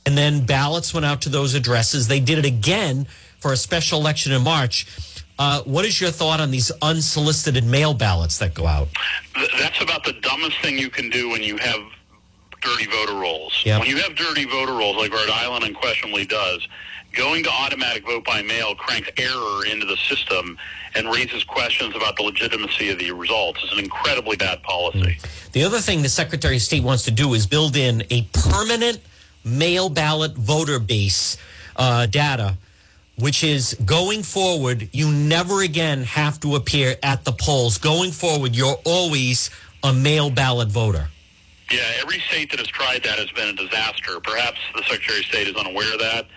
and 0.05 0.17
then 0.17 0.45
ballots 0.45 0.93
went 0.93 1.05
out 1.05 1.21
to 1.23 1.29
those 1.29 1.55
addresses. 1.55 2.07
They 2.07 2.19
did 2.19 2.37
it 2.37 2.45
again 2.45 3.07
for 3.43 3.51
a 3.51 3.57
special 3.57 3.99
election 3.99 4.31
in 4.31 4.41
March. 4.41 4.87
Uh, 5.37 5.61
what 5.63 5.83
is 5.83 5.99
your 5.99 6.11
thought 6.11 6.39
on 6.39 6.49
these 6.49 6.71
unsolicited 6.81 7.65
mail 7.65 7.93
ballots 7.93 8.37
that 8.37 8.53
go 8.53 8.65
out? 8.65 8.87
That's 9.59 9.81
about 9.81 10.05
the 10.05 10.13
dumbest 10.13 10.61
thing 10.61 10.79
you 10.79 10.89
can 10.89 11.09
do 11.09 11.29
when 11.29 11.43
you 11.43 11.57
have 11.57 11.81
dirty 12.61 12.85
voter 12.85 13.15
rolls. 13.15 13.61
Yep. 13.65 13.81
When 13.81 13.89
you 13.89 13.97
have 13.97 14.15
dirty 14.15 14.45
voter 14.45 14.71
rolls, 14.71 14.95
like 14.95 15.11
Rhode 15.11 15.29
Island 15.29 15.65
unquestionably 15.65 16.25
does, 16.25 16.65
going 17.11 17.43
to 17.43 17.49
automatic 17.49 18.05
vote 18.05 18.23
by 18.23 18.41
mail 18.41 18.75
cranks 18.75 19.09
error 19.17 19.65
into 19.65 19.85
the 19.85 19.97
system 19.97 20.57
and 20.95 21.11
raises 21.11 21.43
questions 21.43 21.93
about 21.97 22.15
the 22.15 22.23
legitimacy 22.23 22.91
of 22.91 22.99
the 22.99 23.11
results. 23.11 23.59
It's 23.61 23.73
an 23.73 23.79
incredibly 23.79 24.37
bad 24.37 24.63
policy. 24.63 25.17
The 25.51 25.65
other 25.65 25.79
thing 25.79 26.01
the 26.01 26.09
Secretary 26.09 26.55
of 26.55 26.61
State 26.61 26.83
wants 26.83 27.03
to 27.03 27.11
do 27.11 27.33
is 27.33 27.45
build 27.45 27.75
in 27.75 28.03
a 28.09 28.21
permanent 28.31 28.99
mail 29.43 29.89
ballot 29.89 30.33
voter 30.33 30.79
base 30.79 31.37
uh, 31.75 32.05
data, 32.05 32.55
which 33.17 33.43
is 33.43 33.75
going 33.85 34.23
forward, 34.23 34.89
you 34.91 35.11
never 35.11 35.61
again 35.61 36.03
have 36.03 36.39
to 36.41 36.55
appear 36.55 36.95
at 37.03 37.23
the 37.23 37.31
polls. 37.31 37.77
Going 37.77 38.11
forward, 38.11 38.55
you're 38.55 38.79
always 38.85 39.49
a 39.83 39.93
mail 39.93 40.29
ballot 40.29 40.69
voter. 40.69 41.09
Yeah, 41.71 41.81
every 41.99 42.19
state 42.19 42.49
that 42.51 42.59
has 42.59 42.67
tried 42.67 43.03
that 43.03 43.19
has 43.19 43.31
been 43.31 43.49
a 43.49 43.53
disaster. 43.53 44.19
Perhaps 44.19 44.59
the 44.75 44.83
Secretary 44.83 45.19
of 45.19 45.25
State 45.25 45.47
is 45.47 45.55
unaware 45.55 45.93
of 45.93 45.99
that, 45.99 46.27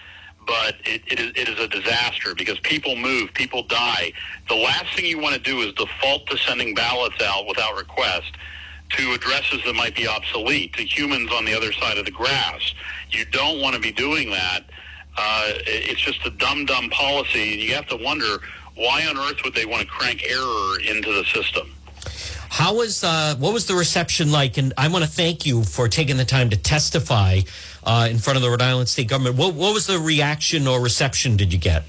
but 0.46 0.76
it, 0.84 1.02
it, 1.06 1.18
is, 1.18 1.32
it 1.34 1.48
is 1.48 1.58
a 1.58 1.68
disaster 1.68 2.34
because 2.34 2.58
people 2.60 2.96
move, 2.96 3.32
people 3.34 3.62
die. 3.64 4.12
The 4.48 4.54
last 4.54 4.94
thing 4.94 5.04
you 5.04 5.18
want 5.18 5.34
to 5.34 5.40
do 5.40 5.60
is 5.60 5.72
default 5.74 6.26
to 6.28 6.38
sending 6.38 6.74
ballots 6.74 7.20
out 7.22 7.46
without 7.46 7.76
request 7.76 8.32
to 8.90 9.12
addresses 9.12 9.62
that 9.64 9.74
might 9.74 9.96
be 9.96 10.06
obsolete, 10.06 10.72
to 10.74 10.82
humans 10.82 11.30
on 11.32 11.44
the 11.44 11.54
other 11.54 11.72
side 11.72 11.98
of 11.98 12.04
the 12.04 12.10
grass. 12.10 12.74
You 13.10 13.24
don't 13.26 13.60
want 13.60 13.74
to 13.74 13.80
be 13.80 13.92
doing 13.92 14.30
that. 14.30 14.64
Uh, 15.18 15.52
it's 15.66 16.00
just 16.00 16.24
a 16.26 16.30
dumb, 16.30 16.66
dumb 16.66 16.90
policy, 16.90 17.52
and 17.52 17.62
you 17.62 17.74
have 17.74 17.86
to 17.88 17.96
wonder 17.96 18.38
why 18.74 19.06
on 19.06 19.16
earth 19.16 19.42
would 19.44 19.54
they 19.54 19.64
want 19.64 19.82
to 19.82 19.88
crank 19.88 20.22
error 20.28 20.80
into 20.80 21.12
the 21.12 21.24
system? 21.24 21.72
How 22.48 22.76
was 22.76 23.02
uh, 23.02 23.34
what 23.38 23.52
was 23.52 23.66
the 23.66 23.74
reception 23.74 24.30
like? 24.30 24.56
And 24.56 24.72
I 24.78 24.88
want 24.88 25.04
to 25.04 25.10
thank 25.10 25.44
you 25.44 25.64
for 25.64 25.88
taking 25.88 26.16
the 26.16 26.24
time 26.24 26.50
to 26.50 26.56
testify 26.56 27.40
uh, 27.84 28.08
in 28.10 28.18
front 28.18 28.36
of 28.36 28.42
the 28.42 28.50
Rhode 28.50 28.62
Island 28.62 28.88
state 28.88 29.08
government. 29.08 29.36
What, 29.36 29.54
what 29.54 29.74
was 29.74 29.86
the 29.86 29.98
reaction 29.98 30.66
or 30.66 30.80
reception 30.80 31.36
did 31.36 31.52
you 31.52 31.58
get? 31.58 31.84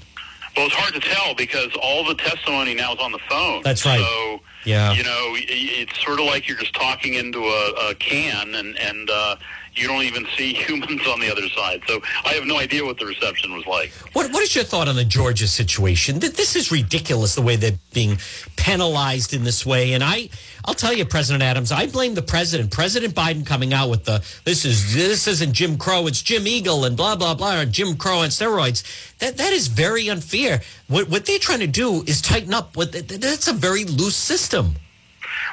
Well, 0.56 0.66
it's 0.66 0.74
hard 0.74 0.94
to 0.94 1.00
tell 1.00 1.34
because 1.34 1.68
all 1.80 2.04
the 2.04 2.16
testimony 2.16 2.74
now 2.74 2.92
is 2.92 2.98
on 2.98 3.12
the 3.12 3.20
phone. 3.30 3.62
That's 3.62 3.86
right. 3.86 4.00
So, 4.00 4.40
yeah. 4.64 4.92
you 4.92 5.04
know, 5.04 5.36
it's 5.36 5.96
sort 6.04 6.18
of 6.18 6.26
like 6.26 6.48
you're 6.48 6.58
just 6.58 6.74
talking 6.74 7.14
into 7.14 7.44
a, 7.44 7.90
a 7.90 7.94
can, 7.94 8.54
and 8.54 8.76
and 8.76 9.08
uh, 9.08 9.36
you 9.78 9.86
don't 9.88 10.02
even 10.02 10.26
see 10.36 10.52
humans 10.66 11.06
on 11.06 11.20
the 11.20 11.30
other 11.30 11.48
side. 11.48 11.82
So 11.86 12.00
I 12.24 12.30
have 12.30 12.44
no 12.44 12.58
idea 12.58 12.84
what 12.84 12.98
the 12.98 13.06
reception 13.06 13.52
was 13.54 13.66
like. 13.66 13.90
What 14.12 14.30
What 14.32 14.42
is 14.42 14.54
your 14.54 14.64
thought 14.64 14.88
on 14.88 14.96
the 14.96 15.04
Georgia 15.04 15.46
situation? 15.46 16.18
This 16.18 16.56
is 16.56 16.70
ridiculous 16.72 17.34
the 17.34 17.42
way 17.42 17.56
they're 17.56 17.78
being 17.92 18.18
penalized 18.56 19.32
in 19.32 19.44
this 19.44 19.64
way. 19.64 19.92
And 19.92 20.02
I, 20.02 20.28
I'll 20.64 20.74
tell 20.74 20.92
you, 20.92 21.04
President 21.04 21.42
Adams, 21.42 21.72
I 21.72 21.86
blame 21.86 22.14
the 22.14 22.22
president. 22.22 22.70
President 22.70 23.14
Biden 23.14 23.46
coming 23.46 23.72
out 23.72 23.88
with 23.90 24.04
the 24.04 24.24
this 24.44 24.64
is 24.64 24.94
this 24.94 25.26
isn't 25.26 25.52
Jim 25.52 25.78
Crow, 25.78 26.06
it's 26.06 26.22
Jim 26.22 26.46
Eagle 26.46 26.84
and 26.84 26.96
blah 26.96 27.16
blah 27.16 27.34
blah, 27.34 27.60
or 27.60 27.64
Jim 27.64 27.96
Crow 27.96 28.22
and 28.22 28.32
steroids. 28.32 28.82
That 29.18 29.36
that 29.36 29.52
is 29.52 29.68
very 29.68 30.08
unfair. 30.08 30.60
What 30.88 31.08
what 31.08 31.26
they're 31.26 31.38
trying 31.38 31.60
to 31.60 31.66
do 31.66 32.02
is 32.06 32.20
tighten 32.20 32.54
up. 32.54 32.76
What 32.76 32.92
that's 32.92 33.48
a 33.48 33.52
very 33.52 33.84
loose 33.84 34.16
system. 34.16 34.74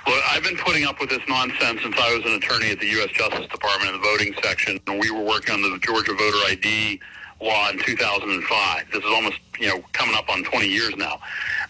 Well, 0.06 0.22
I've 0.30 0.44
been 0.44 0.58
putting 0.58 0.86
up 0.86 1.00
with 1.00 1.10
this 1.10 1.22
nonsense 1.28 1.82
since 1.82 1.96
I 1.98 2.16
was 2.16 2.24
an 2.26 2.34
attorney 2.34 2.70
at 2.70 2.80
the 2.80 2.86
U.S. 2.88 3.10
Justice 3.10 3.48
Department 3.48 3.96
in 3.96 4.00
the 4.00 4.08
voting 4.08 4.36
section, 4.44 4.80
and 4.86 5.00
we 5.00 5.10
were 5.10 5.24
working 5.24 5.56
on 5.56 5.62
the 5.64 5.80
Georgia 5.82 6.14
voter 6.14 6.38
ID 6.46 7.00
law 7.42 7.70
in 7.72 7.80
2005. 7.80 8.92
This 8.92 9.04
is 9.04 9.10
almost, 9.10 9.40
you 9.60 9.68
know, 9.68 9.84
coming 9.94 10.16
up 10.16 10.30
on 10.30 10.44
20 10.44 10.68
years 10.68 10.96
now. 10.96 11.20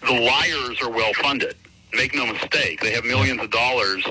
The 0.02 0.20
liars 0.20 0.82
are 0.82 0.90
well 0.90 1.14
funded. 1.14 1.56
Make 1.94 2.14
no 2.14 2.26
mistake. 2.26 2.82
They 2.82 2.92
have 2.92 3.06
millions 3.06 3.42
of 3.42 3.52
dollars 3.52 4.06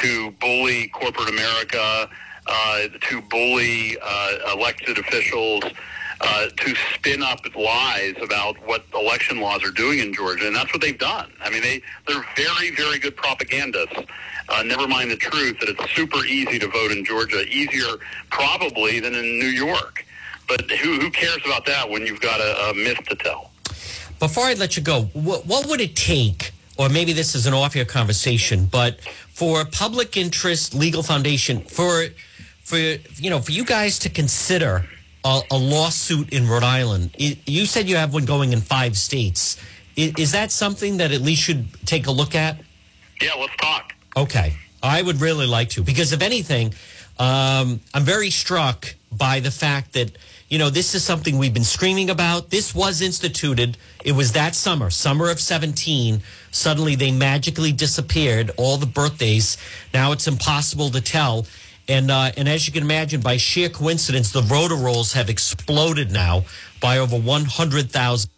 to 0.00 0.30
bully 0.40 0.88
corporate 0.88 1.28
America, 1.28 2.08
uh, 2.46 2.88
to 2.98 3.22
bully 3.22 3.98
uh, 4.02 4.54
elected 4.54 4.96
officials, 4.96 5.64
uh, 6.20 6.48
to 6.56 6.74
spin 6.94 7.22
up 7.22 7.40
lies 7.54 8.14
about 8.22 8.56
what 8.66 8.84
election 8.94 9.40
laws 9.40 9.62
are 9.64 9.70
doing 9.70 9.98
in 9.98 10.12
Georgia, 10.12 10.46
and 10.46 10.56
that's 10.56 10.72
what 10.72 10.80
they've 10.80 10.98
done. 10.98 11.32
I 11.40 11.50
mean, 11.50 11.62
they 11.62 11.82
they're 12.06 12.24
very 12.36 12.70
very 12.74 12.98
good 12.98 13.16
propagandists. 13.16 13.98
Uh, 14.48 14.62
never 14.62 14.86
mind 14.86 15.10
the 15.10 15.16
truth 15.16 15.58
that 15.60 15.68
it's 15.68 15.90
super 15.94 16.24
easy 16.24 16.58
to 16.58 16.68
vote 16.68 16.92
in 16.92 17.04
Georgia, 17.04 17.42
easier 17.48 17.96
probably 18.30 19.00
than 19.00 19.14
in 19.14 19.38
New 19.38 19.46
York. 19.46 20.04
But 20.48 20.70
who 20.70 21.00
who 21.00 21.10
cares 21.10 21.40
about 21.44 21.66
that 21.66 21.88
when 21.88 22.06
you've 22.06 22.20
got 22.20 22.40
a, 22.40 22.70
a 22.70 22.74
myth 22.74 23.02
to 23.08 23.16
tell? 23.16 23.50
Before 24.18 24.44
I 24.44 24.54
let 24.54 24.76
you 24.76 24.82
go, 24.82 25.02
what, 25.12 25.46
what 25.46 25.66
would 25.66 25.80
it 25.80 25.94
take? 25.94 26.52
Or 26.78 26.88
maybe 26.88 27.12
this 27.12 27.34
is 27.34 27.46
an 27.46 27.54
off-air 27.54 27.84
conversation, 27.86 28.66
but 28.66 29.00
for 29.00 29.64
public 29.64 30.16
interest 30.16 30.74
legal 30.74 31.02
foundation, 31.02 31.60
for 31.60 32.06
for 32.62 32.76
you 32.76 33.30
know, 33.30 33.40
for 33.40 33.52
you 33.52 33.64
guys 33.64 33.98
to 34.00 34.08
consider 34.08 34.86
a, 35.26 35.40
a 35.50 35.58
lawsuit 35.58 36.32
in 36.32 36.48
Rhode 36.48 36.62
Island. 36.62 37.10
It, 37.18 37.38
you 37.46 37.66
said 37.66 37.88
you 37.88 37.96
have 37.96 38.14
one 38.14 38.24
going 38.24 38.52
in 38.52 38.60
five 38.60 38.96
states. 38.96 39.58
Is, 39.96 40.12
is 40.16 40.32
that 40.32 40.52
something 40.52 40.98
that 40.98 41.10
at 41.10 41.20
least 41.20 41.42
should 41.42 41.66
take 41.84 42.06
a 42.06 42.12
look 42.12 42.34
at? 42.34 42.58
Yeah, 43.20 43.34
let's 43.38 43.56
talk. 43.56 43.92
Okay. 44.16 44.56
I 44.82 45.02
would 45.02 45.20
really 45.20 45.46
like 45.46 45.70
to 45.70 45.82
because 45.82 46.12
if 46.12 46.22
anything, 46.22 46.74
um, 47.18 47.80
I'm 47.92 48.04
very 48.04 48.30
struck 48.30 48.94
by 49.10 49.40
the 49.40 49.50
fact 49.50 49.94
that 49.94 50.12
you 50.48 50.58
know 50.58 50.70
this 50.70 50.94
is 50.94 51.02
something 51.02 51.38
we've 51.38 51.54
been 51.54 51.64
screaming 51.64 52.08
about. 52.08 52.50
This 52.50 52.72
was 52.72 53.00
instituted. 53.00 53.78
It 54.04 54.12
was 54.12 54.32
that 54.32 54.54
summer, 54.54 54.90
summer 54.90 55.28
of 55.30 55.40
17. 55.40 56.20
Suddenly 56.52 56.94
they 56.94 57.10
magically 57.10 57.72
disappeared. 57.72 58.52
All 58.56 58.76
the 58.76 58.86
birthdays. 58.86 59.56
Now 59.92 60.12
it's 60.12 60.28
impossible 60.28 60.90
to 60.90 61.00
tell. 61.00 61.46
And 61.88 62.10
uh, 62.10 62.32
and 62.36 62.48
as 62.48 62.66
you 62.66 62.72
can 62.72 62.82
imagine, 62.82 63.20
by 63.20 63.36
sheer 63.36 63.68
coincidence, 63.68 64.32
the 64.32 64.40
voter 64.40 64.74
rolls 64.74 65.12
have 65.12 65.30
exploded 65.30 66.10
now 66.10 66.44
by 66.80 66.98
over 66.98 67.16
one 67.16 67.44
hundred 67.44 67.90
thousand 67.90 68.30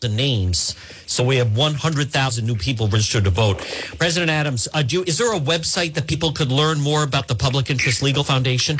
the 0.00 0.08
names. 0.08 0.76
So 1.06 1.24
we 1.24 1.36
have 1.36 1.56
one 1.56 1.74
hundred 1.74 2.10
thousand 2.10 2.46
new 2.46 2.56
people 2.56 2.88
registered 2.88 3.24
to 3.24 3.30
vote. 3.30 3.58
President 3.98 4.30
Adams, 4.30 4.68
uh, 4.74 4.82
do, 4.82 5.02
is 5.04 5.16
there 5.18 5.34
a 5.34 5.40
website 5.40 5.94
that 5.94 6.06
people 6.06 6.32
could 6.32 6.52
learn 6.52 6.78
more 6.80 7.02
about 7.02 7.26
the 7.26 7.34
Public 7.34 7.70
Interest 7.70 8.02
Legal 8.02 8.22
Foundation? 8.22 8.78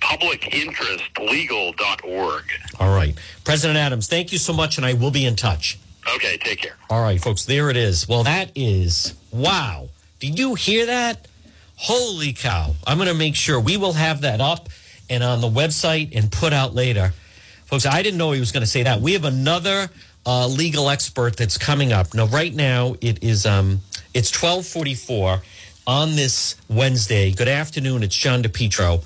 Publicinterestlegal.org. 0.00 2.44
All 2.78 2.94
right, 2.94 3.18
President 3.44 3.78
Adams, 3.78 4.06
thank 4.06 4.30
you 4.32 4.38
so 4.38 4.52
much, 4.52 4.76
and 4.76 4.86
I 4.86 4.92
will 4.92 5.10
be 5.10 5.26
in 5.26 5.34
touch. 5.36 5.78
Okay, 6.14 6.36
take 6.38 6.62
care. 6.62 6.76
All 6.90 7.02
right, 7.02 7.20
folks, 7.20 7.44
there 7.44 7.70
it 7.70 7.76
is. 7.76 8.08
Well, 8.08 8.22
that 8.22 8.52
is 8.54 9.14
wow. 9.32 9.88
Did 10.20 10.38
you 10.38 10.54
hear 10.54 10.86
that? 10.86 11.26
Holy 11.76 12.32
cow. 12.32 12.74
I'm 12.86 12.96
going 12.96 13.08
to 13.08 13.14
make 13.14 13.34
sure 13.34 13.60
we 13.60 13.76
will 13.76 13.92
have 13.92 14.22
that 14.22 14.40
up 14.40 14.68
and 15.08 15.22
on 15.22 15.40
the 15.40 15.48
website 15.48 16.16
and 16.16 16.32
put 16.32 16.52
out 16.52 16.74
later. 16.74 17.12
Folks, 17.66 17.84
I 17.86 18.02
didn't 18.02 18.18
know 18.18 18.32
he 18.32 18.40
was 18.40 18.52
going 18.52 18.62
to 18.62 18.66
say 18.66 18.84
that. 18.84 19.00
We 19.00 19.12
have 19.12 19.24
another 19.24 19.88
uh, 20.24 20.48
legal 20.48 20.88
expert 20.88 21.36
that's 21.36 21.58
coming 21.58 21.92
up. 21.92 22.14
Now, 22.14 22.26
right 22.26 22.54
now, 22.54 22.96
it 23.00 23.22
is 23.22 23.44
um, 23.44 23.80
it's 24.14 24.32
1244 24.32 25.42
on 25.86 26.16
this 26.16 26.56
Wednesday. 26.68 27.30
Good 27.32 27.48
afternoon. 27.48 28.02
It's 28.02 28.16
John 28.16 28.42
DePetro. 28.42 29.04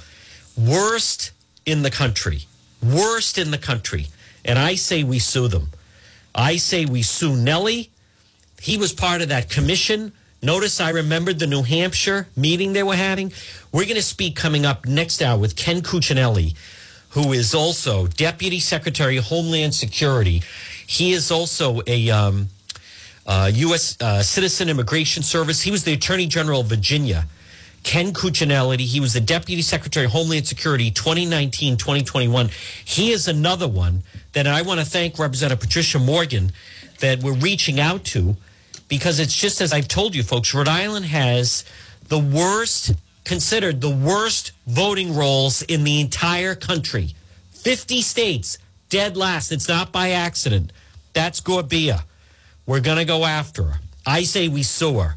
Worst 0.57 1.33
in 1.67 1.83
the 1.83 1.91
country. 1.91 2.47
Worst 2.83 3.37
in 3.37 3.51
the 3.51 3.59
country. 3.59 4.07
And 4.45 4.59
I 4.59 4.77
say 4.77 5.03
we 5.05 5.19
sue 5.19 5.49
them. 5.49 5.69
I 6.35 6.57
say 6.57 6.87
we 6.87 7.03
sue 7.03 7.35
Nellie. 7.35 7.91
He 8.61 8.79
was 8.79 8.93
part 8.93 9.21
of 9.21 9.29
that 9.29 9.51
commission 9.51 10.13
Notice 10.43 10.81
I 10.81 10.91
remembered 10.91 11.39
the 11.39 11.47
New 11.47 11.63
Hampshire 11.63 12.27
meeting 12.35 12.73
they 12.73 12.83
were 12.83 12.97
having. 12.97 13.33
We're 13.73 13.85
going 13.85 13.97
to 13.97 14.03
speak 14.03 14.37
coming 14.37 14.65
up 14.65 14.87
next 14.87 15.21
hour 15.21 15.39
with 15.39 15.55
Ken 15.55 15.83
Cuccinelli, 15.83 16.55
who 17.11 17.33
is 17.33 17.55
also 17.55 18.07
Deputy 18.07 18.59
Secretary 18.59 19.19
of 19.19 19.25
Homeland 19.25 19.75
Security. 19.75 20.43
He 20.87 21.13
is 21.13 21.31
also 21.31 21.83
a 21.87 22.09
um, 22.09 22.49
uh, 23.27 23.51
U.S. 23.53 24.01
Uh, 24.01 24.23
Citizen 24.23 24.71
Immigration 24.71 25.23
Service. 25.23 25.61
He 25.61 25.71
was 25.71 25.85
the 25.85 25.93
Attorney 25.93 26.27
General 26.27 26.63
of 26.63 26.69
Virginia. 26.69 27.27
Ken 27.83 28.13
Cuccinelli, 28.13 28.81
he 28.81 29.01
was 29.01 29.13
the 29.13 29.21
Deputy 29.21 29.63
Secretary 29.63 30.07
of 30.07 30.13
Homeland 30.13 30.47
Security 30.47 30.91
2019 30.91 31.77
2021. 31.77 32.49
He 32.85 33.11
is 33.11 33.29
another 33.29 33.69
one 33.69 34.05
that 34.33 34.47
I 34.47 34.63
want 34.63 34.81
to 34.81 34.87
thank 34.87 35.19
Representative 35.19 35.61
Patricia 35.61 35.99
Morgan 35.99 36.53
that 37.01 37.23
we're 37.23 37.35
reaching 37.35 37.79
out 37.79 38.05
to 38.07 38.37
because 38.91 39.21
it's 39.21 39.35
just 39.35 39.63
as 39.63 39.73
I've 39.73 39.89
told 39.89 40.15
you, 40.15 40.23
folks, 40.23 40.53
Rhode 40.53 40.69
Island 40.69 41.07
has 41.07 41.65
the 42.09 42.19
worst, 42.19 42.93
considered 43.25 43.81
the 43.81 43.89
worst 43.89 44.51
voting 44.67 45.15
rolls 45.15 45.63
in 45.63 45.85
the 45.85 46.01
entire 46.01 46.57
country. 46.57 47.15
50 47.53 48.03
states, 48.03 48.59
dead 48.89 49.17
last. 49.17 49.53
It's 49.53 49.69
not 49.69 49.93
by 49.93 50.11
accident. 50.11 50.73
That's 51.13 51.41
Gorbea. 51.41 52.03
We're 52.67 52.81
going 52.81 52.99
to 52.99 53.05
go 53.05 53.25
after 53.25 53.63
her. 53.63 53.81
I 54.05 54.25
say 54.25 54.49
we 54.49 54.65
sue 54.65 54.99
her. 54.99 55.17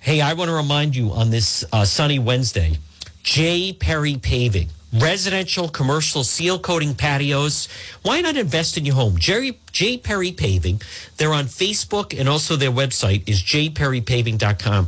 Hey, 0.00 0.22
I 0.22 0.32
want 0.32 0.48
to 0.48 0.54
remind 0.54 0.96
you 0.96 1.10
on 1.10 1.30
this 1.30 1.64
uh, 1.72 1.84
sunny 1.84 2.18
Wednesday, 2.18 2.78
J. 3.22 3.74
Perry 3.74 4.16
Paving 4.16 4.70
residential, 4.92 5.68
commercial 5.68 6.24
seal 6.24 6.58
coating 6.58 6.94
patios. 6.94 7.68
Why 8.02 8.20
not 8.20 8.36
invest 8.36 8.76
in 8.76 8.84
your 8.84 8.96
home? 8.96 9.18
Jerry 9.18 9.58
J 9.72 9.98
Perry 9.98 10.32
Paving. 10.32 10.82
They're 11.16 11.32
on 11.32 11.44
Facebook 11.44 12.18
and 12.18 12.28
also 12.28 12.56
their 12.56 12.72
website 12.72 13.28
is 13.28 13.42
jperrypaving.com. 13.42 14.86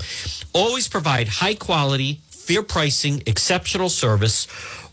Always 0.53 0.89
provide 0.89 1.29
high 1.29 1.55
quality, 1.55 2.21
fair 2.31 2.63
pricing, 2.63 3.23
exceptional 3.27 3.89
service, 3.89 4.49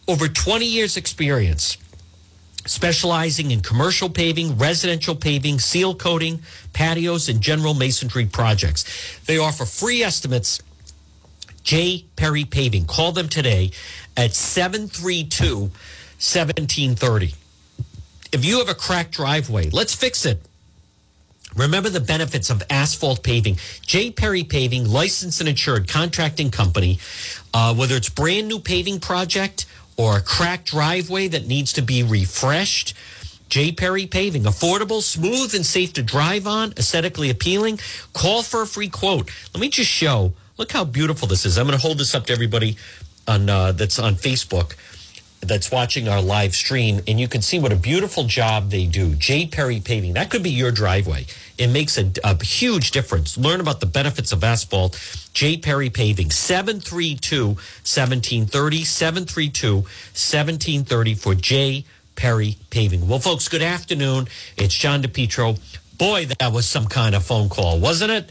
over 0.08 0.28
20 0.28 0.66
years 0.66 0.98
experience. 0.98 1.78
Specializing 2.66 3.52
in 3.52 3.62
commercial 3.62 4.10
paving, 4.10 4.58
residential 4.58 5.16
paving, 5.16 5.60
seal 5.60 5.96
coating, 5.96 6.42
patios, 6.74 7.30
and 7.30 7.42
general 7.42 7.74
masonry 7.74 8.26
projects. 8.26 8.86
They 9.26 9.40
offer 9.40 9.66
free 9.66 10.04
estimates 10.04 10.62
J. 11.64 12.06
Perry 12.16 12.46
Paving. 12.46 12.86
Call 12.86 13.12
them 13.12 13.30
today 13.30 13.72
at 14.20 14.34
732 14.34 15.56
1730. 15.56 17.34
If 18.34 18.44
you 18.44 18.60
have 18.60 18.68
a 18.68 18.76
cracked 18.76 19.12
driveway, 19.12 19.70
let's 19.70 19.96
fix 19.96 20.26
it. 20.26 20.42
Remember 21.56 21.90
the 21.90 22.02
benefits 22.02 22.50
of 22.50 22.62
asphalt 22.70 23.24
paving. 23.24 23.58
J. 23.82 24.12
Perry 24.12 24.44
Paving, 24.44 24.90
licensed 24.90 25.40
and 25.40 25.48
insured 25.48 25.88
contracting 25.88 26.52
company. 26.52 27.00
Uh, 27.54 27.74
whether 27.74 27.96
it's 27.96 28.10
brand 28.10 28.50
new 28.50 28.60
paving 28.60 29.00
project 29.00 29.66
or 29.96 30.18
a 30.18 30.22
cracked 30.22 30.68
driveway 30.68 31.30
that 31.30 31.48
needs 31.48 31.72
to 31.74 31.82
be 31.82 32.04
refreshed, 32.04 32.94
J. 33.48 33.72
Perry 33.72 34.06
Paving, 34.06 34.44
affordable, 34.44 35.02
smooth, 35.02 35.56
and 35.56 35.66
safe 35.66 35.94
to 35.94 36.04
drive 36.04 36.46
on, 36.46 36.74
aesthetically 36.78 37.30
appealing. 37.30 37.80
Call 38.14 38.44
for 38.44 38.64
a 38.64 38.68
free 38.68 38.90
quote. 38.90 39.32
Let 39.54 39.62
me 39.62 39.70
just 39.70 39.90
show. 39.90 40.34
Look 40.58 40.74
how 40.74 40.84
beautiful 40.84 41.28
this 41.28 41.46
is. 41.46 41.58
I'm 41.58 41.66
going 41.66 41.80
to 41.80 41.82
hold 41.82 41.98
this 41.98 42.14
up 42.14 42.26
to 42.26 42.34
everybody 42.34 42.76
on 43.30 43.50
uh, 43.50 43.72
that's 43.72 44.00
on 44.00 44.16
Facebook 44.16 44.76
that's 45.42 45.72
watching 45.72 46.08
our 46.08 46.22
live 46.22 46.54
stream, 46.54 47.02
and 47.08 47.20
you 47.20 47.28
can 47.28 47.42
see 47.42 47.60
what 47.60 47.72
a 47.72 47.76
beautiful 47.76 48.26
job 48.26 48.70
they 48.70 48.86
do. 48.86 49.16
J. 49.16 49.48
Perry 49.48 49.80
Paving. 49.80 50.14
That 50.14 50.30
could 50.30 50.44
be 50.44 50.50
your 50.50 50.72
driveway. 50.72 51.26
It 51.58 51.68
makes 51.68 51.98
a, 51.98 52.12
a 52.24 52.44
huge 52.44 52.92
difference. 52.92 53.38
Learn 53.38 53.62
about 53.62 53.80
the 53.80 53.86
benefits 53.86 54.32
of 54.32 54.44
asphalt. 54.44 55.00
J. 55.34 55.58
Perry 55.58 55.90
Paving, 55.90 56.32
732 56.32 57.48
1730, 57.48 58.84
732 58.84 59.76
1730 59.76 61.16
for 61.16 61.36
J. 61.36 61.86
Perry 62.16 62.58
Paving. 62.70 63.08
Well, 63.08 63.20
folks, 63.20 63.48
good 63.48 63.62
afternoon. 63.62 64.28
It's 64.58 64.74
John 64.74 65.02
DePetro. 65.02 65.58
Boy, 65.98 66.26
that 66.26 66.52
was 66.52 66.66
some 66.66 66.88
kind 66.88 67.16
of 67.16 67.24
phone 67.24 67.48
call, 67.50 67.80
wasn't 67.80 68.12
it? 68.12 68.30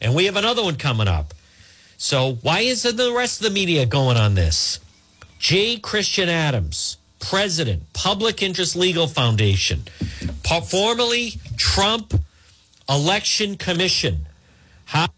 And 0.00 0.14
we 0.14 0.26
have 0.26 0.36
another 0.36 0.62
one 0.62 0.76
coming 0.76 1.08
up. 1.08 1.32
So, 2.02 2.38
why 2.40 2.60
isn't 2.60 2.96
the 2.96 3.12
rest 3.12 3.40
of 3.40 3.44
the 3.44 3.50
media 3.50 3.84
going 3.84 4.16
on 4.16 4.34
this? 4.34 4.80
J. 5.38 5.76
Christian 5.76 6.30
Adams, 6.30 6.96
President, 7.18 7.92
Public 7.92 8.42
Interest 8.42 8.74
Legal 8.74 9.06
Foundation, 9.06 9.82
formerly 10.70 11.34
Trump 11.58 12.14
Election 12.88 13.58
Commission. 13.58 14.26
How, 14.86 15.08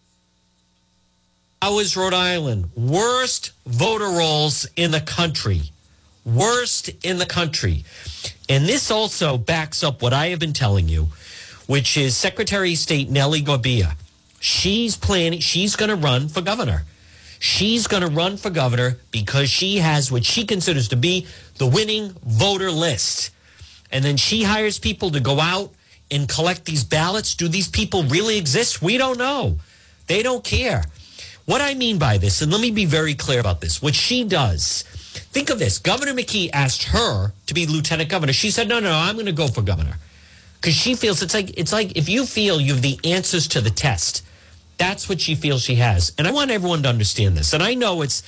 how 1.62 1.78
is 1.78 1.96
Rhode 1.96 2.14
Island? 2.14 2.70
Worst 2.74 3.52
voter 3.64 4.08
rolls 4.08 4.66
in 4.74 4.90
the 4.90 5.00
country. 5.00 5.60
Worst 6.24 6.90
in 7.04 7.18
the 7.18 7.26
country. 7.26 7.84
And 8.48 8.66
this 8.66 8.90
also 8.90 9.38
backs 9.38 9.84
up 9.84 10.02
what 10.02 10.12
I 10.12 10.26
have 10.30 10.40
been 10.40 10.52
telling 10.52 10.88
you, 10.88 11.10
which 11.68 11.96
is 11.96 12.16
Secretary 12.16 12.72
of 12.72 12.78
State 12.78 13.08
Nellie 13.08 13.40
Gorbea. 13.40 13.94
She's 14.44 14.96
planning, 14.96 15.38
she's 15.38 15.76
going 15.76 15.88
to 15.90 15.94
run 15.94 16.26
for 16.26 16.40
governor. 16.40 16.82
She's 17.38 17.86
going 17.86 18.02
to 18.02 18.08
run 18.08 18.36
for 18.36 18.50
governor 18.50 18.98
because 19.12 19.48
she 19.48 19.76
has 19.76 20.10
what 20.10 20.24
she 20.24 20.44
considers 20.44 20.88
to 20.88 20.96
be 20.96 21.28
the 21.58 21.66
winning 21.68 22.12
voter 22.26 22.72
list. 22.72 23.30
And 23.92 24.04
then 24.04 24.16
she 24.16 24.42
hires 24.42 24.80
people 24.80 25.12
to 25.12 25.20
go 25.20 25.38
out 25.38 25.70
and 26.10 26.28
collect 26.28 26.64
these 26.64 26.82
ballots. 26.82 27.36
Do 27.36 27.46
these 27.46 27.68
people 27.68 28.02
really 28.02 28.36
exist? 28.36 28.82
We 28.82 28.98
don't 28.98 29.16
know. 29.16 29.60
They 30.08 30.24
don't 30.24 30.42
care. 30.42 30.86
What 31.44 31.60
I 31.60 31.74
mean 31.74 31.98
by 31.98 32.18
this, 32.18 32.42
and 32.42 32.50
let 32.50 32.60
me 32.60 32.72
be 32.72 32.84
very 32.84 33.14
clear 33.14 33.38
about 33.38 33.60
this, 33.60 33.80
what 33.80 33.94
she 33.94 34.24
does, 34.24 34.82
think 35.30 35.50
of 35.50 35.60
this. 35.60 35.78
Governor 35.78 36.14
McKee 36.14 36.50
asked 36.52 36.82
her 36.82 37.32
to 37.46 37.54
be 37.54 37.66
lieutenant 37.66 38.10
governor. 38.10 38.32
She 38.32 38.50
said, 38.50 38.68
no, 38.68 38.80
no, 38.80 38.90
no 38.90 38.98
I'm 38.98 39.14
going 39.14 39.26
to 39.26 39.32
go 39.32 39.46
for 39.46 39.62
governor. 39.62 39.98
Because 40.60 40.74
she 40.74 40.96
feels 40.96 41.22
it's 41.22 41.34
like 41.34 41.56
it's 41.56 41.72
like 41.72 41.96
if 41.96 42.08
you 42.08 42.26
feel 42.26 42.60
you 42.60 42.72
have 42.72 42.82
the 42.82 42.98
answers 43.04 43.46
to 43.48 43.60
the 43.60 43.70
test, 43.70 44.24
that's 44.82 45.08
what 45.08 45.20
she 45.20 45.36
feels 45.36 45.62
she 45.62 45.76
has. 45.76 46.12
And 46.18 46.26
I 46.26 46.32
want 46.32 46.50
everyone 46.50 46.82
to 46.82 46.88
understand 46.88 47.36
this. 47.36 47.52
And 47.52 47.62
I 47.62 47.74
know 47.74 48.02
it's, 48.02 48.24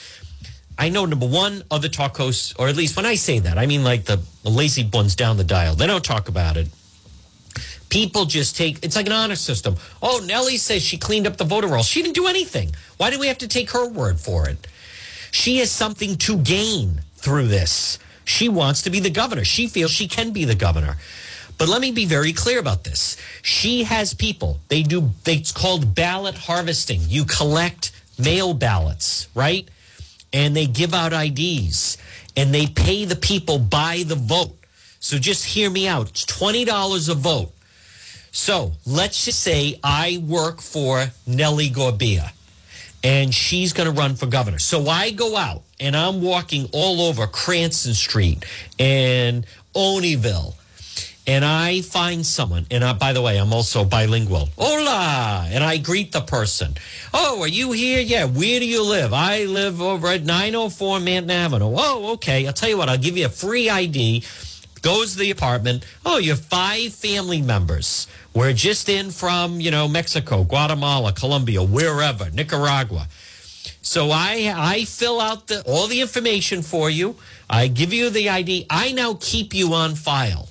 I 0.79 0.89
know 0.89 1.05
number 1.05 1.27
one, 1.27 1.65
other 1.69 1.89
talk 1.89 2.17
hosts, 2.17 2.55
or 2.57 2.69
at 2.69 2.77
least 2.77 2.97
when 2.97 3.05
I 3.05 3.17
say 3.17 3.41
that, 3.41 3.59
I 3.59 3.67
mean 3.67 3.83
like 3.83 4.05
the, 4.05 4.23
the 4.45 4.51
lazy 4.51 4.89
ones 4.93 5.17
down 5.17 5.37
the 5.37 5.43
dial. 5.43 5.75
They 5.75 5.89
don't 5.89 6.05
talk 6.05 6.29
about 6.29 6.57
it. 6.57 6.69
People 7.89 8.25
just 8.25 8.57
take, 8.57 8.85
it's 8.85 8.95
like 8.95 9.07
an 9.07 9.13
honor 9.13 9.35
system. 9.35 9.75
Oh, 10.01 10.23
Nellie 10.25 10.57
says 10.57 10.81
she 10.81 10.97
cleaned 10.97 11.27
up 11.27 11.39
the 11.39 11.45
voter 11.45 11.67
roll. 11.67 11.83
She 11.83 12.03
didn't 12.03 12.15
do 12.15 12.29
anything. 12.29 12.73
Why 12.99 13.11
do 13.11 13.19
we 13.19 13.27
have 13.27 13.39
to 13.39 13.49
take 13.49 13.71
her 13.73 13.89
word 13.89 14.21
for 14.21 14.49
it? 14.49 14.69
She 15.33 15.59
has 15.59 15.73
something 15.73 16.17
to 16.19 16.39
gain 16.39 17.01
through 17.17 17.49
this. 17.49 17.99
She 18.25 18.49
wants 18.49 18.83
to 18.83 18.91
be 18.91 19.01
the 19.01 19.11
governor. 19.11 19.45
She 19.45 19.67
feels 19.67 19.91
she 19.91 20.07
can 20.07 20.31
be 20.31 20.45
the 20.45 20.55
governor. 20.55 20.99
But 21.59 21.69
let 21.69 21.81
me 21.81 21.93
be 21.93 22.05
very 22.05 22.33
clear 22.33 22.59
about 22.59 22.85
this. 22.85 23.17
She 23.43 23.85
has 23.85 24.15
people. 24.15 24.59
They 24.69 24.83
do. 24.83 25.11
It's 25.27 25.53
called 25.53 25.95
ballot 25.95 26.37
harvesting. 26.37 27.01
You 27.07 27.25
collect 27.25 27.93
mail 28.19 28.55
ballots, 28.55 29.29
right? 29.35 29.69
And 30.33 30.57
they 30.57 30.67
give 30.67 30.95
out 30.95 31.13
IDs, 31.13 31.97
and 32.37 32.53
they 32.53 32.67
pay 32.67 33.05
the 33.05 33.17
people 33.17 33.59
by 33.59 34.03
the 34.07 34.17
vote. 34.17 34.57
So 34.99 35.19
just 35.19 35.45
hear 35.45 35.71
me 35.71 35.87
out. 35.87 36.09
It's 36.11 36.25
twenty 36.25 36.65
dollars 36.65 37.09
a 37.09 37.15
vote. 37.15 37.53
So 38.33 38.73
let's 38.85 39.25
just 39.25 39.41
say 39.41 39.79
I 39.85 40.21
work 40.27 40.61
for 40.61 41.07
Nellie 41.25 41.71
Gorbea 41.71 42.33
and 43.05 43.33
she's 43.33 43.73
going 43.73 43.87
to 43.87 43.97
run 43.97 44.17
for 44.17 44.27
governor. 44.27 44.59
So 44.59 44.89
I 44.89 45.11
go 45.11 45.37
out 45.37 45.63
and 45.79 45.95
I'm 45.95 46.23
walking 46.23 46.69
all 46.73 47.03
over 47.03 47.27
Cranston 47.27 47.95
Street 47.95 48.45
and 48.79 49.47
Olneyville 49.75 50.55
and 51.27 51.45
I 51.45 51.81
find 51.81 52.25
someone, 52.27 52.67
and 52.71 52.85
I, 52.85 52.93
by 52.93 53.13
the 53.15 53.23
way, 53.23 53.39
I'm 53.39 53.53
also 53.53 53.85
bilingual. 53.85 54.51
Hola! 54.59 55.47
And 55.49 55.65
I 55.65 55.79
greet 55.79 56.13
the 56.13 56.21
person. 56.21 56.75
Oh, 57.15 57.41
are 57.41 57.49
you 57.49 57.73
here? 57.73 58.01
Yeah. 58.01 58.27
Where 58.27 58.61
do 58.61 58.67
you 58.67 58.83
live? 58.83 59.15
I 59.15 59.45
live 59.45 59.81
over 59.81 60.09
at 60.09 60.25
904 60.25 61.01
Manton 61.01 61.31
Avenue. 61.31 61.75
Oh, 61.77 62.13
okay. 62.15 62.47
I'll 62.47 62.53
tell 62.53 62.69
you 62.69 62.77
what, 62.77 62.91
I'll 62.91 62.99
give 62.99 63.17
you 63.17 63.27
a 63.27 63.31
free 63.31 63.71
ID. 63.71 64.23
Goes 64.83 65.13
to 65.15 65.21
the 65.21 65.31
apartment. 65.31 65.87
Oh, 66.05 66.19
you 66.19 66.31
have 66.31 66.41
five 66.41 66.93
family 66.93 67.41
members. 67.41 68.07
We're 68.35 68.53
just 68.53 68.91
in 68.91 69.11
from, 69.11 69.61
you 69.61 69.71
know, 69.71 69.89
Mexico, 69.89 70.45
Guatemala, 70.45 71.15
Colombia, 71.15 71.63
wherever, 71.63 72.31
Nicaragua. 72.31 73.09
So 73.81 74.11
I 74.11 74.53
I 74.55 74.85
fill 74.85 75.21
out 75.21 75.47
the 75.47 75.63
all 75.63 75.87
the 75.87 76.03
information 76.03 76.61
for 76.61 76.91
you. 76.91 77.17
I 77.49 77.69
give 77.69 77.95
you 77.95 78.11
the 78.11 78.29
ID. 78.29 78.67
I 78.69 78.93
now 78.93 79.17
keep 79.19 79.55
you 79.55 79.73
on 79.73 79.95
file. 79.95 80.49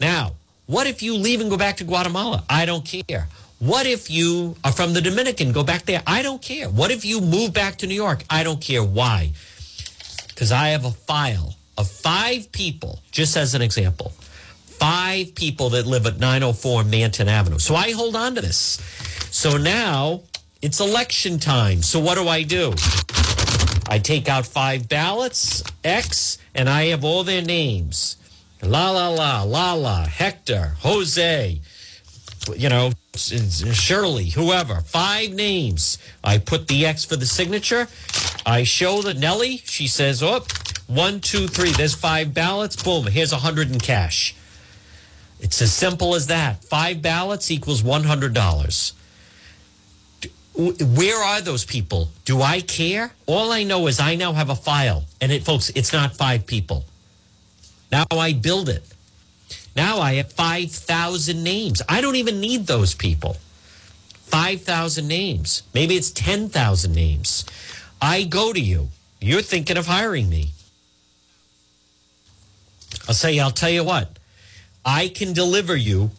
Now, 0.00 0.32
what 0.66 0.86
if 0.86 1.02
you 1.02 1.14
leave 1.14 1.40
and 1.40 1.50
go 1.50 1.56
back 1.56 1.76
to 1.78 1.84
Guatemala? 1.84 2.44
I 2.48 2.64
don't 2.66 2.84
care. 2.84 3.28
What 3.58 3.86
if 3.86 4.10
you 4.10 4.56
are 4.64 4.72
from 4.72 4.92
the 4.92 5.00
Dominican, 5.00 5.52
go 5.52 5.62
back 5.62 5.84
there? 5.84 6.02
I 6.06 6.22
don't 6.22 6.42
care. 6.42 6.68
What 6.68 6.90
if 6.90 7.04
you 7.04 7.20
move 7.20 7.52
back 7.52 7.76
to 7.78 7.86
New 7.86 7.94
York? 7.94 8.24
I 8.28 8.42
don't 8.42 8.60
care. 8.60 8.82
Why? 8.82 9.30
Because 10.28 10.52
I 10.52 10.68
have 10.68 10.84
a 10.84 10.90
file 10.90 11.54
of 11.78 11.90
five 11.90 12.50
people, 12.52 13.00
just 13.10 13.36
as 13.36 13.54
an 13.54 13.62
example, 13.62 14.10
five 14.66 15.34
people 15.34 15.70
that 15.70 15.86
live 15.86 16.06
at 16.06 16.18
904 16.18 16.84
Manton 16.84 17.28
Avenue. 17.28 17.58
So 17.58 17.74
I 17.74 17.92
hold 17.92 18.16
on 18.16 18.34
to 18.34 18.40
this. 18.40 18.80
So 19.30 19.56
now 19.56 20.22
it's 20.60 20.80
election 20.80 21.38
time. 21.38 21.82
So 21.82 22.00
what 22.00 22.16
do 22.16 22.28
I 22.28 22.42
do? 22.42 22.74
I 23.86 23.98
take 23.98 24.28
out 24.28 24.46
five 24.46 24.88
ballots, 24.88 25.62
X, 25.84 26.38
and 26.54 26.68
I 26.68 26.86
have 26.86 27.04
all 27.04 27.22
their 27.22 27.42
names. 27.42 28.16
La 28.64 28.90
La 28.90 29.08
La, 29.08 29.42
La 29.42 29.72
La, 29.74 30.06
Hector, 30.06 30.74
Jose, 30.80 31.60
you 32.56 32.68
know, 32.68 32.92
Shirley, 33.16 34.30
whoever. 34.30 34.80
Five 34.80 35.30
names. 35.30 35.98
I 36.22 36.38
put 36.38 36.68
the 36.68 36.84
X 36.84 37.04
for 37.04 37.16
the 37.16 37.26
signature. 37.26 37.86
I 38.44 38.64
show 38.64 39.02
the 39.02 39.14
Nellie. 39.14 39.58
She 39.64 39.86
says, 39.86 40.22
oh, 40.22 40.44
one, 40.86 41.20
two, 41.20 41.46
three. 41.46 41.70
There's 41.70 41.94
five 41.94 42.34
ballots. 42.34 42.82
Boom. 42.82 43.06
Here's 43.06 43.32
a 43.32 43.38
hundred 43.38 43.70
in 43.72 43.78
cash. 43.78 44.34
It's 45.40 45.62
as 45.62 45.72
simple 45.72 46.14
as 46.14 46.26
that. 46.26 46.64
Five 46.64 47.02
ballots 47.02 47.50
equals 47.50 47.82
one 47.82 48.04
hundred 48.04 48.34
dollars. 48.34 48.92
Where 50.56 51.22
are 51.22 51.40
those 51.40 51.64
people? 51.64 52.08
Do 52.24 52.40
I 52.40 52.60
care? 52.60 53.12
All 53.26 53.50
I 53.52 53.64
know 53.64 53.86
is 53.88 53.98
I 53.98 54.14
now 54.14 54.32
have 54.32 54.50
a 54.50 54.54
file, 54.54 55.04
and 55.20 55.32
it, 55.32 55.44
folks, 55.44 55.70
it's 55.74 55.92
not 55.92 56.16
five 56.16 56.46
people. 56.46 56.84
Now 57.94 58.06
I 58.10 58.32
build 58.32 58.68
it. 58.68 58.82
Now 59.76 60.00
I 60.00 60.14
have 60.14 60.32
5,000 60.32 61.44
names. 61.44 61.80
I 61.88 62.00
don't 62.00 62.16
even 62.16 62.40
need 62.40 62.66
those 62.66 62.92
people. 62.92 63.36
5,000 64.24 65.06
names. 65.06 65.62
Maybe 65.74 65.94
it's 65.94 66.10
10,000 66.10 66.92
names. 66.92 67.44
I 68.02 68.24
go 68.24 68.52
to 68.52 68.58
you. 68.60 68.88
You're 69.20 69.42
thinking 69.42 69.76
of 69.76 69.86
hiring 69.86 70.28
me. 70.28 70.50
I'll 73.06 73.14
say, 73.14 73.38
I'll 73.38 73.52
tell 73.52 73.70
you 73.70 73.84
what, 73.84 74.18
I 74.84 75.06
can 75.06 75.32
deliver 75.32 75.76
you 75.76 76.10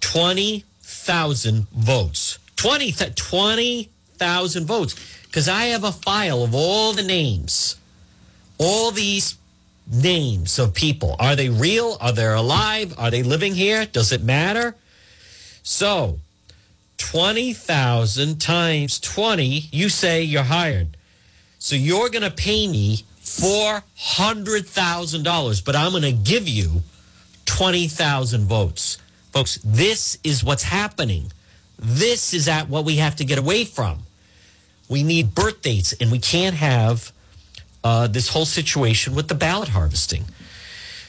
20,000 0.00 1.68
votes. 1.68 2.38
20,000 2.56 3.14
20, 3.14 3.90
votes. 4.64 4.94
Because 5.24 5.46
I 5.46 5.64
have 5.74 5.84
a 5.84 5.92
file 5.92 6.42
of 6.42 6.54
all 6.54 6.94
the 6.94 7.02
names, 7.02 7.76
all 8.56 8.92
these 8.92 9.36
names 9.92 10.58
of 10.58 10.72
people. 10.74 11.14
Are 11.18 11.36
they 11.36 11.50
real? 11.50 11.96
Are 12.00 12.12
they 12.12 12.26
alive? 12.26 12.94
Are 12.98 13.10
they 13.10 13.22
living 13.22 13.54
here? 13.54 13.86
Does 13.86 14.12
it 14.12 14.22
matter? 14.22 14.74
So, 15.62 16.18
20,000 16.98 18.40
times 18.40 19.00
20, 19.00 19.68
you 19.70 19.88
say 19.88 20.22
you're 20.22 20.42
hired. 20.42 20.96
So 21.58 21.76
you're 21.76 22.08
going 22.08 22.22
to 22.22 22.30
pay 22.30 22.66
me 22.66 23.04
$400,000, 23.22 25.64
but 25.64 25.76
I'm 25.76 25.92
going 25.92 26.02
to 26.02 26.12
give 26.12 26.48
you 26.48 26.82
20,000 27.46 28.46
votes. 28.46 28.98
Folks, 29.32 29.60
this 29.64 30.18
is 30.24 30.42
what's 30.42 30.64
happening. 30.64 31.30
This 31.78 32.34
is 32.34 32.48
at 32.48 32.68
what 32.68 32.84
we 32.84 32.96
have 32.96 33.14
to 33.16 33.24
get 33.24 33.38
away 33.38 33.64
from. 33.64 34.00
We 34.88 35.02
need 35.02 35.34
birth 35.34 35.62
dates, 35.62 35.92
and 35.94 36.10
we 36.10 36.18
can't 36.18 36.56
have 36.56 37.11
uh, 37.84 38.06
this 38.06 38.28
whole 38.28 38.44
situation 38.44 39.14
with 39.14 39.28
the 39.28 39.34
ballot 39.34 39.68
harvesting. 39.68 40.24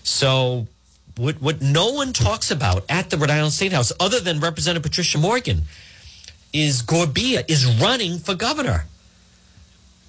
So, 0.03 0.67
what, 1.15 1.41
what 1.41 1.61
no 1.61 1.91
one 1.91 2.11
talks 2.11 2.49
about 2.51 2.86
at 2.89 3.09
the 3.09 3.17
Rhode 3.17 3.30
Island 3.30 3.53
State 3.53 3.71
House, 3.71 3.91
other 3.99 4.19
than 4.19 4.39
Representative 4.39 4.84
Patricia 4.84 5.17
Morgan, 5.17 5.63
is 6.51 6.82
Gorbea 6.84 7.49
is 7.49 7.65
running 7.80 8.19
for 8.19 8.36
governor. 8.36 8.86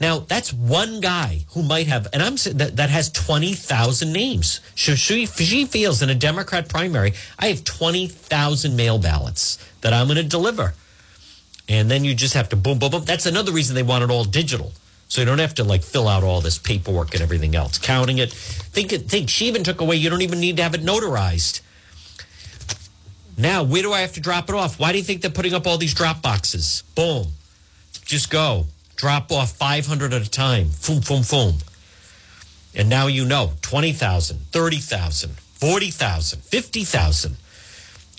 Now, 0.01 0.19
that's 0.19 0.53
one 0.53 1.01
guy 1.01 1.45
who 1.51 1.63
might 1.63 1.87
have, 1.87 2.09
and 2.13 2.23
I'm 2.23 2.35
that, 2.59 2.77
that 2.77 2.91
has 2.91 3.11
20,000 3.11 4.13
names. 4.13 4.61
She, 4.75 4.97
she, 4.97 5.27
she 5.27 5.67
feels 5.67 6.03
in 6.03 6.11
a 6.11 6.15
Democrat 6.15 6.69
primary, 6.69 7.15
I 7.39 7.49
have 7.49 7.65
20,000 7.65 8.77
mail 8.77 8.99
ballots 8.99 9.59
that 9.83 9.93
I'm 9.93 10.07
going 10.07 10.17
to 10.17 10.25
deliver. 10.25 10.75
And 11.69 11.91
then 11.91 12.05
you 12.05 12.15
just 12.15 12.35
have 12.35 12.49
to 12.51 12.57
boom, 12.57 12.79
boom, 12.79 12.91
boom. 12.91 13.05
That's 13.05 13.27
another 13.27 13.53
reason 13.53 13.75
they 13.75 13.83
want 13.83 14.05
it 14.05 14.11
all 14.11 14.25
digital. 14.25 14.73
So 15.09 15.21
you 15.21 15.27
don't 15.27 15.39
have 15.39 15.55
to 15.55 15.65
like 15.65 15.83
fill 15.83 16.09
out 16.09 16.23
all 16.23 16.41
this 16.41 16.59
paperwork 16.59 17.15
and 17.15 17.23
everything 17.23 17.55
else, 17.55 17.79
counting 17.79 18.19
it. 18.19 18.33
Think, 18.33 18.91
think 18.91 19.29
she 19.29 19.47
even 19.47 19.63
took 19.63 19.81
away, 19.81 19.97
you 19.97 20.11
don't 20.11 20.23
even 20.23 20.41
need 20.41 20.57
to 20.57 20.63
have 20.63 20.75
it 20.75 20.83
notarized. 20.83 21.61
Now, 23.37 23.65
where 23.65 23.83
do 23.83 23.93
I 23.93 24.01
have 24.01 24.13
to 24.15 24.21
drop 24.21 24.49
it 24.49 24.55
off? 24.55 24.79
Why 24.79 24.93
do 24.93 24.99
you 24.99 25.05
think 25.05 25.21
they're 25.21 25.31
putting 25.31 25.55
up 25.55 25.67
all 25.67 25.79
these 25.79 25.95
drop 25.95 26.23
boxes? 26.23 26.85
Boom. 26.95 27.29
Just 28.05 28.31
go. 28.31 28.67
Drop 28.97 29.33
off 29.33 29.53
500 29.53 30.13
at 30.13 30.27
a 30.27 30.31
time. 30.31 30.71
Boom, 30.87 31.01
boom, 31.01 31.23
boom. 31.29 31.55
And 32.77 32.89
now 32.89 33.07
you 33.07 33.25
know 33.25 33.53
20,000, 33.63 34.39
30,000, 34.51 35.31
40,000, 35.31 36.41
50,000. 36.43 37.37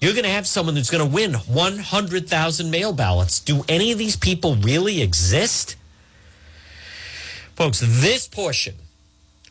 You're 0.02 0.14
going 0.14 0.24
to 0.24 0.30
have 0.30 0.46
someone 0.46 0.76
that's 0.76 0.90
going 0.90 1.08
to 1.08 1.14
win 1.14 1.34
100,000 1.34 2.70
mail 2.70 2.94
ballots. 2.94 3.40
Do 3.40 3.64
any 3.70 3.92
of 3.92 3.98
these 3.98 4.16
people 4.16 4.56
really 4.58 5.02
exist? 5.02 5.76
Folks, 7.56 7.80
this 7.80 8.28
portion 8.28 8.76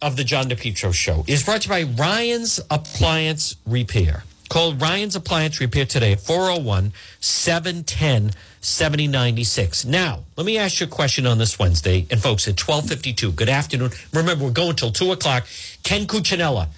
of 0.02 0.16
the 0.18 0.24
John 0.24 0.50
DePetro 0.50 0.92
show 0.92 1.24
is 1.26 1.42
brought 1.42 1.62
to 1.62 1.68
you 1.68 1.86
by 1.86 2.02
Ryan's 2.02 2.60
Appliance 2.70 3.56
Repair. 3.64 4.24
Call 4.50 4.74
Ryan's 4.74 5.16
Appliance 5.16 5.58
Repair 5.58 5.86
today 5.86 6.14
401 6.14 6.92
710 7.20 8.32
7096. 8.60 9.86
Now, 9.86 10.24
let 10.36 10.44
me 10.44 10.58
ask 10.58 10.80
you 10.80 10.86
a 10.86 10.90
question 10.90 11.26
on 11.26 11.38
this 11.38 11.58
Wednesday. 11.58 12.06
And 12.10 12.20
folks, 12.20 12.46
at 12.46 12.60
1252, 12.60 13.32
good 13.32 13.48
afternoon. 13.48 13.90
Remember, 14.12 14.44
we're 14.44 14.50
going 14.50 14.76
till 14.76 14.92
2 14.92 15.12
o'clock. 15.12 15.46
Ken 15.82 16.06
Cuccinelli 16.06 16.68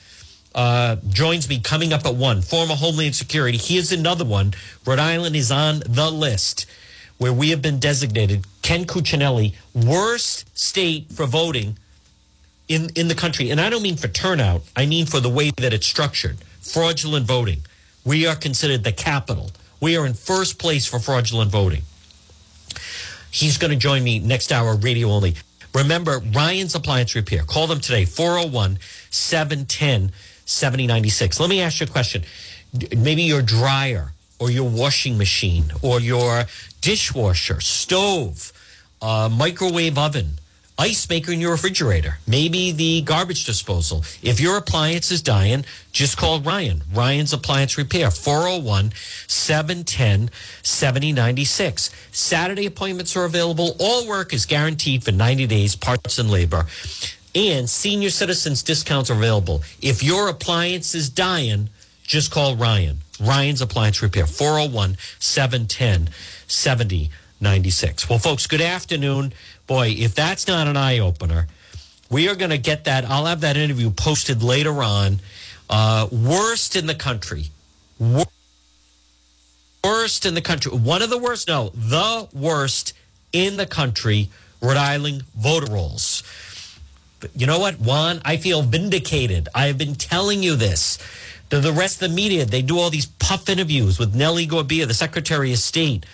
uh, 0.55 0.97
joins 1.09 1.49
me 1.49 1.59
coming 1.59 1.93
up 1.93 2.07
at 2.07 2.15
1, 2.15 2.43
former 2.43 2.77
Homeland 2.77 3.17
Security. 3.17 3.59
He 3.59 3.79
is 3.79 3.91
another 3.91 4.25
one. 4.25 4.55
Rhode 4.87 5.01
Island 5.01 5.35
is 5.35 5.51
on 5.51 5.83
the 5.89 6.09
list 6.09 6.67
where 7.19 7.33
we 7.33 7.51
have 7.51 7.63
been 7.63 7.79
designated, 7.79 8.45
Ken 8.63 8.85
Cuccinelli, 8.85 9.55
worst 9.75 10.57
state 10.59 11.11
for 11.13 11.27
voting 11.27 11.79
in, 12.69 12.91
in 12.95 13.09
the 13.09 13.15
country. 13.15 13.51
And 13.51 13.61
I 13.61 13.71
don't 13.71 13.83
mean 13.83 13.97
for 13.97 14.09
turnout, 14.09 14.63
I 14.75 14.87
mean 14.87 15.07
for 15.07 15.21
the 15.21 15.31
way 15.31 15.51
that 15.57 15.73
it's 15.73 15.87
structured 15.87 16.39
fraudulent 16.61 17.27
voting. 17.27 17.61
We 18.05 18.27
are 18.27 18.35
considered 18.35 18.83
the 18.83 18.91
capital 18.91 19.51
we 19.81 19.97
are 19.97 20.07
in 20.07 20.15
first 20.15 20.59
place 20.59 20.87
for 20.87 20.99
fraudulent 20.99 21.51
voting. 21.51 21.83
He's 23.31 23.59
going 23.59 23.71
to 23.71 23.77
join 23.77 24.03
me 24.03 24.19
next 24.19 24.51
hour, 24.51 24.75
radio 24.77 25.09
only. 25.09 25.35
Remember, 25.75 26.21
Ryan's 26.35 26.75
Appliance 26.75 27.15
Repair. 27.15 27.43
Call 27.43 27.67
them 27.67 27.81
today, 27.81 28.07
401 28.07 28.79
710 29.11 30.13
7096. 30.47 31.41
Let 31.41 31.51
me 31.51 31.61
ask 31.61 31.81
you 31.81 31.87
a 31.87 31.91
question. 31.91 32.23
Maybe 32.97 33.23
your 33.23 33.43
dryer 33.43 34.13
or 34.39 34.51
your 34.51 34.69
washing 34.69 35.17
machine 35.19 35.73
or 35.83 36.01
your 36.01 36.45
dishwasher, 36.81 37.61
stove, 37.61 38.53
uh, 39.01 39.29
microwave 39.33 39.99
oven, 39.99 40.33
ice 40.79 41.09
maker 41.09 41.33
in 41.33 41.41
your 41.41 41.53
refrigerator, 41.53 42.19
maybe 42.27 42.71
the 42.71 43.01
garbage 43.03 43.45
disposal. 43.45 44.05
If 44.23 44.41
your 44.41 44.59
appliance 44.59 45.11
is 45.11 45.23
dying, 45.23 45.65
just 45.93 46.19
call 46.19 46.41
Ryan. 46.41 46.83
Ryan's 46.93 47.33
Appliance 47.33 47.79
Repair, 47.79 48.11
401 48.11 48.93
710 49.27 50.31
7096. 50.63 51.91
Saturday 52.13 52.67
appointments 52.67 53.17
are 53.17 53.25
available. 53.25 53.77
All 53.81 54.07
work 54.07 54.35
is 54.35 54.45
guaranteed 54.45 55.03
for 55.03 55.13
90 55.13 55.47
days, 55.47 55.77
parts 55.77 56.19
and 56.19 56.31
labor. 56.31 56.67
And 57.35 57.69
senior 57.69 58.11
citizens 58.11 58.63
discounts 58.63 59.11
are 59.11 59.15
available. 59.15 59.63
If 59.83 60.03
your 60.03 60.29
appliance 60.29 60.95
is 60.95 61.11
dying, 61.11 61.69
just 62.03 62.31
call 62.31 62.57
Ryan. 62.57 62.99
Ryan's 63.21 63.61
Appliance 63.61 64.03
Repair, 64.03 64.27
401 64.27 64.97
710 65.19 66.11
7096. 66.47 68.09
Well, 68.09 68.19
folks, 68.19 68.47
good 68.47 68.61
afternoon 68.61 69.33
boy, 69.67 69.95
if 69.99 70.15
that's 70.15 70.47
not 70.47 70.69
an 70.69 70.77
eye 70.77 70.99
opener, 70.99 71.49
we 72.11 72.29
are 72.29 72.35
going 72.35 72.51
to 72.51 72.59
get 72.59 72.85
that. 72.85 73.05
I'll 73.05 73.27
have 73.27 73.41
that 73.41 73.57
interview 73.57 73.91
posted 73.91 74.43
later 74.43 74.83
on. 74.83 75.21
Uh, 75.69 76.09
worst 76.11 76.77
in 76.77 76.87
the 76.87 76.95
country. 76.95 77.47
Worst 77.99 78.27
in 80.25 80.35
the 80.35 80.41
country. 80.41 80.73
One 80.73 81.03
of 81.03 81.11
the 81.11 81.19
worst, 81.19 81.49
no, 81.49 81.71
the 81.75 82.29
worst 82.33 82.93
in 83.33 83.57
the 83.57 83.67
country, 83.67 84.29
Rhode 84.61 84.77
Island 84.77 85.25
voter 85.37 85.73
rolls. 85.73 86.23
But 87.19 87.31
you 87.35 87.47
know 87.47 87.59
what, 87.59 87.81
Juan? 87.81 88.21
I 88.25 88.37
feel 88.37 88.63
vindicated. 88.63 89.49
I 89.55 89.67
have 89.67 89.79
been 89.79 89.95
telling 89.95 90.43
you 90.43 90.55
this. 90.55 90.99
To 91.51 91.61
the 91.61 91.73
rest 91.73 92.03
of 92.03 92.11
the 92.11 92.15
media, 92.15 92.45
they 92.45 92.63
do 92.63 92.79
all 92.79 92.91
these 92.91 93.07
puff 93.07 93.49
interviews 93.49 93.99
with 93.99 94.15
Nellie 94.15 94.47
Gorbea, 94.47 94.87
the 94.87 94.95
Secretary 94.95 95.53
of 95.53 95.59
State. 95.59 96.05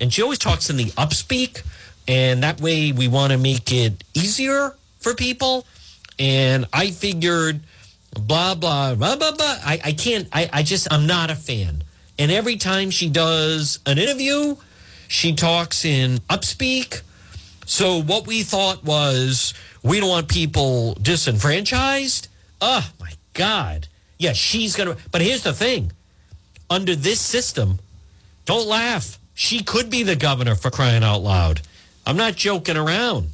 And 0.00 0.12
she 0.12 0.22
always 0.22 0.38
talks 0.38 0.70
in 0.70 0.76
the 0.76 0.86
upspeak 0.92 1.62
and 2.08 2.42
that 2.42 2.60
way 2.60 2.90
we 2.90 3.06
want 3.06 3.32
to 3.32 3.38
make 3.38 3.70
it 3.70 4.02
easier 4.14 4.74
for 4.98 5.14
people. 5.14 5.66
And 6.18 6.66
I 6.72 6.90
figured, 6.90 7.60
blah 8.14 8.54
blah 8.54 8.94
blah 8.94 9.16
blah 9.16 9.32
blah. 9.32 9.56
I, 9.64 9.80
I 9.84 9.92
can't. 9.92 10.26
I, 10.32 10.48
I 10.52 10.62
just 10.62 10.90
I'm 10.90 11.06
not 11.06 11.30
a 11.30 11.36
fan. 11.36 11.84
And 12.18 12.32
every 12.32 12.56
time 12.56 12.90
she 12.90 13.10
does 13.10 13.78
an 13.86 13.98
interview, 13.98 14.56
she 15.06 15.34
talks 15.34 15.84
in 15.84 16.18
upspeak. 16.30 17.02
So 17.66 18.02
what 18.02 18.26
we 18.26 18.42
thought 18.42 18.82
was 18.82 19.52
we 19.82 20.00
don't 20.00 20.08
want 20.08 20.28
people 20.28 20.94
disenfranchised. 20.94 22.28
Oh 22.60 22.90
my 22.98 23.12
God. 23.34 23.86
Yeah, 24.18 24.32
she's 24.32 24.76
gonna 24.76 24.96
but 25.10 25.20
here's 25.20 25.42
the 25.42 25.52
thing. 25.52 25.92
Under 26.70 26.94
this 26.94 27.20
system, 27.20 27.78
don't 28.44 28.66
laugh. 28.66 29.18
She 29.34 29.62
could 29.62 29.88
be 29.88 30.02
the 30.02 30.16
governor 30.16 30.54
for 30.54 30.70
crying 30.70 31.04
out 31.04 31.22
loud. 31.22 31.60
I'm 32.04 32.16
not 32.16 32.34
joking 32.34 32.76
around. 32.76 33.28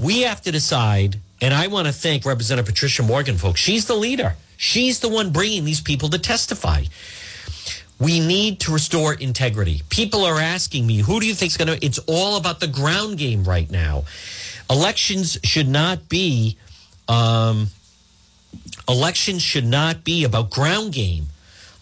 We 0.00 0.22
have 0.22 0.40
to 0.42 0.52
decide, 0.52 1.18
and 1.40 1.52
I 1.52 1.66
want 1.66 1.86
to 1.86 1.92
thank 1.92 2.24
Representative 2.24 2.72
Patricia 2.72 3.02
Morgan, 3.02 3.36
folks. 3.36 3.60
She's 3.60 3.84
the 3.84 3.94
leader. 3.94 4.36
She's 4.56 5.00
the 5.00 5.08
one 5.08 5.30
bringing 5.30 5.64
these 5.64 5.80
people 5.80 6.08
to 6.08 6.18
testify. 6.18 6.84
We 7.98 8.20
need 8.20 8.60
to 8.60 8.72
restore 8.72 9.14
integrity. 9.14 9.82
People 9.90 10.24
are 10.24 10.38
asking 10.38 10.86
me, 10.86 10.98
who 10.98 11.20
do 11.20 11.26
you 11.26 11.34
think 11.34 11.50
is 11.50 11.56
going 11.56 11.78
to? 11.78 11.84
It's 11.84 11.98
all 12.06 12.36
about 12.36 12.60
the 12.60 12.66
ground 12.66 13.18
game 13.18 13.44
right 13.44 13.70
now. 13.70 14.04
Elections 14.70 15.38
should 15.44 15.68
not 15.68 16.08
be. 16.08 16.56
Um, 17.08 17.66
elections 18.88 19.42
should 19.42 19.66
not 19.66 20.04
be 20.04 20.24
about 20.24 20.50
ground 20.50 20.92
game. 20.92 21.26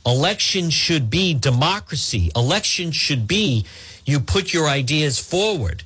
Elections 0.07 0.73
should 0.73 1.11
be 1.11 1.35
democracy. 1.35 2.31
Elections 2.35 2.95
should 2.95 3.29
be 3.29 3.65
you 4.05 4.21
put 4.21 4.53
your 4.53 4.69
ideas 4.69 5.19
forward. 5.19 5.83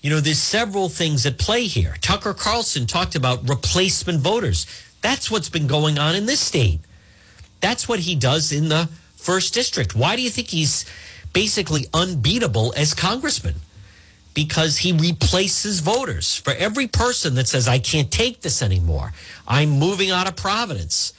You 0.00 0.10
know, 0.10 0.20
there's 0.20 0.38
several 0.38 0.88
things 0.88 1.24
at 1.24 1.38
play 1.38 1.64
here. 1.64 1.94
Tucker 2.00 2.34
Carlson 2.34 2.86
talked 2.86 3.14
about 3.14 3.48
replacement 3.48 4.20
voters. 4.20 4.66
That's 5.00 5.30
what's 5.30 5.48
been 5.48 5.66
going 5.66 5.98
on 5.98 6.14
in 6.14 6.26
this 6.26 6.40
state. 6.40 6.80
That's 7.60 7.88
what 7.88 8.00
he 8.00 8.14
does 8.14 8.52
in 8.52 8.68
the 8.68 8.88
first 9.16 9.54
district. 9.54 9.94
Why 9.94 10.16
do 10.16 10.22
you 10.22 10.30
think 10.30 10.48
he's 10.48 10.84
basically 11.32 11.86
unbeatable 11.94 12.74
as 12.76 12.92
congressman? 12.92 13.54
Because 14.34 14.78
he 14.78 14.92
replaces 14.92 15.80
voters. 15.80 16.36
For 16.36 16.52
every 16.52 16.88
person 16.88 17.36
that 17.36 17.46
says, 17.48 17.68
I 17.68 17.78
can't 17.78 18.10
take 18.10 18.40
this 18.40 18.62
anymore, 18.62 19.12
I'm 19.46 19.70
moving 19.70 20.10
out 20.10 20.26
of 20.26 20.34
Providence. 20.34 21.12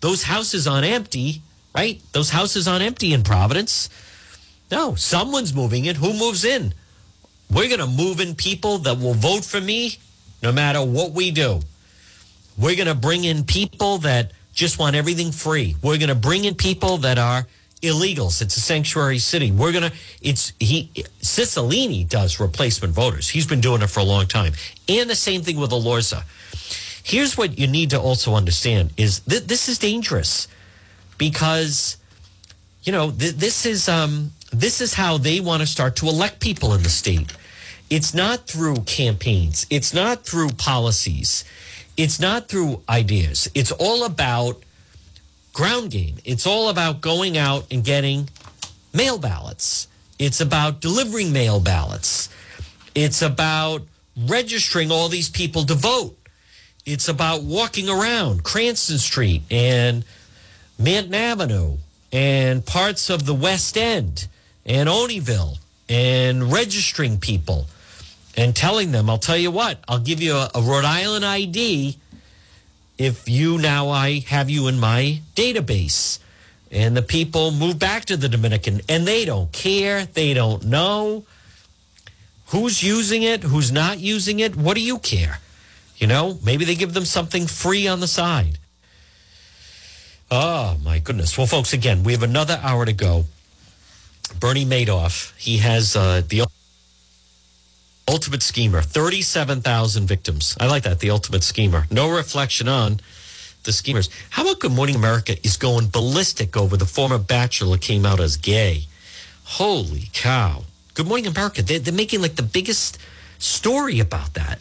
Those 0.00 0.22
houses 0.22 0.66
on 0.66 0.84
empty, 0.84 1.42
right? 1.74 2.00
Those 2.12 2.30
houses 2.30 2.68
on 2.68 2.80
empty 2.80 3.12
in 3.12 3.24
Providence 3.24 3.88
no, 4.72 4.94
someone's 4.94 5.52
moving 5.52 5.84
in. 5.84 5.96
Who 5.96 6.14
moves 6.14 6.46
in? 6.46 6.72
We're 7.50 7.68
going 7.68 7.80
to 7.80 7.86
move 7.86 8.20
in 8.20 8.34
people 8.34 8.78
that 8.78 8.98
will 8.98 9.12
vote 9.12 9.44
for 9.44 9.60
me 9.60 9.98
no 10.42 10.50
matter 10.50 10.82
what 10.82 11.12
we 11.12 11.30
do. 11.30 11.60
We're 12.56 12.74
going 12.74 12.88
to 12.88 12.94
bring 12.94 13.24
in 13.24 13.44
people 13.44 13.98
that 13.98 14.32
just 14.54 14.78
want 14.78 14.96
everything 14.96 15.30
free. 15.30 15.76
We're 15.82 15.98
going 15.98 16.08
to 16.08 16.14
bring 16.14 16.46
in 16.46 16.54
people 16.54 16.96
that 16.98 17.18
are 17.18 17.46
illegals. 17.82 18.40
It's 18.40 18.56
a 18.56 18.60
sanctuary 18.60 19.18
city. 19.18 19.50
We're 19.50 19.72
to, 19.72 19.92
it's, 20.20 20.52
he, 20.58 20.90
Cicilline 21.20 22.08
does 22.08 22.40
replacement 22.40 22.94
voters. 22.94 23.28
He's 23.28 23.46
been 23.46 23.60
doing 23.60 23.82
it 23.82 23.88
for 23.88 24.00
a 24.00 24.04
long 24.04 24.26
time. 24.26 24.52
And 24.88 25.10
the 25.10 25.16
same 25.16 25.42
thing 25.42 25.58
with 25.58 25.70
Elorza. 25.70 26.22
Here's 27.04 27.36
what 27.36 27.58
you 27.58 27.66
need 27.66 27.90
to 27.90 28.00
also 28.00 28.34
understand 28.34 28.92
is 28.96 29.20
that 29.20 29.48
this 29.48 29.68
is 29.68 29.78
dangerous 29.78 30.46
because, 31.18 31.96
you 32.84 32.92
know, 32.92 33.10
th- 33.10 33.34
this 33.34 33.66
is, 33.66 33.88
um, 33.88 34.30
this 34.52 34.80
is 34.80 34.94
how 34.94 35.18
they 35.18 35.40
want 35.40 35.60
to 35.60 35.66
start 35.66 35.96
to 35.96 36.06
elect 36.06 36.40
people 36.40 36.74
in 36.74 36.82
the 36.84 36.88
state. 36.88 37.32
It's 37.90 38.14
not 38.14 38.46
through 38.46 38.76
campaigns. 38.86 39.66
It's 39.68 39.92
not 39.92 40.24
through 40.24 40.50
policies. 40.50 41.44
It's 41.96 42.20
not 42.20 42.48
through 42.48 42.82
ideas. 42.88 43.50
It's 43.54 43.72
all 43.72 44.04
about 44.04 44.62
ground 45.52 45.90
game. 45.90 46.16
It's 46.24 46.46
all 46.46 46.68
about 46.68 47.00
going 47.00 47.36
out 47.36 47.66
and 47.70 47.84
getting 47.84 48.28
mail 48.92 49.18
ballots. 49.18 49.88
It's 50.18 50.40
about 50.40 50.80
delivering 50.80 51.32
mail 51.32 51.60
ballots. 51.60 52.28
It's 52.94 53.22
about 53.22 53.82
registering 54.16 54.90
all 54.90 55.08
these 55.08 55.28
people 55.28 55.64
to 55.64 55.74
vote. 55.74 56.16
It's 56.84 57.08
about 57.08 57.42
walking 57.42 57.88
around 57.88 58.44
Cranston 58.44 58.98
Street 58.98 59.42
and 59.50 60.04
Manton 60.78 61.14
Avenue 61.14 61.76
and 62.12 62.64
parts 62.64 63.08
of 63.08 63.24
the 63.24 63.34
West 63.34 63.76
End 63.76 64.26
and 64.66 64.88
Olneyville 64.88 65.58
and 65.88 66.52
registering 66.52 67.18
people 67.18 67.66
and 68.36 68.54
telling 68.56 68.92
them, 68.92 69.08
I'll 69.08 69.18
tell 69.18 69.36
you 69.36 69.50
what, 69.50 69.78
I'll 69.86 69.98
give 69.98 70.20
you 70.20 70.34
a, 70.34 70.50
a 70.54 70.62
Rhode 70.62 70.84
Island 70.84 71.24
ID 71.24 71.98
if 73.02 73.28
you 73.28 73.58
now 73.58 73.88
I 73.90 74.20
have 74.20 74.48
you 74.50 74.68
in 74.68 74.78
my 74.78 75.20
database. 75.34 76.18
And 76.70 76.96
the 76.96 77.02
people 77.02 77.50
move 77.50 77.78
back 77.78 78.06
to 78.06 78.16
the 78.16 78.28
Dominican 78.28 78.80
and 78.88 79.06
they 79.06 79.24
don't 79.24 79.52
care. 79.52 80.06
They 80.06 80.32
don't 80.32 80.64
know 80.64 81.24
who's 82.46 82.82
using 82.82 83.22
it, 83.22 83.42
who's 83.42 83.70
not 83.70 83.98
using 83.98 84.40
it. 84.40 84.56
What 84.56 84.74
do 84.74 84.80
you 84.80 84.98
care? 84.98 85.38
You 85.96 86.06
know, 86.06 86.38
maybe 86.44 86.64
they 86.64 86.74
give 86.74 86.94
them 86.94 87.04
something 87.04 87.46
free 87.46 87.86
on 87.86 88.00
the 88.00 88.08
side. 88.08 88.58
Oh, 90.30 90.78
my 90.82 90.98
goodness. 90.98 91.36
Well, 91.36 91.46
folks, 91.46 91.74
again, 91.74 92.04
we 92.04 92.12
have 92.12 92.22
another 92.22 92.58
hour 92.62 92.86
to 92.86 92.92
go. 92.92 93.24
Bernie 94.40 94.64
Madoff, 94.64 95.36
he 95.38 95.58
has 95.58 95.94
uh, 95.94 96.22
the 96.26 96.42
ultimate 98.12 98.42
schemer, 98.42 98.82
37,000 98.82 100.06
victims. 100.06 100.54
I 100.60 100.66
like 100.66 100.82
that, 100.82 101.00
the 101.00 101.10
ultimate 101.10 101.42
schemer. 101.42 101.86
No 101.90 102.14
reflection 102.14 102.68
on 102.68 103.00
the 103.64 103.72
schemers. 103.72 104.10
How 104.30 104.42
about 104.42 104.60
Good 104.60 104.72
Morning 104.72 104.96
America 104.96 105.34
is 105.42 105.56
going 105.56 105.88
ballistic 105.88 106.56
over 106.56 106.76
the 106.76 106.84
former 106.84 107.18
bachelor 107.18 107.78
came 107.78 108.04
out 108.04 108.20
as 108.20 108.36
gay? 108.36 108.82
Holy 109.44 110.10
cow. 110.12 110.64
Good 110.94 111.06
Morning 111.06 111.26
America, 111.26 111.62
they're, 111.62 111.78
they're 111.78 111.94
making 111.94 112.20
like 112.20 112.36
the 112.36 112.42
biggest 112.42 112.98
story 113.38 113.98
about 113.98 114.34
that. 114.34 114.58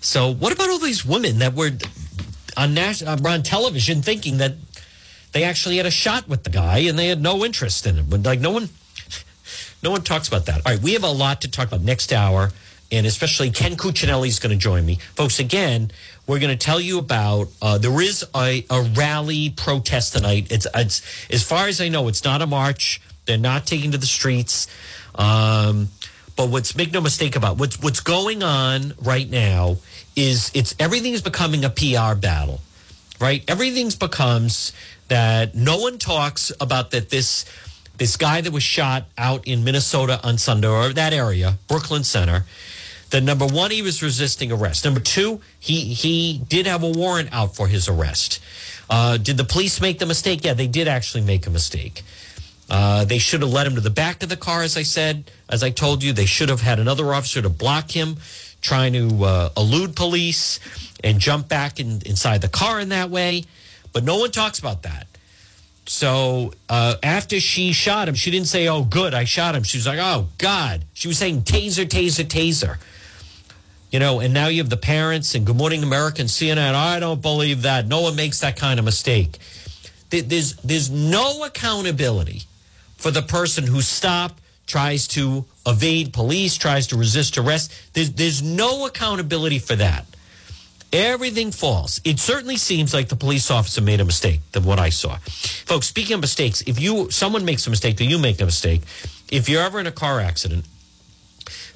So, 0.00 0.34
what 0.34 0.52
about 0.52 0.68
all 0.68 0.80
these 0.80 1.04
women 1.04 1.38
that 1.38 1.54
were 1.54 1.70
on, 2.56 2.74
national, 2.74 3.24
uh, 3.24 3.30
on 3.30 3.44
television 3.44 4.02
thinking 4.02 4.38
that 4.38 4.54
they 5.30 5.44
actually 5.44 5.76
had 5.76 5.86
a 5.86 5.90
shot 5.92 6.28
with 6.28 6.42
the 6.42 6.50
guy 6.50 6.78
and 6.78 6.98
they 6.98 7.06
had 7.06 7.22
no 7.22 7.44
interest 7.44 7.86
in 7.86 7.94
him? 7.94 8.22
Like, 8.22 8.40
no 8.40 8.50
one. 8.50 8.70
No 9.84 9.90
one 9.90 10.02
talks 10.02 10.28
about 10.28 10.46
that. 10.46 10.64
All 10.64 10.72
right, 10.72 10.80
we 10.80 10.92
have 10.92 11.02
a 11.02 11.10
lot 11.10 11.40
to 11.40 11.50
talk 11.50 11.66
about 11.66 11.80
next 11.80 12.12
hour, 12.12 12.52
and 12.92 13.06
especially 13.06 13.50
Ken 13.50 13.74
Cuccinelli 13.74 14.28
is 14.28 14.38
going 14.38 14.50
to 14.52 14.58
join 14.58 14.84
me. 14.84 14.96
Folks, 15.16 15.40
again, 15.40 15.90
we're 16.26 16.38
going 16.38 16.56
to 16.56 16.64
tell 16.64 16.80
you 16.80 16.98
about 16.98 17.48
uh, 17.62 17.78
there 17.78 18.00
is 18.00 18.24
a, 18.36 18.64
a 18.70 18.82
rally 18.94 19.50
protest 19.50 20.12
tonight. 20.12 20.52
It's, 20.52 20.66
it's 20.74 21.02
as 21.30 21.42
far 21.42 21.66
as 21.66 21.80
I 21.80 21.88
know, 21.88 22.06
it's 22.08 22.22
not 22.22 22.42
a 22.42 22.46
march. 22.46 23.00
They're 23.24 23.38
not 23.38 23.66
taking 23.66 23.92
to 23.92 23.98
the 23.98 24.06
streets. 24.06 24.68
Um, 25.14 25.88
but 26.36 26.50
what's 26.50 26.76
make 26.76 26.92
no 26.92 27.00
mistake 27.00 27.36
about 27.36 27.58
what's 27.58 27.80
what's 27.82 28.00
going 28.00 28.42
on 28.42 28.94
right 29.02 29.28
now 29.28 29.76
is 30.16 30.50
it's 30.54 30.74
everything 30.78 31.12
is 31.12 31.22
becoming 31.22 31.64
a 31.64 31.70
PR 31.70 32.14
battle, 32.14 32.60
right? 33.20 33.44
Everything's 33.48 33.96
becomes 33.96 34.72
that 35.08 35.54
no 35.54 35.78
one 35.78 35.98
talks 35.98 36.52
about 36.60 36.90
that 36.92 37.10
this 37.10 37.44
this 37.98 38.16
guy 38.16 38.40
that 38.40 38.52
was 38.52 38.62
shot 38.62 39.04
out 39.18 39.46
in 39.46 39.62
Minnesota 39.62 40.20
on 40.24 40.38
Sunday 40.38 40.68
or 40.68 40.92
that 40.94 41.12
area, 41.12 41.58
Brooklyn 41.68 42.02
Center. 42.02 42.46
That 43.12 43.22
number 43.22 43.46
one, 43.46 43.70
he 43.70 43.82
was 43.82 44.02
resisting 44.02 44.50
arrest. 44.50 44.86
Number 44.86 44.98
two, 44.98 45.42
he 45.60 45.92
he 45.92 46.40
did 46.48 46.66
have 46.66 46.82
a 46.82 46.90
warrant 46.90 47.28
out 47.30 47.54
for 47.54 47.68
his 47.68 47.86
arrest. 47.86 48.42
Uh, 48.88 49.18
did 49.18 49.36
the 49.36 49.44
police 49.44 49.82
make 49.82 49.98
the 49.98 50.06
mistake? 50.06 50.42
Yeah, 50.44 50.54
they 50.54 50.66
did 50.66 50.88
actually 50.88 51.22
make 51.22 51.46
a 51.46 51.50
mistake. 51.50 52.02
Uh, 52.70 53.04
they 53.04 53.18
should 53.18 53.42
have 53.42 53.50
led 53.50 53.66
him 53.66 53.74
to 53.74 53.82
the 53.82 53.90
back 53.90 54.22
of 54.22 54.30
the 54.30 54.36
car, 54.36 54.62
as 54.62 54.78
I 54.78 54.82
said, 54.82 55.30
as 55.50 55.62
I 55.62 55.68
told 55.68 56.02
you. 56.02 56.14
They 56.14 56.24
should 56.24 56.48
have 56.48 56.62
had 56.62 56.80
another 56.80 57.12
officer 57.12 57.42
to 57.42 57.50
block 57.50 57.90
him, 57.90 58.16
trying 58.62 58.94
to 58.94 59.24
uh, 59.24 59.50
elude 59.58 59.94
police 59.94 60.58
and 61.04 61.18
jump 61.18 61.48
back 61.48 61.78
in, 61.78 62.00
inside 62.06 62.40
the 62.40 62.48
car 62.48 62.80
in 62.80 62.88
that 62.88 63.10
way. 63.10 63.44
But 63.92 64.04
no 64.04 64.16
one 64.16 64.30
talks 64.30 64.58
about 64.58 64.84
that. 64.84 65.06
So 65.84 66.54
uh, 66.70 66.94
after 67.02 67.40
she 67.40 67.72
shot 67.72 68.08
him, 68.08 68.14
she 68.14 68.30
didn't 68.30 68.48
say, 68.48 68.68
"Oh, 68.68 68.84
good, 68.84 69.12
I 69.12 69.24
shot 69.24 69.54
him." 69.54 69.64
She 69.64 69.76
was 69.76 69.86
like, 69.86 69.98
"Oh 70.00 70.28
God," 70.38 70.86
she 70.94 71.08
was 71.08 71.18
saying, 71.18 71.42
"Taser, 71.42 71.84
taser, 71.84 72.24
taser." 72.24 72.78
You 73.92 73.98
know, 73.98 74.20
and 74.20 74.32
now 74.32 74.46
you 74.48 74.62
have 74.62 74.70
the 74.70 74.78
parents 74.78 75.34
and 75.34 75.44
Good 75.44 75.56
Morning 75.56 75.82
America 75.82 76.22
and 76.22 76.30
CNN. 76.30 76.74
I 76.74 76.98
don't 76.98 77.20
believe 77.20 77.62
that. 77.62 77.86
No 77.86 78.00
one 78.00 78.16
makes 78.16 78.40
that 78.40 78.56
kind 78.56 78.78
of 78.78 78.86
mistake. 78.86 79.38
There's 80.08 80.56
there's 80.56 80.90
no 80.90 81.44
accountability 81.44 82.42
for 82.96 83.10
the 83.10 83.20
person 83.20 83.66
who 83.66 83.82
stopped, 83.82 84.40
tries 84.66 85.06
to 85.08 85.44
evade 85.66 86.14
police, 86.14 86.56
tries 86.56 86.86
to 86.88 86.96
resist 86.96 87.36
arrest. 87.36 87.72
There's, 87.92 88.12
there's 88.12 88.42
no 88.42 88.86
accountability 88.86 89.58
for 89.58 89.76
that. 89.76 90.06
Everything 90.92 91.50
falls. 91.50 92.00
It 92.04 92.18
certainly 92.18 92.56
seems 92.56 92.94
like 92.94 93.08
the 93.08 93.16
police 93.16 93.50
officer 93.50 93.80
made 93.80 94.00
a 94.00 94.04
mistake 94.04 94.40
than 94.52 94.64
what 94.64 94.78
I 94.78 94.88
saw. 94.88 95.16
Folks, 95.66 95.86
speaking 95.86 96.14
of 96.14 96.20
mistakes, 96.20 96.62
if 96.62 96.80
you 96.80 97.10
someone 97.10 97.44
makes 97.44 97.66
a 97.66 97.70
mistake 97.70 98.00
or 98.00 98.04
you 98.04 98.18
make 98.18 98.40
a 98.40 98.46
mistake, 98.46 98.82
if 99.30 99.48
you're 99.48 99.62
ever 99.62 99.80
in 99.80 99.86
a 99.86 99.92
car 99.92 100.20
accident, 100.20 100.64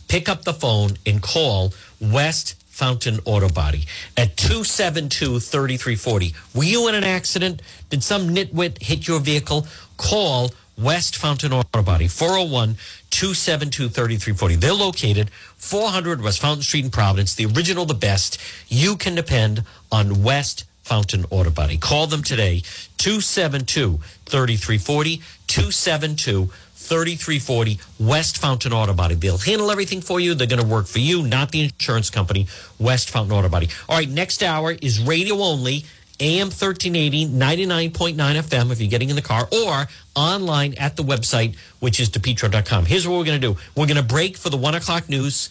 pick 0.09 0.29
up 0.29 0.45
the 0.45 0.53
phone 0.53 0.97
and 1.07 1.23
call 1.23 1.73
West 2.01 2.63
Fountain 2.69 3.21
Auto 3.25 3.49
Body 3.49 3.87
at 4.17 4.37
272 4.37 5.41
3340. 5.41 6.35
Were 6.55 6.65
you 6.65 6.89
in 6.89 6.95
an 6.95 7.05
accident? 7.05 7.63
Did 7.91 8.03
some 8.03 8.35
nitwit 8.35 8.83
hit 8.83 9.09
your 9.09 9.21
vehicle? 9.21 9.67
Call 9.97 10.51
West 10.77 11.17
Fountain 11.17 11.53
Auto 11.53 11.83
Body, 11.83 12.07
401 12.07 12.77
272 13.11 13.89
3340. 13.89 14.57
They're 14.57 14.75
located 14.75 15.31
400 15.57 16.23
West 16.23 16.41
Fountain 16.41 16.63
Street 16.63 16.85
in 16.85 16.91
Providence, 16.91 17.35
the 17.35 17.47
original, 17.47 17.87
the 17.87 17.95
best. 17.95 18.39
You 18.69 18.97
can 18.97 19.15
depend 19.15 19.65
on 19.91 20.23
West 20.23 20.65
Fountain 20.83 21.25
Auto 21.31 21.51
Body. 21.51 21.79
Call 21.79 22.07
them 22.07 22.23
today, 22.23 22.61
272 22.99 23.99
3340, 24.27 25.17
272 25.47 26.51
3340 26.87 27.79
West 27.99 28.39
Fountain 28.39 28.73
Auto 28.73 28.95
Body. 28.95 29.15
They'll 29.15 29.39
handle 29.39 29.71
everything 29.71 30.01
for 30.01 30.21
you. 30.21 30.35
They're 30.35 30.47
going 30.47 30.63
to 30.63 30.67
work 30.67 30.87
for 30.87 31.01
you, 31.01 31.27
not 31.27 31.51
the 31.51 31.65
insurance 31.65 32.11
company, 32.11 32.47
West 32.79 33.11
Fountain 33.11 33.37
Auto 33.37 33.49
Body. 33.49 33.69
All 33.89 33.97
right, 33.97 34.09
next 34.09 34.43
hour 34.43 34.73
is 34.73 35.01
radio 35.01 35.37
only. 35.39 35.85
AM 36.19 36.47
1380, 36.47 37.27
99.9 37.27 38.17
FM 38.17 38.73
if 38.73 38.81
you're 38.81 38.89
getting 38.89 39.11
in 39.11 39.17
the 39.17 39.23
car, 39.23 39.47
or 39.53 39.87
online 40.15 40.73
at 40.79 40.97
the 40.97 41.03
website, 41.03 41.57
which 41.81 42.01
is 42.01 42.09
depetro.com. 42.09 42.87
Here's 42.87 43.07
what 43.07 43.19
we're 43.19 43.25
going 43.25 43.41
to 43.41 43.53
do 43.53 43.59
we're 43.77 43.87
going 43.87 43.99
to 43.99 44.03
break 44.03 44.37
for 44.39 44.49
the 44.49 44.57
one 44.57 44.75
o'clock 44.75 45.09
news. 45.11 45.51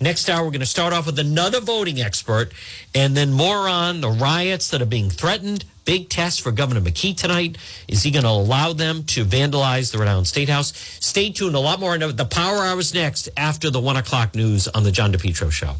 Next 0.00 0.28
hour, 0.28 0.44
we're 0.44 0.50
going 0.50 0.60
to 0.60 0.66
start 0.66 0.92
off 0.92 1.06
with 1.06 1.18
another 1.18 1.60
voting 1.60 2.00
expert 2.00 2.52
and 2.94 3.16
then 3.16 3.32
more 3.32 3.68
on 3.68 4.00
the 4.00 4.10
riots 4.10 4.70
that 4.70 4.82
are 4.82 4.86
being 4.86 5.08
threatened. 5.08 5.64
Big 5.84 6.08
test 6.08 6.40
for 6.40 6.50
Governor 6.50 6.80
McKee 6.80 7.16
tonight. 7.16 7.58
Is 7.88 8.02
he 8.02 8.10
going 8.10 8.24
to 8.24 8.30
allow 8.30 8.72
them 8.72 9.04
to 9.04 9.24
vandalize 9.24 9.92
the 9.92 10.02
Island 10.02 10.26
State 10.26 10.48
House? 10.48 10.72
Stay 11.00 11.30
tuned. 11.30 11.54
A 11.54 11.60
lot 11.60 11.80
more. 11.80 11.96
The 11.98 12.24
Power 12.24 12.64
Hour 12.64 12.78
is 12.80 12.94
next 12.94 13.28
after 13.36 13.70
the 13.70 13.80
one 13.80 13.96
o'clock 13.96 14.34
news 14.34 14.66
on 14.68 14.82
the 14.82 14.90
John 14.90 15.12
DePetro 15.12 15.50
Show. 15.50 15.74